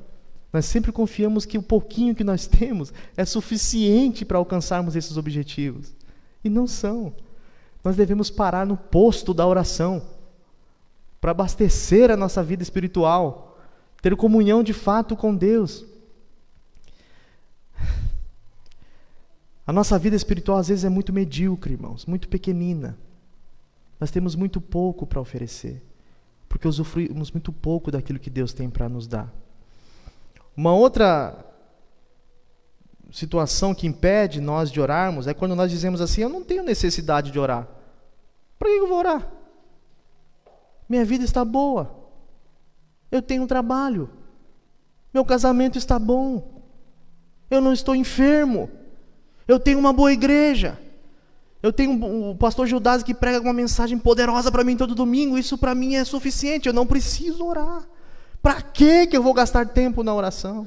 Nós 0.51 0.65
sempre 0.65 0.91
confiamos 0.91 1.45
que 1.45 1.59
o 1.59 1.63
pouquinho 1.63 2.15
que 2.15 2.25
nós 2.25 2.47
temos 2.49 2.93
é 3.15 3.27
suficiente 3.27 4.25
para 4.25 4.39
alcançarmos 4.39 4.97
esses 4.97 5.19
objetivos. 5.19 5.95
E 6.43 6.49
não 6.49 6.67
são. 6.67 7.15
Nós 7.85 7.95
devemos 7.95 8.31
parar 8.31 8.67
no 8.67 8.77
posto 8.77 9.35
da 9.35 9.47
oração 9.47 10.03
para 11.21 11.33
abastecer 11.33 12.11
a 12.11 12.17
nossa 12.17 12.43
vida 12.43 12.63
espiritual, 12.63 13.61
ter 14.01 14.17
comunhão 14.17 14.63
de 14.63 14.73
fato 14.73 15.15
com 15.15 15.37
Deus. 15.37 15.85
A 19.67 19.73
nossa 19.73 19.99
vida 19.99 20.17
espiritual 20.17 20.59
às 20.59 20.69
vezes 20.69 20.85
é 20.85 20.89
muito 20.89 21.13
medíocre, 21.13 21.75
irmãos, 21.75 22.07
muito 22.07 22.29
pequenina. 22.29 22.99
Nós 24.03 24.11
temos 24.11 24.35
muito 24.35 24.61
pouco 24.61 25.07
para 25.07 25.21
oferecer, 25.21 25.81
porque 26.49 26.67
usufruímos 26.67 27.31
muito 27.31 27.53
pouco 27.53 27.89
daquilo 27.89 28.19
que 28.19 28.29
Deus 28.29 28.53
tem 28.53 28.69
para 28.69 28.89
nos 28.89 29.07
dar. 29.07 29.33
Uma 30.57 30.75
outra 30.75 31.47
situação 33.13 33.73
que 33.73 33.87
impede 33.87 34.41
nós 34.41 34.73
de 34.73 34.81
orarmos 34.81 35.29
é 35.29 35.35
quando 35.35 35.55
nós 35.55 35.71
dizemos 35.71 36.01
assim: 36.01 36.21
Eu 36.21 36.29
não 36.29 36.43
tenho 36.43 36.65
necessidade 36.65 37.31
de 37.31 37.39
orar. 37.39 37.69
Para 38.59 38.69
que 38.71 38.75
eu 38.75 38.89
vou 38.89 38.99
orar? 38.99 39.31
Minha 40.89 41.05
vida 41.05 41.25
está 41.25 41.45
boa. 41.45 41.95
Eu 43.09 43.23
tenho 43.23 43.45
um 43.45 43.47
trabalho. 43.47 44.11
Meu 45.15 45.25
casamento 45.25 45.79
está 45.79 45.97
bom. 45.97 46.61
Eu 47.49 47.61
não 47.61 47.73
estou 47.73 47.95
enfermo. 47.95 48.69
Eu 49.47 49.61
tenho 49.61 49.79
uma 49.79 49.93
boa 49.93 50.13
igreja. 50.13 50.77
Eu 51.63 51.73
tenho 51.73 52.31
o 52.31 52.35
pastor 52.35 52.67
Judas 52.67 53.03
que 53.05 53.15
prega 53.15 53.41
uma 53.41 53.53
mensagem 53.53 53.97
poderosa 53.97 54.51
para 54.51 54.65
mim 54.65 54.77
todo 54.77 54.95
domingo. 54.95 55.39
Isso 55.39 55.57
para 55.57 55.75
mim 55.75 55.95
é 55.95 56.05
suficiente. 56.05 56.67
Eu 56.67 56.73
não 56.73 56.87
preciso 56.87 57.47
orar. 57.47 57.85
Para 58.43 58.61
que 58.61 59.09
eu 59.13 59.23
vou 59.23 59.33
gastar 59.33 59.69
tempo 59.69 60.03
na 60.03 60.13
oração? 60.13 60.67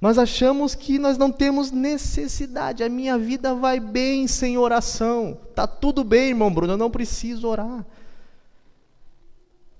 Nós 0.00 0.18
achamos 0.18 0.74
que 0.74 0.98
nós 0.98 1.16
não 1.16 1.30
temos 1.30 1.70
necessidade. 1.70 2.82
A 2.82 2.88
minha 2.88 3.16
vida 3.16 3.54
vai 3.54 3.78
bem 3.78 4.26
sem 4.26 4.58
oração. 4.58 5.38
Tá 5.54 5.66
tudo 5.66 6.02
bem, 6.02 6.30
irmão 6.30 6.52
Bruno. 6.52 6.72
Eu 6.72 6.76
não 6.76 6.90
preciso 6.90 7.46
orar. 7.46 7.86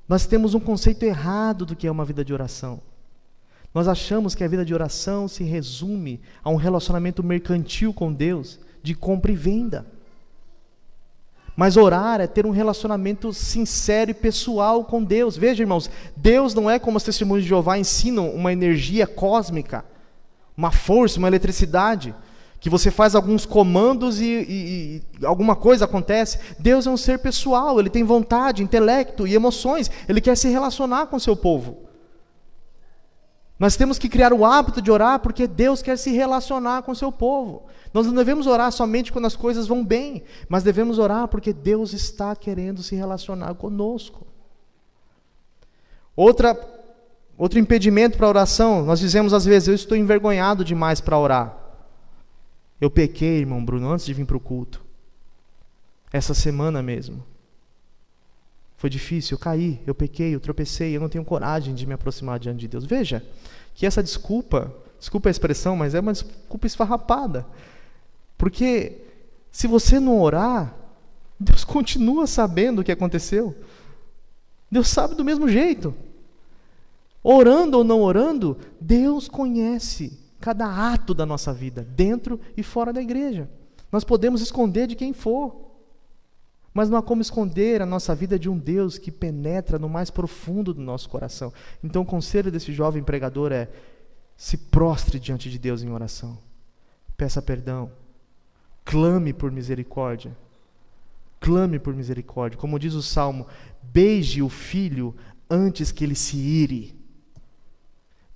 Nós 0.09 0.25
temos 0.25 0.55
um 0.55 0.61
conceito 0.61 1.03
errado 1.03 1.67
do 1.67 1.75
que 1.75 1.87
é 1.87 1.91
uma 1.91 2.05
vida 2.05 2.25
de 2.25 2.33
oração. 2.33 2.81
Nós 3.75 3.87
achamos 3.87 4.35
que 4.35 4.43
a 4.43 4.49
vida 4.49 4.65
de 4.65 4.73
oração 4.73 5.29
se 5.29 5.43
resume 5.43 6.21
a 6.43 6.49
um 6.49 6.57
relacionamento 6.57 7.23
mercantil 7.23 7.93
com 7.93 8.13
Deus, 8.13 8.59
de 8.83 8.95
compra 8.95 9.33
e 9.33 9.37
venda. 9.37 9.98
Mas 11.59 11.77
orar 11.77 12.21
é 12.21 12.29
ter 12.29 12.47
um 12.47 12.53
relacionamento 12.53 13.33
sincero 13.33 14.13
e 14.13 14.15
pessoal 14.15 14.85
com 14.85 15.03
Deus. 15.03 15.37
Veja, 15.37 15.65
irmãos, 15.65 15.91
Deus 16.17 16.55
não 16.55 16.71
é 16.71 16.79
como 16.79 16.97
os 16.97 17.03
testemunhos 17.03 17.43
de 17.43 17.49
Jeová 17.49 17.77
ensinam 17.77 18.31
uma 18.31 18.53
energia 18.53 19.09
cósmica, 19.09 19.85
uma 20.57 20.71
força, 20.71 21.19
uma 21.19 21.27
eletricidade 21.27 22.15
que 22.61 22.71
você 22.71 22.93
faz 22.93 23.17
alguns 23.17 23.45
comandos 23.45 24.21
e, 24.21 24.25
e, 24.25 25.03
e, 25.21 25.27
alguma 25.27 25.57
coisa 25.57 25.85
acontece. 25.85 26.39
Deus 26.61 26.87
é 26.87 26.91
um 26.91 26.97
ser 26.97 27.19
pessoal, 27.19 27.81
ele 27.81 27.91
tem 27.91 28.05
vontade, 28.05 28.63
intelecto 28.63 29.27
e 29.27 29.35
emoções, 29.35 29.91
ele 30.09 30.21
quer 30.21 30.37
se 30.37 30.49
relacionar 30.49 31.07
com 31.07 31.17
o 31.17 31.21
seu 31.21 31.35
povo. 31.35 31.88
Nós 33.59 33.77
temos 33.77 33.99
que 33.99 34.09
criar 34.09 34.33
o 34.33 34.45
hábito 34.45 34.81
de 34.81 34.91
orar 34.91 35.19
porque 35.19 35.47
Deus 35.47 35.83
quer 35.83 35.99
se 35.99 36.13
relacionar 36.13 36.83
com 36.83 36.93
o 36.93 36.97
seu 36.97 37.11
povo. 37.11 37.65
Nós 37.93 38.07
não 38.07 38.15
devemos 38.15 38.47
orar 38.47 38.71
somente 38.71 39.13
quando 39.13 39.25
as 39.25 39.35
coisas 39.35 39.67
vão 39.67 39.85
bem, 39.85 40.23
mas 40.49 40.63
devemos 40.63 40.99
orar 40.99 41.27
porque 41.27 41.53
Deus 41.53 41.93
está 41.93 42.37
querendo 42.37 42.83
se 42.83 42.95
relacionar 42.95 43.55
conosco. 43.55 44.27
Outra, 46.15 46.57
outro 47.37 47.59
impedimento 47.59 48.17
para 48.17 48.27
a 48.27 48.31
oração, 48.31 48.85
nós 48.85 49.01
dizemos 49.01 49.33
às 49.33 49.45
vezes, 49.45 49.69
eu 49.69 49.75
estou 49.75 49.97
envergonhado 49.97 50.65
demais 50.65 51.01
para 51.01 51.19
orar. 51.19 51.57
Eu 52.81 52.91
pequei, 52.91 53.39
irmão 53.39 53.65
Bruno, 53.65 53.91
antes 53.91 54.07
de 54.07 54.15
vir 54.15 54.25
para 54.25 54.37
o 54.37 54.41
culto. 54.41 54.85
Essa 56.13 56.33
semana 56.33 56.81
mesmo. 56.81 57.25
Foi 58.79 58.89
difícil, 58.89 59.35
eu 59.35 59.41
caí, 59.41 59.83
eu 59.85 59.95
pequei, 59.95 60.33
eu 60.33 60.39
tropecei, 60.39 60.97
eu 60.97 61.01
não 61.01 61.09
tenho 61.09 61.25
coragem 61.25 61.75
de 61.75 61.85
me 61.85 61.95
aproximar 61.95 62.39
diante 62.39 62.61
de 62.61 62.69
Deus. 62.69 62.85
Veja 62.85 63.25
que 63.75 63.85
essa 63.85 64.01
desculpa, 64.01 64.73
desculpa 65.01 65.29
a 65.29 65.33
expressão, 65.33 65.75
mas 65.75 65.97
é 65.97 66.01
uma 66.01 66.13
desculpa 66.13 66.65
esfarrapada. 66.65 67.45
Porque 68.39 68.99
se 69.51 69.67
você 69.67 69.99
não 69.99 70.21
orar, 70.21 70.77
Deus 71.41 71.65
continua 71.65 72.29
sabendo 72.29 72.81
o 72.81 72.85
que 72.85 72.93
aconteceu. 72.93 73.53
Deus 74.71 74.87
sabe 74.87 75.17
do 75.17 75.25
mesmo 75.25 75.49
jeito. 75.49 75.93
Orando 77.21 77.79
ou 77.79 77.85
não 77.85 78.01
orando, 78.01 78.57
Deus 78.81 79.29
conhece 79.29 80.17
cada 80.39 80.93
ato 80.93 81.13
da 81.13 81.27
nossa 81.27 81.53
vida, 81.53 81.83
dentro 81.97 82.41
e 82.57 82.63
fora 82.63 82.93
da 82.93 83.03
igreja. 83.03 83.51
Nós 83.91 84.05
podemos 84.05 84.41
esconder 84.41 84.87
de 84.87 84.95
quem 84.95 85.13
for, 85.13 85.68
mas 86.79 86.89
não 86.89 86.97
há 86.97 87.03
como 87.03 87.21
esconder 87.21 87.83
a 87.83 87.87
nossa 87.87 88.15
vida 88.15 88.39
de 88.39 88.49
um 88.49 88.57
Deus 88.57 88.99
que 88.99 89.11
penetra 89.11 89.81
no 89.81 89.89
mais 89.89 90.11
profundo 90.11 90.73
do 90.73 90.81
nosso 90.81 91.09
coração. 91.09 91.53
Então, 91.83 92.03
o 92.03 92.07
conselho 92.07 92.53
desse 92.53 92.73
jovem 92.73 93.03
pregador 93.03 93.51
é: 93.51 93.69
se 94.37 94.57
prostre 94.57 95.19
diante 95.19 95.51
de 95.51 95.59
Deus 95.59 95.83
em 95.83 95.91
oração, 95.91 96.39
peça 97.17 97.43
perdão, 97.43 97.91
clame 98.85 99.33
por 99.33 99.51
misericórdia. 99.51 100.37
Clame 101.41 101.81
por 101.81 101.93
misericórdia. 101.97 102.57
Como 102.57 102.79
diz 102.79 102.95
o 102.95 103.03
salmo, 103.03 103.49
beije 103.83 104.41
o 104.41 104.49
filho 104.49 105.17
antes 105.51 105.91
que 105.91 106.05
ele 106.05 106.15
se 106.15 106.37
ire. 106.37 106.97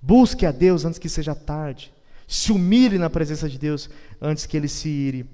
Busque 0.01 0.45
a 0.45 0.51
Deus 0.51 0.83
antes 0.83 0.99
que 0.99 1.07
seja 1.07 1.33
tarde. 1.33 1.93
Se 2.27 2.51
humilhe 2.51 2.97
na 2.97 3.09
presença 3.09 3.47
de 3.47 3.57
Deus 3.57 3.89
antes 4.21 4.45
que 4.45 4.57
ele 4.57 4.67
se 4.67 4.89
ire 4.89 5.29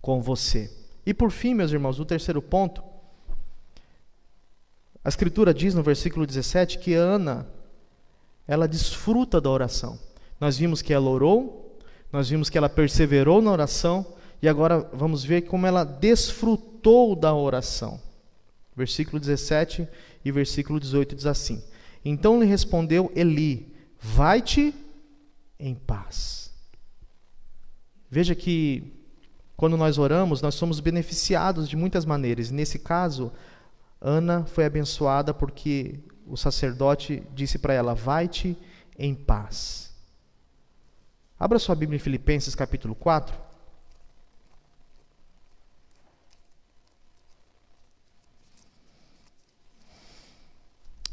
com 0.00 0.22
você. 0.22 0.78
E 1.04 1.14
por 1.14 1.30
fim, 1.30 1.54
meus 1.54 1.72
irmãos, 1.72 1.98
o 1.98 2.04
terceiro 2.04 2.42
ponto. 2.42 2.82
A 5.02 5.08
Escritura 5.08 5.54
diz 5.54 5.74
no 5.74 5.82
versículo 5.82 6.26
17 6.26 6.78
que 6.78 6.94
Ana, 6.94 7.46
ela 8.46 8.68
desfruta 8.68 9.40
da 9.40 9.48
oração. 9.48 9.98
Nós 10.38 10.58
vimos 10.58 10.82
que 10.82 10.92
ela 10.92 11.08
orou, 11.08 11.78
nós 12.12 12.28
vimos 12.28 12.50
que 12.50 12.58
ela 12.58 12.68
perseverou 12.68 13.40
na 13.40 13.50
oração, 13.50 14.06
e 14.42 14.48
agora 14.48 14.80
vamos 14.92 15.24
ver 15.24 15.42
como 15.42 15.66
ela 15.66 15.84
desfrutou 15.84 17.14
da 17.14 17.34
oração. 17.34 18.00
Versículo 18.74 19.20
17 19.20 19.86
e 20.24 20.32
versículo 20.32 20.80
18 20.80 21.14
diz 21.14 21.26
assim: 21.26 21.62
Então 22.04 22.40
lhe 22.40 22.46
respondeu 22.46 23.12
Eli: 23.14 23.74
vai-te 24.00 24.74
em 25.58 25.74
paz. 25.74 26.50
Veja 28.10 28.34
que 28.34 28.99
quando 29.60 29.76
nós 29.76 29.98
oramos, 29.98 30.40
nós 30.40 30.54
somos 30.54 30.80
beneficiados 30.80 31.68
de 31.68 31.76
muitas 31.76 32.06
maneiras. 32.06 32.50
Nesse 32.50 32.78
caso, 32.78 33.30
Ana 34.00 34.46
foi 34.46 34.64
abençoada 34.64 35.34
porque 35.34 36.00
o 36.26 36.34
sacerdote 36.34 37.22
disse 37.34 37.58
para 37.58 37.74
ela: 37.74 37.94
Vai-te 37.94 38.56
em 38.98 39.14
paz. 39.14 39.94
Abra 41.38 41.58
sua 41.58 41.74
Bíblia 41.74 41.98
em 41.98 42.00
Filipenses 42.00 42.54
capítulo 42.54 42.94
4. 42.94 43.38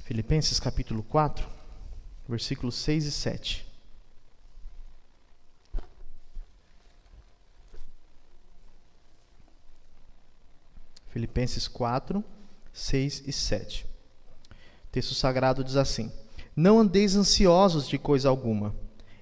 Filipenses 0.06 0.58
capítulo 0.58 1.04
4 1.04 1.46
versículos 2.30 2.76
6 2.76 3.08
e 3.08 3.12
7. 3.12 3.67
Filipenses 11.18 11.68
4, 11.68 12.24
6 12.72 13.24
e 13.26 13.32
7. 13.32 13.88
O 14.52 14.92
texto 14.92 15.16
sagrado 15.16 15.64
diz 15.64 15.76
assim: 15.76 16.12
Não 16.56 16.78
andeis 16.78 17.16
ansiosos 17.16 17.88
de 17.88 17.98
coisa 17.98 18.30
alguma. 18.30 18.76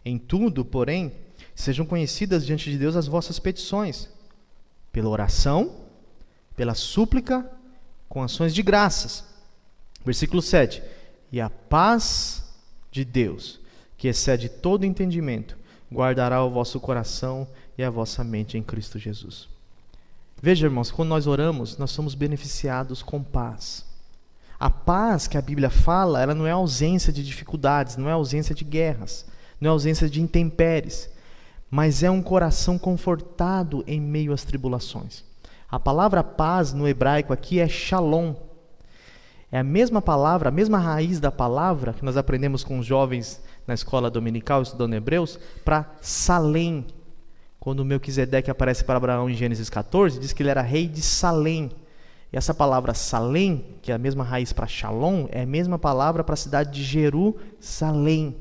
Em 0.03 0.17
tudo, 0.17 0.65
porém, 0.65 1.13
sejam 1.55 1.85
conhecidas 1.85 2.45
diante 2.45 2.69
de 2.69 2.77
Deus 2.77 2.97
as 2.97 3.07
vossas 3.07 3.39
petições, 3.39 4.09
pela 4.91 5.07
oração, 5.07 5.73
pela 6.53 6.75
súplica, 6.75 7.49
com 8.09 8.21
ações 8.21 8.53
de 8.53 8.61
graças. 8.61 9.23
Versículo 10.03 10.41
7. 10.41 10.83
E 11.31 11.39
a 11.39 11.49
paz 11.49 12.43
de 12.91 13.05
Deus, 13.05 13.61
que 13.97 14.09
excede 14.09 14.49
todo 14.49 14.85
entendimento, 14.85 15.57
guardará 15.89 16.43
o 16.43 16.51
vosso 16.51 16.77
coração 16.77 17.47
e 17.77 17.83
a 17.85 17.89
vossa 17.89 18.21
mente 18.21 18.57
em 18.57 18.63
Cristo 18.63 18.99
Jesus. 18.99 19.54
Veja, 20.45 20.67
irmãos, 20.67 20.91
quando 20.91 21.09
nós 21.09 21.25
oramos, 21.25 21.75
nós 21.75 21.89
somos 21.89 22.13
beneficiados 22.13 23.01
com 23.01 23.23
paz. 23.23 23.83
A 24.59 24.69
paz 24.69 25.27
que 25.27 25.39
a 25.39 25.41
Bíblia 25.41 25.71
fala, 25.71 26.21
ela 26.21 26.35
não 26.35 26.45
é 26.45 26.51
ausência 26.51 27.11
de 27.11 27.23
dificuldades, 27.23 27.97
não 27.97 28.07
é 28.07 28.11
ausência 28.11 28.53
de 28.53 28.63
guerras, 28.63 29.25
não 29.59 29.69
é 29.69 29.71
ausência 29.71 30.07
de 30.07 30.21
intempéries, 30.21 31.09
mas 31.67 32.03
é 32.03 32.11
um 32.11 32.21
coração 32.21 32.77
confortado 32.77 33.83
em 33.87 33.99
meio 33.99 34.31
às 34.31 34.43
tribulações. 34.43 35.23
A 35.67 35.79
palavra 35.79 36.23
paz 36.23 36.73
no 36.73 36.87
hebraico 36.87 37.33
aqui 37.33 37.59
é 37.59 37.67
shalom, 37.67 38.35
é 39.51 39.57
a 39.57 39.63
mesma 39.63 39.99
palavra, 39.99 40.49
a 40.49 40.51
mesma 40.51 40.77
raiz 40.77 41.19
da 41.19 41.31
palavra 41.31 41.91
que 41.93 42.05
nós 42.05 42.17
aprendemos 42.17 42.63
com 42.63 42.77
os 42.77 42.85
jovens 42.85 43.41
na 43.65 43.73
escola 43.73 44.11
dominical, 44.11 44.61
estudando 44.61 44.93
Hebreus, 44.93 45.39
para 45.63 45.91
Salém. 46.01 46.85
Quando 47.65 47.83
Melquisedeque 47.83 48.51
aparece 48.51 48.83
para 48.83 48.97
Abraão 48.97 49.27
em 49.27 49.33
Gênesis 49.33 49.71
14, 49.71 50.19
diz 50.19 50.31
que 50.31 50.43
ele 50.43 50.51
era 50.51 50.61
rei 50.61 50.87
de 50.87 51.01
Salém. 51.01 51.71
E 52.31 52.37
essa 52.37 52.53
palavra 52.53 52.93
Salém, 52.93 53.79
que 53.81 53.91
é 53.91 53.95
a 53.95 53.97
mesma 53.97 54.23
raiz 54.23 54.53
para 54.53 54.67
Shalom, 54.67 55.25
é 55.31 55.41
a 55.41 55.47
mesma 55.47 55.79
palavra 55.79 56.23
para 56.23 56.33
a 56.33 56.37
cidade 56.37 56.71
de 56.71 56.83
Jerusalém, 56.83 58.37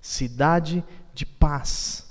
cidade 0.00 0.84
de 1.12 1.26
paz. 1.26 2.06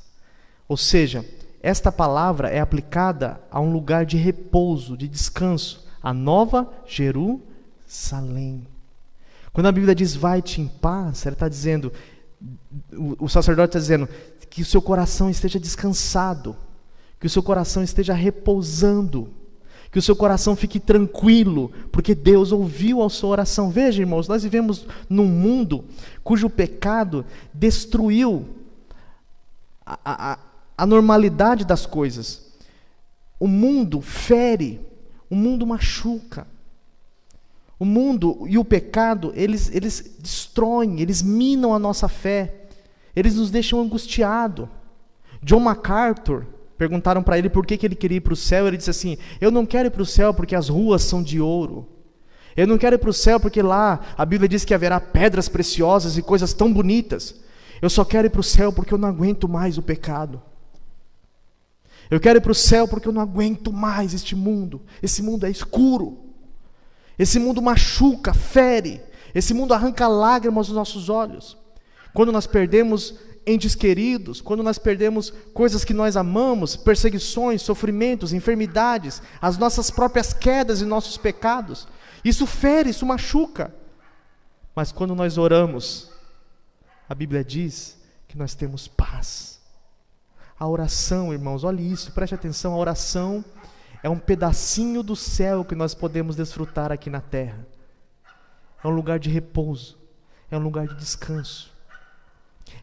Ou 0.68 0.76
seja, 0.76 1.26
esta 1.64 1.89
palavra 1.89 2.49
é 2.49 2.60
aplicada 2.60 3.39
a 3.49 3.62
um 3.62 3.72
lugar 3.72 4.06
de 4.06 4.18
repouso, 4.18 4.97
de 4.97 5.08
descanso, 5.08 5.88
a 6.04 6.14
nova 6.14 6.70
Jerusalém 6.86 7.49
Salém. 7.91 8.66
Quando 9.52 9.68
a 9.68 9.72
Bíblia 9.72 9.93
diz 9.93 10.16
vai-te 10.16 10.62
em 10.62 10.68
paz, 10.68 11.26
ela 11.26 11.34
está 11.34 11.49
dizendo, 11.49 11.91
o, 13.20 13.28
sacerdote 13.30 13.70
está 13.70 13.80
dizendo 13.80 14.10
que 14.50 14.62
o 14.62 14.66
seu 14.66 14.82
coração 14.82 15.30
esteja 15.30 15.60
descansado, 15.60 16.56
que 17.20 17.28
o 17.28 17.30
seu 17.30 17.44
coração 17.44 17.84
esteja 17.84 18.14
repousando, 18.14 19.30
que 19.92 20.00
o 20.00 20.02
seu 20.02 20.16
coração 20.16 20.56
fique 20.56 20.80
tranquilo, 20.80 21.72
porque 21.92 22.16
Deus 22.16 22.52
ouviu 22.52 23.04
a 23.04 23.10
sua 23.10 23.30
oração. 23.30 23.70
Veja, 23.70 24.02
irmãos, 24.02 24.28
nós 24.28 24.44
vivemos 24.44 24.88
num 25.10 25.28
mundo 25.28 25.86
cujo 26.24 26.50
pecado 26.50 27.26
destruiu 27.54 28.48
a, 29.86 30.00
a, 30.06 30.39
a 30.78 30.86
normalidade 30.86 31.66
das 31.66 31.86
coisas. 31.86 32.52
O 33.39 33.48
mundo 33.48 34.02
fere, 34.02 34.80
o 35.30 35.36
mundo 35.36 35.68
machuca. 35.68 36.48
O 37.82 37.86
mundo 37.86 38.46
e 38.48 38.60
o 38.60 38.64
pecado, 38.64 39.34
eles, 39.34 39.74
eles 39.74 40.16
destroem, 40.20 41.02
eles 41.02 41.24
minam 41.24 41.74
a 41.74 41.80
nossa 41.80 42.08
fé, 42.08 42.68
eles 43.16 43.38
nos 43.38 43.50
deixam 43.50 43.82
angustiados. 43.82 44.68
John 45.42 45.62
MacArthur, 45.62 46.46
perguntaram 46.78 47.24
para 47.24 47.40
ele 47.40 47.50
por 47.50 47.66
que, 47.66 47.76
que 47.76 47.88
ele 47.88 47.96
queria 47.96 48.18
ir 48.18 48.22
para 48.22 48.34
o 48.34 48.36
céu, 48.36 48.68
ele 48.68 48.78
disse 48.78 48.92
assim: 48.92 49.18
Eu 49.42 49.50
não 49.50 49.66
quero 49.66 49.88
ir 49.88 49.90
para 49.90 50.04
o 50.04 50.06
céu 50.06 50.32
porque 50.32 50.56
as 50.56 50.70
ruas 50.70 51.02
são 51.02 51.24
de 51.24 51.42
ouro, 51.42 51.90
Eu 52.56 52.68
não 52.68 52.78
quero 52.78 52.98
ir 52.98 53.00
para 53.00 53.10
o 53.10 53.14
céu 53.14 53.40
porque 53.40 53.64
lá 53.64 54.00
a 54.16 54.26
Bíblia 54.28 54.48
diz 54.48 54.64
que 54.64 54.76
haverá 54.76 55.00
pedras 55.00 55.50
preciosas 55.50 56.20
e 56.20 56.22
coisas 56.22 56.54
tão 56.54 56.72
bonitas. 56.72 57.34
Eu 57.82 57.90
só 57.90 58.06
quero 58.06 58.28
ir 58.28 58.30
para 58.30 58.42
o 58.42 58.44
céu 58.44 58.72
porque 58.72 58.94
eu 58.94 58.98
não 59.00 59.10
aguento 59.10 59.50
mais 59.50 59.80
o 59.80 59.82
pecado. 59.82 60.40
Eu 62.12 62.20
quero 62.20 62.38
ir 62.38 62.42
para 62.42 62.52
o 62.52 62.54
céu 62.54 62.88
porque 62.88 63.08
eu 63.08 63.12
não 63.12 63.24
aguento 63.24 63.74
mais 63.74 64.14
este 64.14 64.36
mundo. 64.36 64.84
Esse 65.02 65.24
mundo 65.24 65.48
é 65.48 65.50
escuro. 65.50 66.30
Esse 67.22 67.38
mundo 67.38 67.61
machuca, 67.61 68.34
fere. 68.34 68.99
Esse 69.36 69.53
mundo 69.53 69.76
arranca 69.76 70.07
lágrimas 70.07 70.65
dos 70.65 70.76
nossos 70.76 71.07
olhos. 71.07 71.55
Quando 72.15 72.32
nós 72.32 72.47
perdemos 72.47 73.13
entes 73.45 73.76
queridos, 73.76 74.41
quando 74.41 74.63
nós 74.63 74.80
perdemos 74.80 75.32
coisas 75.53 75.86
que 75.86 75.93
nós 75.93 76.17
amamos, 76.17 76.76
perseguições, 76.76 77.61
sofrimentos, 77.61 78.34
enfermidades, 78.34 79.22
as 79.39 79.55
nossas 79.55 79.91
próprias 79.91 80.34
quedas 80.34 80.82
e 80.82 80.86
nossos 80.86 81.15
pecados, 81.15 81.88
isso 82.26 82.47
fere, 82.47 82.89
isso 82.89 83.05
machuca. 83.05 83.72
Mas 84.76 84.91
quando 84.91 85.13
nós 85.13 85.38
oramos, 85.38 86.09
a 87.07 87.13
Bíblia 87.13 87.43
diz 87.43 87.99
que 88.28 88.36
nós 88.36 88.55
temos 88.55 88.88
paz. 88.88 89.59
A 90.59 90.67
oração, 90.67 91.32
irmãos, 91.32 91.63
olhe 91.63 91.91
isso, 91.91 92.13
preste 92.13 92.34
atenção, 92.34 92.74
a 92.74 92.78
oração 92.78 93.45
é 94.04 94.10
um 94.10 94.18
pedacinho 94.18 95.04
do 95.04 95.16
céu 95.16 95.64
que 95.64 95.76
nós 95.76 95.93
podemos 95.93 96.36
desfrutar 96.36 96.91
aqui 96.91 97.10
na 97.10 97.22
terra. 97.22 97.66
É 98.84 98.88
um 98.88 98.91
lugar 98.91 99.20
de 99.20 99.30
repouso, 99.30 99.97
é 100.49 100.58
um 100.58 100.62
lugar 100.62 100.88
de 100.88 100.95
descanso. 100.95 101.72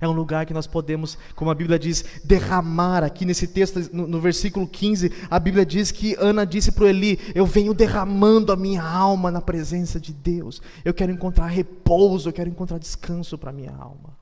É 0.01 0.07
um 0.07 0.13
lugar 0.13 0.47
que 0.47 0.55
nós 0.55 0.67
podemos, 0.67 1.19
como 1.35 1.51
a 1.51 1.55
Bíblia 1.55 1.79
diz, 1.79 2.05
derramar. 2.23 3.03
Aqui 3.03 3.25
nesse 3.25 3.49
texto, 3.49 3.81
no, 3.93 4.07
no 4.07 4.21
versículo 4.21 4.67
15, 4.67 5.11
a 5.31 5.39
Bíblia 5.39 5.65
diz 5.65 5.91
que 5.91 6.15
Ana 6.21 6.45
disse 6.45 6.71
para 6.71 6.89
Eli: 6.89 7.19
Eu 7.35 7.47
venho 7.47 7.75
derramando 7.75 8.53
a 8.53 8.57
minha 8.57 8.83
alma 8.83 9.31
na 9.31 9.41
presença 9.41 9.99
de 9.99 10.13
Deus. 10.13 10.61
Eu 10.85 10.95
quero 10.95 11.11
encontrar 11.11 11.47
repouso, 11.47 12.29
eu 12.29 12.33
quero 12.33 12.51
encontrar 12.51 12.79
descanso 12.79 13.37
para 13.39 13.51
a 13.51 13.53
minha 13.53 13.75
alma. 13.75 14.17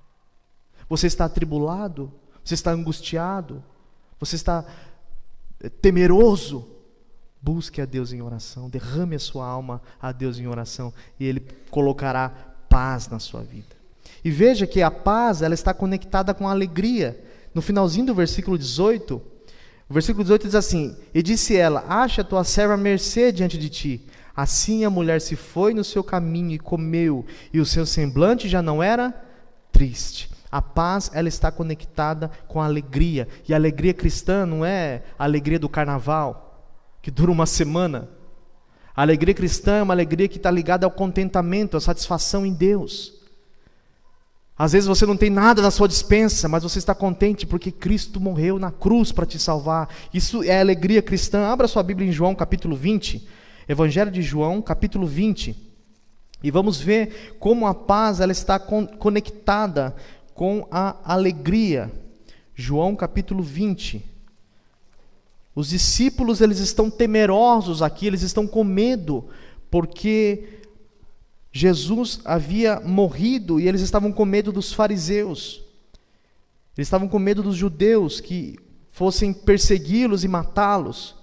Você 0.88 1.09
está 1.09 1.24
atribulado? 1.24 2.12
Você 2.44 2.55
está 2.55 2.70
angustiado? 2.70 3.62
Você 4.20 4.36
está 4.36 4.64
eh, 5.61 5.68
temeroso? 5.68 6.76
Busque 7.41 7.80
a 7.80 7.84
Deus 7.84 8.12
em 8.12 8.22
oração, 8.22 8.68
derrame 8.68 9.16
a 9.16 9.20
sua 9.20 9.47
alma 9.47 9.80
a 10.01 10.11
Deus 10.11 10.39
em 10.39 10.47
oração 10.47 10.93
e 11.18 11.24
Ele 11.24 11.41
colocará 11.70 12.28
paz 12.68 13.09
na 13.09 13.18
sua 13.18 13.43
vida. 13.43 13.76
E 14.24 14.30
veja 14.30 14.66
que 14.66 14.82
a 14.82 14.91
paz, 14.91 15.43
ela 15.43 15.55
está 15.55 15.72
conectada 15.72 16.34
com 16.34 16.49
a 16.49 16.51
alegria. 16.51 17.22
No 17.55 17.62
finalzinho 17.62 18.07
do 18.07 18.14
versículo 18.14 18.59
18, 18.59 19.22
o 19.89 19.95
versículo 19.95 20.24
18 20.24 20.47
diz 20.47 20.55
assim: 20.55 20.97
E 21.14 21.22
disse 21.22 21.57
ela: 21.57 21.84
Acha 21.89 22.22
a 22.22 22.24
tua 22.24 22.43
serva 22.43 22.76
mercê 22.76 23.30
diante 23.30 23.57
de 23.57 23.68
ti. 23.68 24.07
Assim 24.34 24.84
a 24.84 24.91
mulher 24.91 25.20
se 25.20 25.34
foi 25.34 25.72
no 25.72 25.82
seu 25.82 26.05
caminho 26.05 26.51
e 26.51 26.59
comeu, 26.59 27.24
e 27.53 27.61
o 27.61 27.64
seu 27.64 27.87
semblante 27.87 28.49
já 28.49 28.61
não 28.61 28.82
era 28.82 29.14
triste. 29.72 30.30
A 30.51 30.61
paz, 30.61 31.11
ela 31.14 31.28
está 31.28 31.51
conectada 31.51 32.30
com 32.47 32.61
a 32.61 32.64
alegria. 32.64 33.28
E 33.49 33.53
a 33.53 33.57
alegria 33.57 33.95
cristã 33.95 34.45
não 34.45 34.64
é 34.64 35.03
a 35.18 35.24
alegria 35.24 35.59
do 35.59 35.68
carnaval, 35.68 36.45
que 37.07 37.11
dura 37.12 37.30
uma 37.30 37.46
semana. 37.46 38.09
A 38.92 39.02
alegria 39.02 39.32
cristã 39.32 39.76
é 39.76 39.82
uma 39.84 39.94
alegria 39.94 40.26
que 40.26 40.38
está 40.38 40.50
ligada 40.50 40.84
ao 40.84 40.90
contentamento, 40.90 41.76
à 41.76 41.80
satisfação 41.80 42.44
em 42.44 42.52
Deus. 42.52 43.14
Às 44.59 44.72
vezes 44.72 44.88
você 44.88 45.07
não 45.07 45.16
tem 45.16 45.30
nada 45.30 45.62
na 45.62 45.70
sua 45.70 45.86
dispensa, 45.86 46.48
mas 46.48 46.64
você 46.64 46.80
está 46.80 46.96
contente 46.96 47.46
porque 47.46 47.70
Cristo 47.70 48.20
morreu 48.20 48.59
na 48.59 48.72
cruz 48.72 49.12
para 49.12 49.24
te 49.24 49.38
salvar. 49.38 49.88
Isso 50.12 50.42
é 50.42 50.59
alegria 50.59 51.00
cristã. 51.00 51.46
Abra 51.46 51.68
sua 51.68 51.84
Bíblia 51.84 52.09
em 52.09 52.12
João 52.12 52.34
capítulo 52.34 52.74
20, 52.74 53.24
Evangelho 53.68 54.11
de 54.11 54.20
João, 54.20 54.61
capítulo 54.61 55.07
20. 55.07 55.54
E 56.42 56.50
vamos 56.50 56.80
ver 56.80 57.36
como 57.38 57.68
a 57.68 57.74
paz 57.74 58.18
ela 58.18 58.32
está 58.32 58.59
conectada 58.59 59.94
com 60.34 60.66
a 60.72 60.96
alegria. 61.04 61.88
João 62.52 62.96
capítulo 62.96 63.44
20. 63.44 64.15
Os 65.57 65.70
discípulos 65.70 66.42
eles 66.42 66.59
estão 66.59 66.90
temerosos 66.90 67.80
aqui, 67.80 68.07
eles 68.07 68.20
estão 68.20 68.46
com 68.46 68.62
medo, 68.62 69.24
porque 69.70 70.61
Jesus 71.50 72.20
havia 72.26 72.78
morrido 72.78 73.59
e 73.59 73.66
eles 73.66 73.80
estavam 73.80 74.12
com 74.12 74.26
medo 74.26 74.52
dos 74.52 74.74
fariseus. 74.74 75.62
Eles 76.76 76.86
estavam 76.86 77.09
com 77.09 77.18
medo 77.18 77.42
dos 77.42 77.57
judeus 77.57 78.20
que 78.20 78.59
fossem 78.92 79.32
persegui-los 79.32 80.24
e 80.24 80.28
matá-los. 80.28 81.14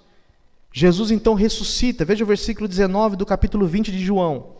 Jesus 0.71 1.11
então 1.11 1.35
ressuscita. 1.35 2.03
Veja 2.03 2.23
o 2.23 2.27
versículo 2.27 2.67
19 2.67 3.15
do 3.15 3.27
capítulo 3.27 3.67
20 3.67 3.91
de 3.91 4.03
João. 4.03 4.55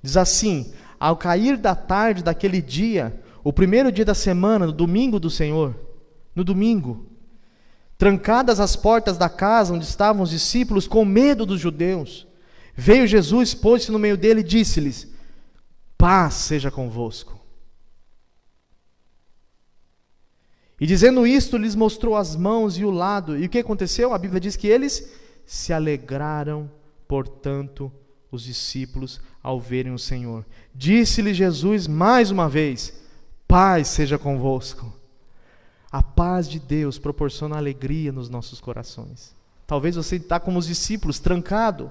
Diz 0.00 0.16
assim: 0.16 0.72
Ao 1.00 1.16
cair 1.16 1.56
da 1.56 1.74
tarde 1.74 2.22
daquele 2.22 2.62
dia, 2.62 3.20
o 3.42 3.52
primeiro 3.52 3.90
dia 3.90 4.04
da 4.04 4.14
semana, 4.14 4.66
no 4.66 4.72
domingo 4.72 5.18
do 5.18 5.28
Senhor, 5.28 5.74
no 6.32 6.44
domingo, 6.44 7.06
trancadas 7.98 8.60
as 8.60 8.76
portas 8.76 9.16
da 9.16 9.28
casa 9.28 9.72
onde 9.72 9.84
estavam 9.84 10.22
os 10.22 10.30
discípulos 10.30 10.86
com 10.86 11.04
medo 11.04 11.46
dos 11.46 11.60
judeus, 11.60 12.26
veio 12.74 13.06
Jesus, 13.06 13.54
pôs-se 13.54 13.90
no 13.90 13.98
meio 13.98 14.16
dele 14.16 14.40
e 14.40 14.44
disse-lhes: 14.44 15.08
Paz 15.96 16.34
seja 16.34 16.70
convosco. 16.70 17.40
E 20.78 20.86
dizendo 20.86 21.26
isto, 21.26 21.56
lhes 21.56 21.74
mostrou 21.74 22.16
as 22.16 22.36
mãos 22.36 22.76
e 22.76 22.84
o 22.84 22.90
lado. 22.90 23.38
E 23.38 23.46
o 23.46 23.48
que 23.48 23.58
aconteceu? 23.58 24.12
A 24.12 24.18
Bíblia 24.18 24.40
diz 24.40 24.56
que 24.56 24.66
eles 24.66 25.10
se 25.46 25.72
alegraram, 25.72 26.70
portanto, 27.08 27.90
os 28.30 28.42
discípulos 28.42 29.20
ao 29.42 29.58
verem 29.58 29.92
o 29.92 29.98
Senhor. 29.98 30.44
Disse-lhe 30.74 31.32
Jesus 31.32 31.86
mais 31.86 32.30
uma 32.30 32.48
vez: 32.48 32.92
Paz 33.48 33.88
seja 33.88 34.18
convosco. 34.18 34.92
A 35.96 36.02
paz 36.02 36.46
de 36.46 36.60
Deus 36.60 36.98
proporciona 36.98 37.56
alegria 37.56 38.12
nos 38.12 38.28
nossos 38.28 38.60
corações. 38.60 39.34
Talvez 39.66 39.96
você 39.96 40.16
está 40.16 40.38
como 40.38 40.58
os 40.58 40.66
discípulos, 40.66 41.18
trancado 41.18 41.90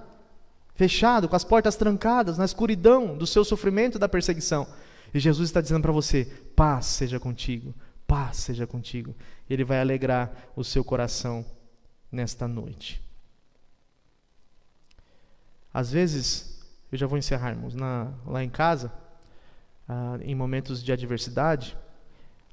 fechado, 0.75 1.27
com 1.27 1.35
as 1.35 1.43
portas 1.43 1.75
trancadas, 1.75 2.37
na 2.37 2.45
escuridão 2.45 3.17
do 3.17 3.25
seu 3.25 3.43
sofrimento 3.43 3.95
e 3.95 3.99
da 3.99 4.07
perseguição. 4.07 4.67
E 5.11 5.19
Jesus 5.19 5.49
está 5.49 5.59
dizendo 5.59 5.81
para 5.81 5.91
você: 5.91 6.25
paz 6.55 6.85
seja 6.85 7.19
contigo, 7.19 7.73
paz 8.05 8.37
seja 8.37 8.67
contigo. 8.67 9.15
Ele 9.49 9.63
vai 9.63 9.81
alegrar 9.81 10.31
o 10.55 10.63
seu 10.63 10.83
coração 10.83 11.43
nesta 12.11 12.47
noite. 12.47 13.01
Às 15.73 15.91
vezes, 15.91 16.63
eu 16.91 16.97
já 16.99 17.07
vou 17.07 17.17
encerrar, 17.17 17.49
irmãos, 17.49 17.73
na, 17.73 18.13
lá 18.27 18.43
em 18.43 18.49
casa, 18.51 18.93
ah, 19.89 20.19
em 20.21 20.35
momentos 20.35 20.83
de 20.83 20.91
adversidade, 20.91 21.75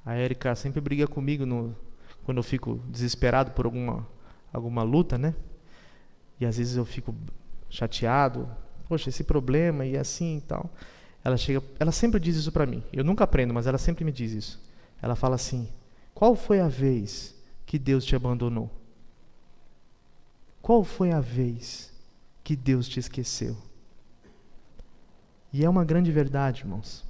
a 0.05 0.15
Érica 0.15 0.55
sempre 0.55 0.81
briga 0.81 1.07
comigo 1.07 1.47
no, 1.47 1.75
quando 2.25 2.39
eu 2.39 2.43
fico 2.43 2.81
desesperado 2.89 3.53
por 3.53 3.65
alguma, 3.65 4.07
alguma 4.53 4.83
luta, 4.83 5.17
né? 5.17 5.35
E 6.41 6.47
às 6.47 6.57
vezes 6.57 6.77
eu 6.77 6.85
fico 6.85 7.15
chateado, 7.71 8.49
poxa, 8.89 9.09
esse 9.09 9.25
problema 9.25 9.87
e 9.87 9.97
assim 9.97 10.39
e 10.39 10.41
tal. 10.41 10.71
Ela 11.25 11.37
chega, 11.37 11.63
ela 11.79 11.93
sempre 11.93 12.19
diz 12.19 12.37
isso 12.37 12.51
para 12.51 12.67
mim. 12.67 12.83
Eu 12.93 13.05
nunca 13.05 13.25
aprendo, 13.25 13.55
mas 13.55 13.67
ela 13.67 13.79
sempre 13.79 14.05
me 14.05 14.13
diz 14.13 14.33
isso. 14.33 14.63
Ela 15.01 15.15
fala 15.15 15.37
assim: 15.37 15.69
"Qual 16.15 16.35
foi 16.35 16.61
a 16.61 16.69
vez 16.69 17.35
que 17.65 17.79
Deus 17.79 18.05
te 18.05 18.17
abandonou? 18.17 18.71
Qual 20.61 20.85
foi 20.85 21.13
a 21.13 21.21
vez 21.21 21.93
que 22.43 22.57
Deus 22.57 22.89
te 22.89 22.99
esqueceu?" 22.99 23.57
E 25.53 25.65
é 25.65 25.69
uma 25.69 25.85
grande 25.85 26.11
verdade, 26.11 26.63
irmãos. 26.63 27.05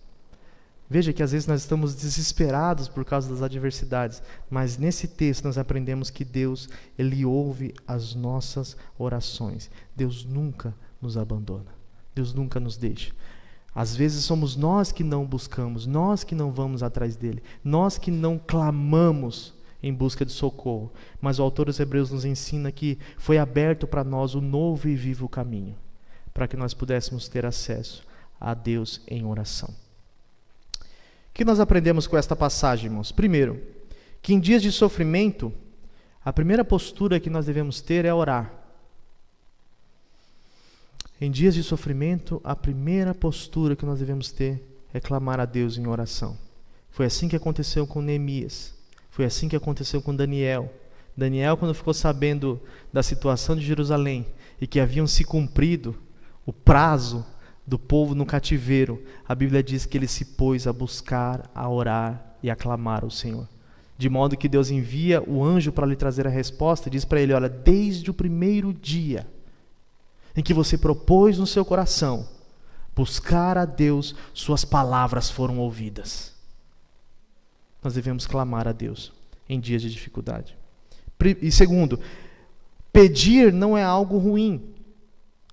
Veja 0.93 1.11
que 1.11 1.22
às 1.22 1.32
vezes 1.32 1.49
nós 1.49 1.62
estamos 1.62 1.95
desesperados 1.95 2.86
por 2.86 3.03
causa 3.03 3.30
das 3.30 3.40
adversidades, 3.40 4.22
mas 4.51 4.76
nesse 4.76 5.09
texto 5.09 5.43
nós 5.43 5.57
aprendemos 5.57 6.11
que 6.11 6.22
Deus, 6.22 6.68
ele 6.99 7.24
ouve 7.24 7.72
as 7.86 8.14
nossas 8.14 8.76
orações. 8.99 9.70
Deus 9.97 10.22
nunca 10.22 10.74
nos 11.01 11.16
abandona. 11.16 11.74
Deus 12.14 12.34
nunca 12.34 12.61
nos 12.61 12.76
deixa. 12.76 13.11
Às 13.74 13.97
vezes 13.97 14.22
somos 14.24 14.55
nós 14.55 14.93
que 14.93 15.03
não 15.03 15.24
buscamos, 15.24 15.86
nós 15.86 16.24
que 16.24 16.34
não 16.34 16.53
vamos 16.53 16.82
atrás 16.82 17.16
dele, 17.16 17.43
nós 17.64 17.97
que 17.97 18.11
não 18.11 18.38
clamamos 18.38 19.55
em 19.82 19.95
busca 19.95 20.26
de 20.26 20.32
socorro. 20.32 20.93
Mas 21.22 21.38
o 21.38 21.43
autor 21.43 21.64
dos 21.64 21.80
Hebreus 21.80 22.11
nos 22.11 22.26
ensina 22.26 22.70
que 22.70 22.99
foi 23.16 23.38
aberto 23.38 23.86
para 23.86 24.05
nós 24.05 24.34
o 24.34 24.43
novo 24.43 24.86
e 24.90 24.95
vivo 24.95 25.26
caminho, 25.26 25.74
para 26.34 26.47
que 26.47 26.55
nós 26.55 26.74
pudéssemos 26.74 27.28
ter 27.28 27.47
acesso 27.47 28.05
a 28.38 28.53
Deus 28.53 29.01
em 29.09 29.24
oração. 29.24 29.81
O 31.32 31.34
que 31.34 31.46
nós 31.46 31.58
aprendemos 31.58 32.06
com 32.06 32.14
esta 32.14 32.36
passagem, 32.36 32.86
irmãos? 32.86 33.10
Primeiro, 33.10 33.58
que 34.20 34.34
em 34.34 34.38
dias 34.38 34.60
de 34.60 34.70
sofrimento, 34.70 35.50
a 36.22 36.30
primeira 36.30 36.62
postura 36.62 37.18
que 37.18 37.30
nós 37.30 37.46
devemos 37.46 37.80
ter 37.80 38.04
é 38.04 38.12
orar. 38.12 38.52
Em 41.18 41.30
dias 41.30 41.54
de 41.54 41.62
sofrimento, 41.62 42.38
a 42.44 42.54
primeira 42.54 43.14
postura 43.14 43.74
que 43.74 43.86
nós 43.86 43.98
devemos 43.98 44.30
ter 44.30 44.62
é 44.92 45.00
clamar 45.00 45.40
a 45.40 45.46
Deus 45.46 45.78
em 45.78 45.86
oração. 45.86 46.36
Foi 46.90 47.06
assim 47.06 47.28
que 47.28 47.36
aconteceu 47.36 47.86
com 47.86 48.02
Neemias. 48.02 48.74
Foi 49.08 49.24
assim 49.24 49.48
que 49.48 49.56
aconteceu 49.56 50.02
com 50.02 50.14
Daniel. 50.14 50.70
Daniel, 51.16 51.56
quando 51.56 51.74
ficou 51.74 51.94
sabendo 51.94 52.60
da 52.92 53.02
situação 53.02 53.56
de 53.56 53.64
Jerusalém 53.64 54.26
e 54.60 54.66
que 54.66 54.78
haviam 54.78 55.06
se 55.06 55.24
cumprido 55.24 55.96
o 56.44 56.52
prazo 56.52 57.24
do 57.66 57.78
povo 57.78 58.14
no 58.14 58.26
cativeiro, 58.26 59.02
a 59.26 59.34
Bíblia 59.34 59.62
diz 59.62 59.86
que 59.86 59.96
ele 59.96 60.08
se 60.08 60.24
pôs 60.24 60.66
a 60.66 60.72
buscar, 60.72 61.50
a 61.54 61.68
orar 61.68 62.36
e 62.42 62.50
a 62.50 62.56
clamar 62.56 63.04
ao 63.04 63.10
Senhor. 63.10 63.48
De 63.96 64.08
modo 64.08 64.36
que 64.36 64.48
Deus 64.48 64.70
envia 64.70 65.22
o 65.22 65.44
anjo 65.44 65.70
para 65.70 65.86
lhe 65.86 65.94
trazer 65.94 66.26
a 66.26 66.30
resposta 66.30 66.88
e 66.88 66.92
diz 66.92 67.04
para 67.04 67.20
ele: 67.20 67.32
Olha, 67.32 67.48
desde 67.48 68.10
o 68.10 68.14
primeiro 68.14 68.72
dia 68.72 69.26
em 70.36 70.42
que 70.42 70.54
você 70.54 70.76
propôs 70.76 71.38
no 71.38 71.46
seu 71.46 71.64
coração 71.64 72.26
buscar 72.94 73.56
a 73.56 73.64
Deus, 73.64 74.14
suas 74.34 74.64
palavras 74.64 75.30
foram 75.30 75.58
ouvidas. 75.58 76.32
Nós 77.82 77.94
devemos 77.94 78.26
clamar 78.26 78.68
a 78.68 78.72
Deus 78.72 79.12
em 79.48 79.58
dias 79.58 79.82
de 79.82 79.90
dificuldade. 79.90 80.56
E 81.40 81.50
segundo, 81.50 82.00
pedir 82.92 83.52
não 83.52 83.76
é 83.76 83.82
algo 83.82 84.18
ruim. 84.18 84.71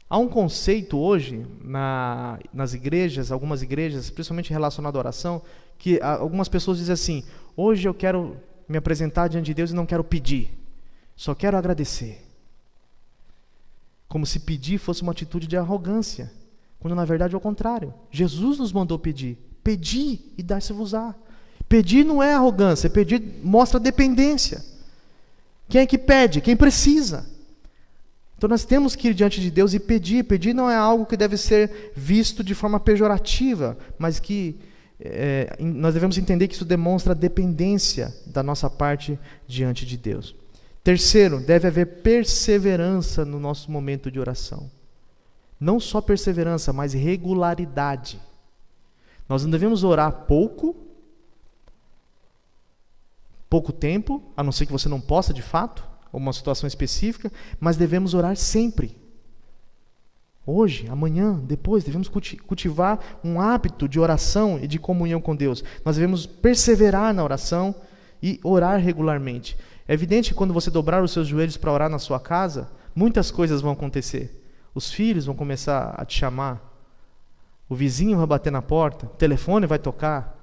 Há 0.09 0.17
um 0.17 0.27
conceito 0.27 0.97
hoje 0.97 1.45
na, 1.61 2.39
nas 2.51 2.73
igrejas, 2.73 3.31
algumas 3.31 3.61
igrejas, 3.61 4.09
principalmente 4.09 4.49
relacionado 4.49 4.95
à 4.95 4.99
oração, 4.99 5.41
que 5.77 6.01
algumas 6.01 6.49
pessoas 6.49 6.79
dizem 6.79 6.93
assim: 6.93 7.23
hoje 7.55 7.87
eu 7.87 7.93
quero 7.93 8.35
me 8.67 8.77
apresentar 8.77 9.27
diante 9.27 9.45
de 9.45 9.53
Deus 9.53 9.69
e 9.69 9.75
não 9.75 9.85
quero 9.85 10.03
pedir, 10.03 10.57
só 11.15 11.35
quero 11.35 11.55
agradecer. 11.55 12.25
Como 14.07 14.25
se 14.25 14.39
pedir 14.39 14.79
fosse 14.79 15.03
uma 15.03 15.11
atitude 15.11 15.45
de 15.45 15.55
arrogância, 15.55 16.31
quando 16.79 16.95
na 16.95 17.05
verdade 17.05 17.35
é 17.35 17.37
o 17.37 17.41
contrário. 17.41 17.93
Jesus 18.09 18.57
nos 18.57 18.73
mandou 18.73 18.97
pedir: 18.97 19.37
pedi 19.63 20.21
e 20.35 20.41
dar-se-vos-á. 20.41 21.13
Pedir 21.67 22.03
não 22.03 22.23
é 22.23 22.33
arrogância, 22.33 22.89
pedir 22.89 23.21
mostra 23.43 23.79
dependência. 23.79 24.65
Quem 25.67 25.81
é 25.81 25.85
que 25.85 25.99
pede? 25.99 26.41
Quem 26.41 26.57
precisa. 26.57 27.29
Então 28.39 28.47
nós 28.47 28.63
temos 28.63 28.95
que 28.95 29.09
ir 29.09 29.13
diante 29.13 29.41
de 29.41 29.51
Deus 29.51 29.73
e 29.73 29.79
pedir. 29.81 30.23
Pedir 30.23 30.53
não 30.53 30.71
é 30.71 30.75
algo 30.77 31.05
que 31.05 31.17
deve 31.17 31.35
ser 31.35 31.91
visto 31.93 32.41
de 32.41 32.55
forma 32.55 32.79
pejorativa, 32.79 33.77
mas 33.97 34.17
que 34.17 34.57
é, 34.97 35.57
nós 35.59 35.93
devemos 35.93 36.17
entender 36.17 36.47
que 36.47 36.53
isso 36.53 36.63
demonstra 36.63 37.13
dependência 37.13 38.15
da 38.25 38.41
nossa 38.41 38.69
parte 38.69 39.19
diante 39.45 39.85
de 39.85 39.97
Deus. 39.97 40.33
Terceiro, 40.81 41.41
deve 41.41 41.67
haver 41.67 42.01
perseverança 42.01 43.25
no 43.25 43.41
nosso 43.41 43.69
momento 43.69 44.09
de 44.09 44.21
oração. 44.21 44.71
Não 45.59 45.77
só 45.77 45.99
perseverança, 45.99 46.71
mas 46.71 46.93
regularidade. 46.93 48.21
Nós 49.27 49.43
não 49.43 49.51
devemos 49.51 49.83
orar 49.83 50.13
pouco, 50.27 50.77
pouco 53.49 53.73
tempo, 53.73 54.23
a 54.37 54.41
não 54.41 54.53
ser 54.53 54.65
que 54.65 54.71
você 54.71 54.87
não 54.87 55.01
possa 55.01 55.33
de 55.33 55.41
fato, 55.41 55.88
uma 56.11 56.33
situação 56.33 56.67
específica, 56.67 57.31
mas 57.59 57.77
devemos 57.77 58.13
orar 58.13 58.35
sempre. 58.35 58.97
Hoje, 60.45 60.87
amanhã, 60.89 61.39
depois, 61.43 61.83
devemos 61.83 62.07
cultivar 62.07 63.19
um 63.23 63.39
hábito 63.39 63.87
de 63.87 63.99
oração 63.99 64.59
e 64.59 64.67
de 64.67 64.79
comunhão 64.79 65.21
com 65.21 65.35
Deus. 65.35 65.63
Nós 65.85 65.95
devemos 65.95 66.25
perseverar 66.25 67.13
na 67.13 67.23
oração 67.23 67.75
e 68.21 68.39
orar 68.43 68.79
regularmente. 68.79 69.55
É 69.87 69.93
evidente 69.93 70.29
que 70.29 70.35
quando 70.35 70.53
você 70.53 70.71
dobrar 70.71 71.03
os 71.03 71.11
seus 71.11 71.27
joelhos 71.27 71.57
para 71.57 71.71
orar 71.71 71.89
na 71.89 71.99
sua 71.99 72.19
casa, 72.19 72.69
muitas 72.95 73.29
coisas 73.29 73.61
vão 73.61 73.71
acontecer. 73.71 74.43
Os 74.73 74.91
filhos 74.91 75.25
vão 75.25 75.35
começar 75.35 75.93
a 75.97 76.05
te 76.05 76.17
chamar, 76.17 76.67
o 77.67 77.75
vizinho 77.75 78.17
vai 78.17 78.25
bater 78.25 78.51
na 78.51 78.61
porta, 78.61 79.05
o 79.05 79.09
telefone 79.09 79.67
vai 79.67 79.77
tocar, 79.77 80.35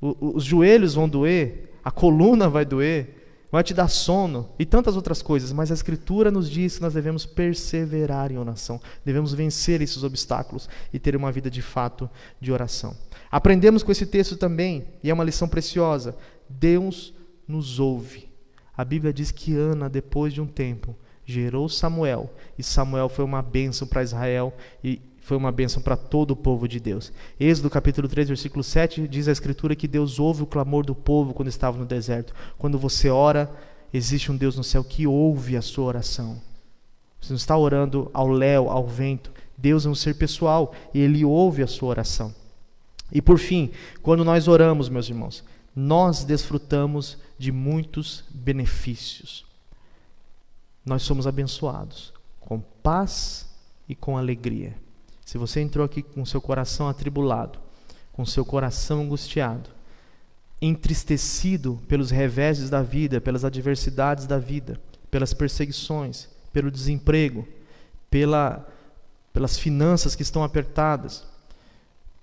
os 0.00 0.44
joelhos 0.44 0.94
vão 0.94 1.08
doer, 1.08 1.74
a 1.84 1.90
coluna 1.90 2.48
vai 2.48 2.64
doer, 2.64 3.23
vai 3.54 3.62
te 3.62 3.72
dar 3.72 3.86
sono 3.86 4.50
e 4.58 4.66
tantas 4.66 4.96
outras 4.96 5.22
coisas, 5.22 5.52
mas 5.52 5.70
a 5.70 5.74
Escritura 5.74 6.28
nos 6.28 6.50
diz 6.50 6.74
que 6.74 6.82
nós 6.82 6.94
devemos 6.94 7.24
perseverar 7.24 8.32
em 8.32 8.36
oração, 8.36 8.80
devemos 9.04 9.32
vencer 9.32 9.80
esses 9.80 10.02
obstáculos 10.02 10.68
e 10.92 10.98
ter 10.98 11.14
uma 11.14 11.30
vida 11.30 11.48
de 11.48 11.62
fato 11.62 12.10
de 12.40 12.50
oração. 12.50 12.96
Aprendemos 13.30 13.84
com 13.84 13.92
esse 13.92 14.06
texto 14.06 14.36
também, 14.36 14.88
e 15.04 15.08
é 15.08 15.14
uma 15.14 15.22
lição 15.22 15.46
preciosa: 15.46 16.16
Deus 16.48 17.14
nos 17.46 17.78
ouve. 17.78 18.28
A 18.76 18.84
Bíblia 18.84 19.12
diz 19.12 19.30
que 19.30 19.56
Ana, 19.56 19.88
depois 19.88 20.34
de 20.34 20.40
um 20.40 20.48
tempo, 20.48 20.96
gerou 21.24 21.68
Samuel, 21.68 22.34
e 22.58 22.62
Samuel 22.64 23.08
foi 23.08 23.24
uma 23.24 23.40
bênção 23.40 23.86
para 23.86 24.02
Israel 24.02 24.52
e 24.82 25.00
foi 25.24 25.38
uma 25.38 25.50
bênção 25.50 25.82
para 25.82 25.96
todo 25.96 26.32
o 26.32 26.36
povo 26.36 26.68
de 26.68 26.78
Deus. 26.78 27.10
Êxodo 27.40 27.70
capítulo 27.70 28.06
3, 28.06 28.28
versículo 28.28 28.62
7 28.62 29.08
diz 29.08 29.26
a 29.26 29.32
escritura 29.32 29.74
que 29.74 29.88
Deus 29.88 30.20
ouve 30.20 30.42
o 30.42 30.46
clamor 30.46 30.84
do 30.84 30.94
povo 30.94 31.32
quando 31.32 31.48
estava 31.48 31.78
no 31.78 31.86
deserto. 31.86 32.34
Quando 32.58 32.78
você 32.78 33.08
ora, 33.08 33.50
existe 33.90 34.30
um 34.30 34.36
Deus 34.36 34.54
no 34.54 34.62
céu 34.62 34.84
que 34.84 35.06
ouve 35.06 35.56
a 35.56 35.62
sua 35.62 35.86
oração. 35.86 36.42
Você 37.18 37.32
não 37.32 37.38
está 37.38 37.56
orando 37.56 38.10
ao 38.12 38.28
léu, 38.28 38.68
ao 38.68 38.86
vento. 38.86 39.32
Deus 39.56 39.86
é 39.86 39.88
um 39.88 39.94
ser 39.94 40.14
pessoal 40.14 40.74
e 40.92 41.00
ele 41.00 41.24
ouve 41.24 41.62
a 41.62 41.66
sua 41.66 41.88
oração. 41.88 42.34
E 43.10 43.22
por 43.22 43.38
fim, 43.38 43.70
quando 44.02 44.26
nós 44.26 44.46
oramos, 44.46 44.90
meus 44.90 45.08
irmãos, 45.08 45.42
nós 45.74 46.22
desfrutamos 46.22 47.16
de 47.38 47.50
muitos 47.50 48.24
benefícios. 48.28 49.46
Nós 50.84 51.02
somos 51.02 51.26
abençoados 51.26 52.12
com 52.38 52.60
paz 52.60 53.48
e 53.88 53.94
com 53.94 54.18
alegria. 54.18 54.83
Se 55.24 55.38
você 55.38 55.60
entrou 55.60 55.84
aqui 55.84 56.02
com 56.02 56.24
seu 56.24 56.40
coração 56.40 56.88
atribulado, 56.88 57.58
com 58.12 58.24
seu 58.24 58.44
coração 58.44 59.02
angustiado, 59.02 59.70
entristecido 60.60 61.80
pelos 61.88 62.10
reveses 62.10 62.70
da 62.70 62.82
vida, 62.82 63.20
pelas 63.20 63.44
adversidades 63.44 64.26
da 64.26 64.38
vida, 64.38 64.80
pelas 65.10 65.34
perseguições, 65.34 66.28
pelo 66.52 66.70
desemprego, 66.70 67.46
pela, 68.10 68.66
pelas 69.32 69.58
finanças 69.58 70.14
que 70.14 70.22
estão 70.22 70.44
apertadas, 70.44 71.24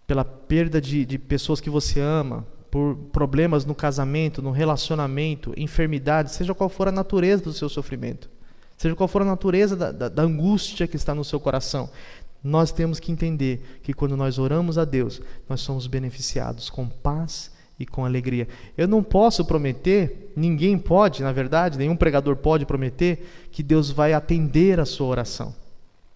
pela 0.07 0.23
perda 0.25 0.81
de, 0.81 1.05
de 1.05 1.17
pessoas 1.17 1.59
que 1.59 1.69
você 1.69 1.99
ama, 1.99 2.45
por 2.71 2.95
problemas 3.11 3.65
no 3.65 3.75
casamento, 3.75 4.41
no 4.41 4.51
relacionamento, 4.51 5.53
enfermidades, 5.57 6.33
seja 6.33 6.55
qual 6.55 6.69
for 6.69 6.87
a 6.87 6.91
natureza 6.91 7.43
do 7.43 7.51
seu 7.51 7.67
sofrimento, 7.67 8.29
seja 8.77 8.95
qual 8.95 9.09
for 9.09 9.21
a 9.21 9.25
natureza 9.25 9.75
da, 9.75 9.91
da, 9.91 10.07
da 10.07 10.23
angústia 10.23 10.87
que 10.87 10.95
está 10.95 11.13
no 11.13 11.25
seu 11.25 11.39
coração, 11.39 11.89
nós 12.43 12.71
temos 12.71 12.99
que 12.99 13.11
entender 13.11 13.79
que 13.83 13.93
quando 13.93 14.17
nós 14.17 14.39
oramos 14.39 14.77
a 14.77 14.85
Deus, 14.85 15.21
nós 15.47 15.61
somos 15.61 15.87
beneficiados 15.87 16.69
com 16.69 16.87
paz 16.87 17.51
e 17.79 17.85
com 17.85 18.05
alegria. 18.05 18.47
Eu 18.77 18.87
não 18.87 19.03
posso 19.03 19.45
prometer, 19.45 20.31
ninguém 20.35 20.77
pode, 20.77 21.23
na 21.23 21.31
verdade, 21.31 21.77
nenhum 21.77 21.95
pregador 21.95 22.35
pode 22.35 22.65
prometer 22.65 23.47
que 23.51 23.61
Deus 23.61 23.91
vai 23.91 24.13
atender 24.13 24.79
a 24.79 24.85
sua 24.85 25.07
oração. 25.07 25.53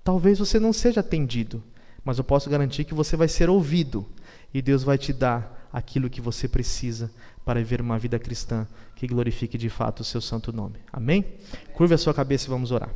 Talvez 0.03 0.39
você 0.39 0.59
não 0.59 0.71
seja 0.71 0.99
atendido, 0.99 1.63
mas 2.03 2.17
eu 2.17 2.23
posso 2.23 2.49
garantir 2.49 2.83
que 2.83 2.93
você 2.93 3.15
vai 3.15 3.27
ser 3.27 3.49
ouvido 3.49 4.05
e 4.53 4.61
Deus 4.61 4.83
vai 4.83 4.97
te 4.97 5.11
dar 5.11 5.67
aquilo 5.73 6.09
que 6.09 6.21
você 6.21 6.47
precisa 6.47 7.11
para 7.43 7.59
viver 7.59 7.81
uma 7.81 7.99
vida 7.99 8.17
cristã 8.17 8.67
que 8.95 9.07
glorifique 9.07 9.57
de 9.57 9.69
fato 9.69 9.99
o 9.99 10.03
seu 10.03 10.21
santo 10.21 10.53
nome. 10.53 10.75
Amém? 10.91 11.25
Curve 11.73 11.95
a 11.95 11.97
sua 11.97 12.13
cabeça 12.13 12.47
e 12.47 12.49
vamos 12.49 12.71
orar. 12.71 12.89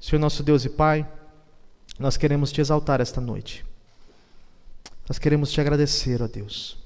Senhor 0.00 0.18
nosso 0.18 0.42
Deus 0.42 0.64
e 0.64 0.70
Pai, 0.70 1.06
nós 2.00 2.16
queremos 2.16 2.50
te 2.50 2.62
exaltar 2.62 2.98
esta 2.98 3.20
noite. 3.20 3.62
Nós 5.06 5.18
queremos 5.18 5.52
te 5.52 5.60
agradecer, 5.60 6.22
ó 6.22 6.26
Deus, 6.26 6.78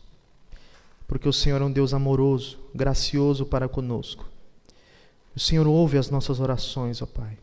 porque 1.06 1.28
o 1.28 1.32
Senhor 1.32 1.62
é 1.62 1.64
um 1.64 1.70
Deus 1.70 1.94
amoroso, 1.94 2.58
gracioso 2.74 3.46
para 3.46 3.68
conosco. 3.68 4.26
O 5.36 5.38
Senhor 5.38 5.68
ouve 5.68 5.98
as 5.98 6.10
nossas 6.10 6.40
orações, 6.40 7.00
ó 7.00 7.06
Pai. 7.06 7.38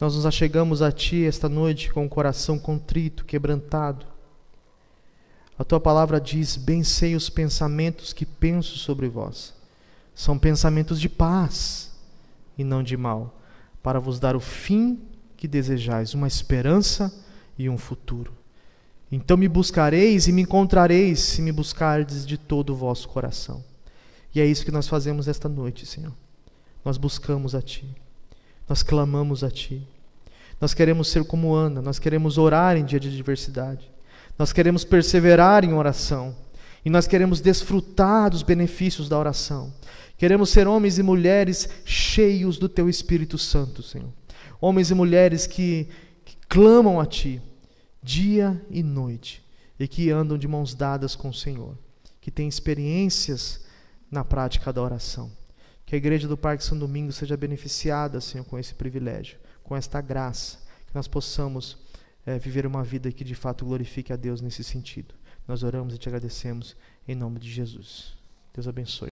Nós 0.00 0.16
nos 0.16 0.24
achegamos 0.24 0.80
a 0.80 0.90
Ti 0.90 1.26
esta 1.26 1.46
noite 1.46 1.92
com 1.92 2.06
o 2.06 2.08
coração 2.08 2.58
contrito, 2.58 3.26
quebrantado. 3.26 4.06
A 5.58 5.64
Tua 5.64 5.78
palavra 5.78 6.18
diz: 6.18 6.56
Bem 6.56 6.82
sei 6.82 7.14
os 7.14 7.28
pensamentos 7.28 8.14
que 8.14 8.24
penso 8.24 8.78
sobre 8.78 9.08
vós. 9.08 9.52
São 10.14 10.38
pensamentos 10.38 10.98
de 10.98 11.08
paz 11.08 11.92
e 12.56 12.64
não 12.64 12.82
de 12.82 12.96
mal, 12.96 13.38
para 13.82 14.00
vos 14.00 14.18
dar 14.18 14.34
o 14.34 14.40
fim 14.40 15.09
que 15.40 15.48
desejais, 15.48 16.12
uma 16.12 16.28
esperança 16.28 17.10
e 17.58 17.66
um 17.70 17.78
futuro. 17.78 18.30
Então 19.10 19.38
me 19.38 19.48
buscareis 19.48 20.28
e 20.28 20.32
me 20.32 20.42
encontrareis 20.42 21.18
se 21.18 21.40
me 21.40 21.50
buscardes 21.50 22.26
de 22.26 22.36
todo 22.36 22.74
o 22.74 22.76
vosso 22.76 23.08
coração. 23.08 23.64
E 24.34 24.40
é 24.40 24.44
isso 24.44 24.66
que 24.66 24.70
nós 24.70 24.86
fazemos 24.86 25.28
esta 25.28 25.48
noite, 25.48 25.86
Senhor. 25.86 26.12
Nós 26.84 26.98
buscamos 26.98 27.54
a 27.54 27.62
Ti, 27.62 27.88
nós 28.68 28.82
clamamos 28.82 29.42
a 29.42 29.50
Ti. 29.50 29.82
Nós 30.60 30.74
queremos 30.74 31.08
ser 31.08 31.24
como 31.24 31.54
Ana, 31.54 31.80
nós 31.80 31.98
queremos 31.98 32.36
orar 32.36 32.76
em 32.76 32.84
dia 32.84 33.00
de 33.00 33.08
adversidade, 33.08 33.90
nós 34.38 34.52
queremos 34.52 34.84
perseverar 34.84 35.64
em 35.64 35.72
oração 35.72 36.36
e 36.84 36.90
nós 36.90 37.06
queremos 37.06 37.40
desfrutar 37.40 38.28
dos 38.28 38.42
benefícios 38.42 39.08
da 39.08 39.18
oração. 39.18 39.72
Queremos 40.18 40.50
ser 40.50 40.68
homens 40.68 40.98
e 40.98 41.02
mulheres 41.02 41.66
cheios 41.86 42.58
do 42.58 42.68
Teu 42.68 42.90
Espírito 42.90 43.38
Santo, 43.38 43.82
Senhor 43.82 44.19
homens 44.60 44.90
e 44.90 44.94
mulheres 44.94 45.46
que, 45.46 45.88
que 46.24 46.36
clamam 46.48 47.00
a 47.00 47.06
Ti 47.06 47.40
dia 48.02 48.60
e 48.70 48.82
noite 48.82 49.44
e 49.78 49.88
que 49.88 50.10
andam 50.10 50.36
de 50.36 50.46
mãos 50.46 50.74
dadas 50.74 51.16
com 51.16 51.30
o 51.30 51.34
Senhor, 51.34 51.76
que 52.20 52.30
têm 52.30 52.48
experiências 52.48 53.64
na 54.10 54.24
prática 54.24 54.72
da 54.72 54.82
oração. 54.82 55.30
Que 55.86 55.94
a 55.94 55.98
igreja 55.98 56.28
do 56.28 56.36
Parque 56.36 56.62
São 56.62 56.78
Domingos 56.78 57.16
seja 57.16 57.36
beneficiada, 57.36 58.20
Senhor, 58.20 58.44
com 58.44 58.58
esse 58.58 58.74
privilégio, 58.74 59.38
com 59.62 59.76
esta 59.76 60.00
graça, 60.00 60.58
que 60.86 60.94
nós 60.94 61.08
possamos 61.08 61.78
é, 62.26 62.38
viver 62.38 62.66
uma 62.66 62.84
vida 62.84 63.10
que 63.10 63.24
de 63.24 63.34
fato 63.34 63.64
glorifique 63.64 64.12
a 64.12 64.16
Deus 64.16 64.40
nesse 64.40 64.62
sentido. 64.62 65.14
Nós 65.48 65.62
oramos 65.62 65.94
e 65.94 65.98
te 65.98 66.08
agradecemos 66.08 66.76
em 67.08 67.14
nome 67.14 67.40
de 67.40 67.50
Jesus. 67.50 68.16
Deus 68.54 68.68
abençoe. 68.68 69.08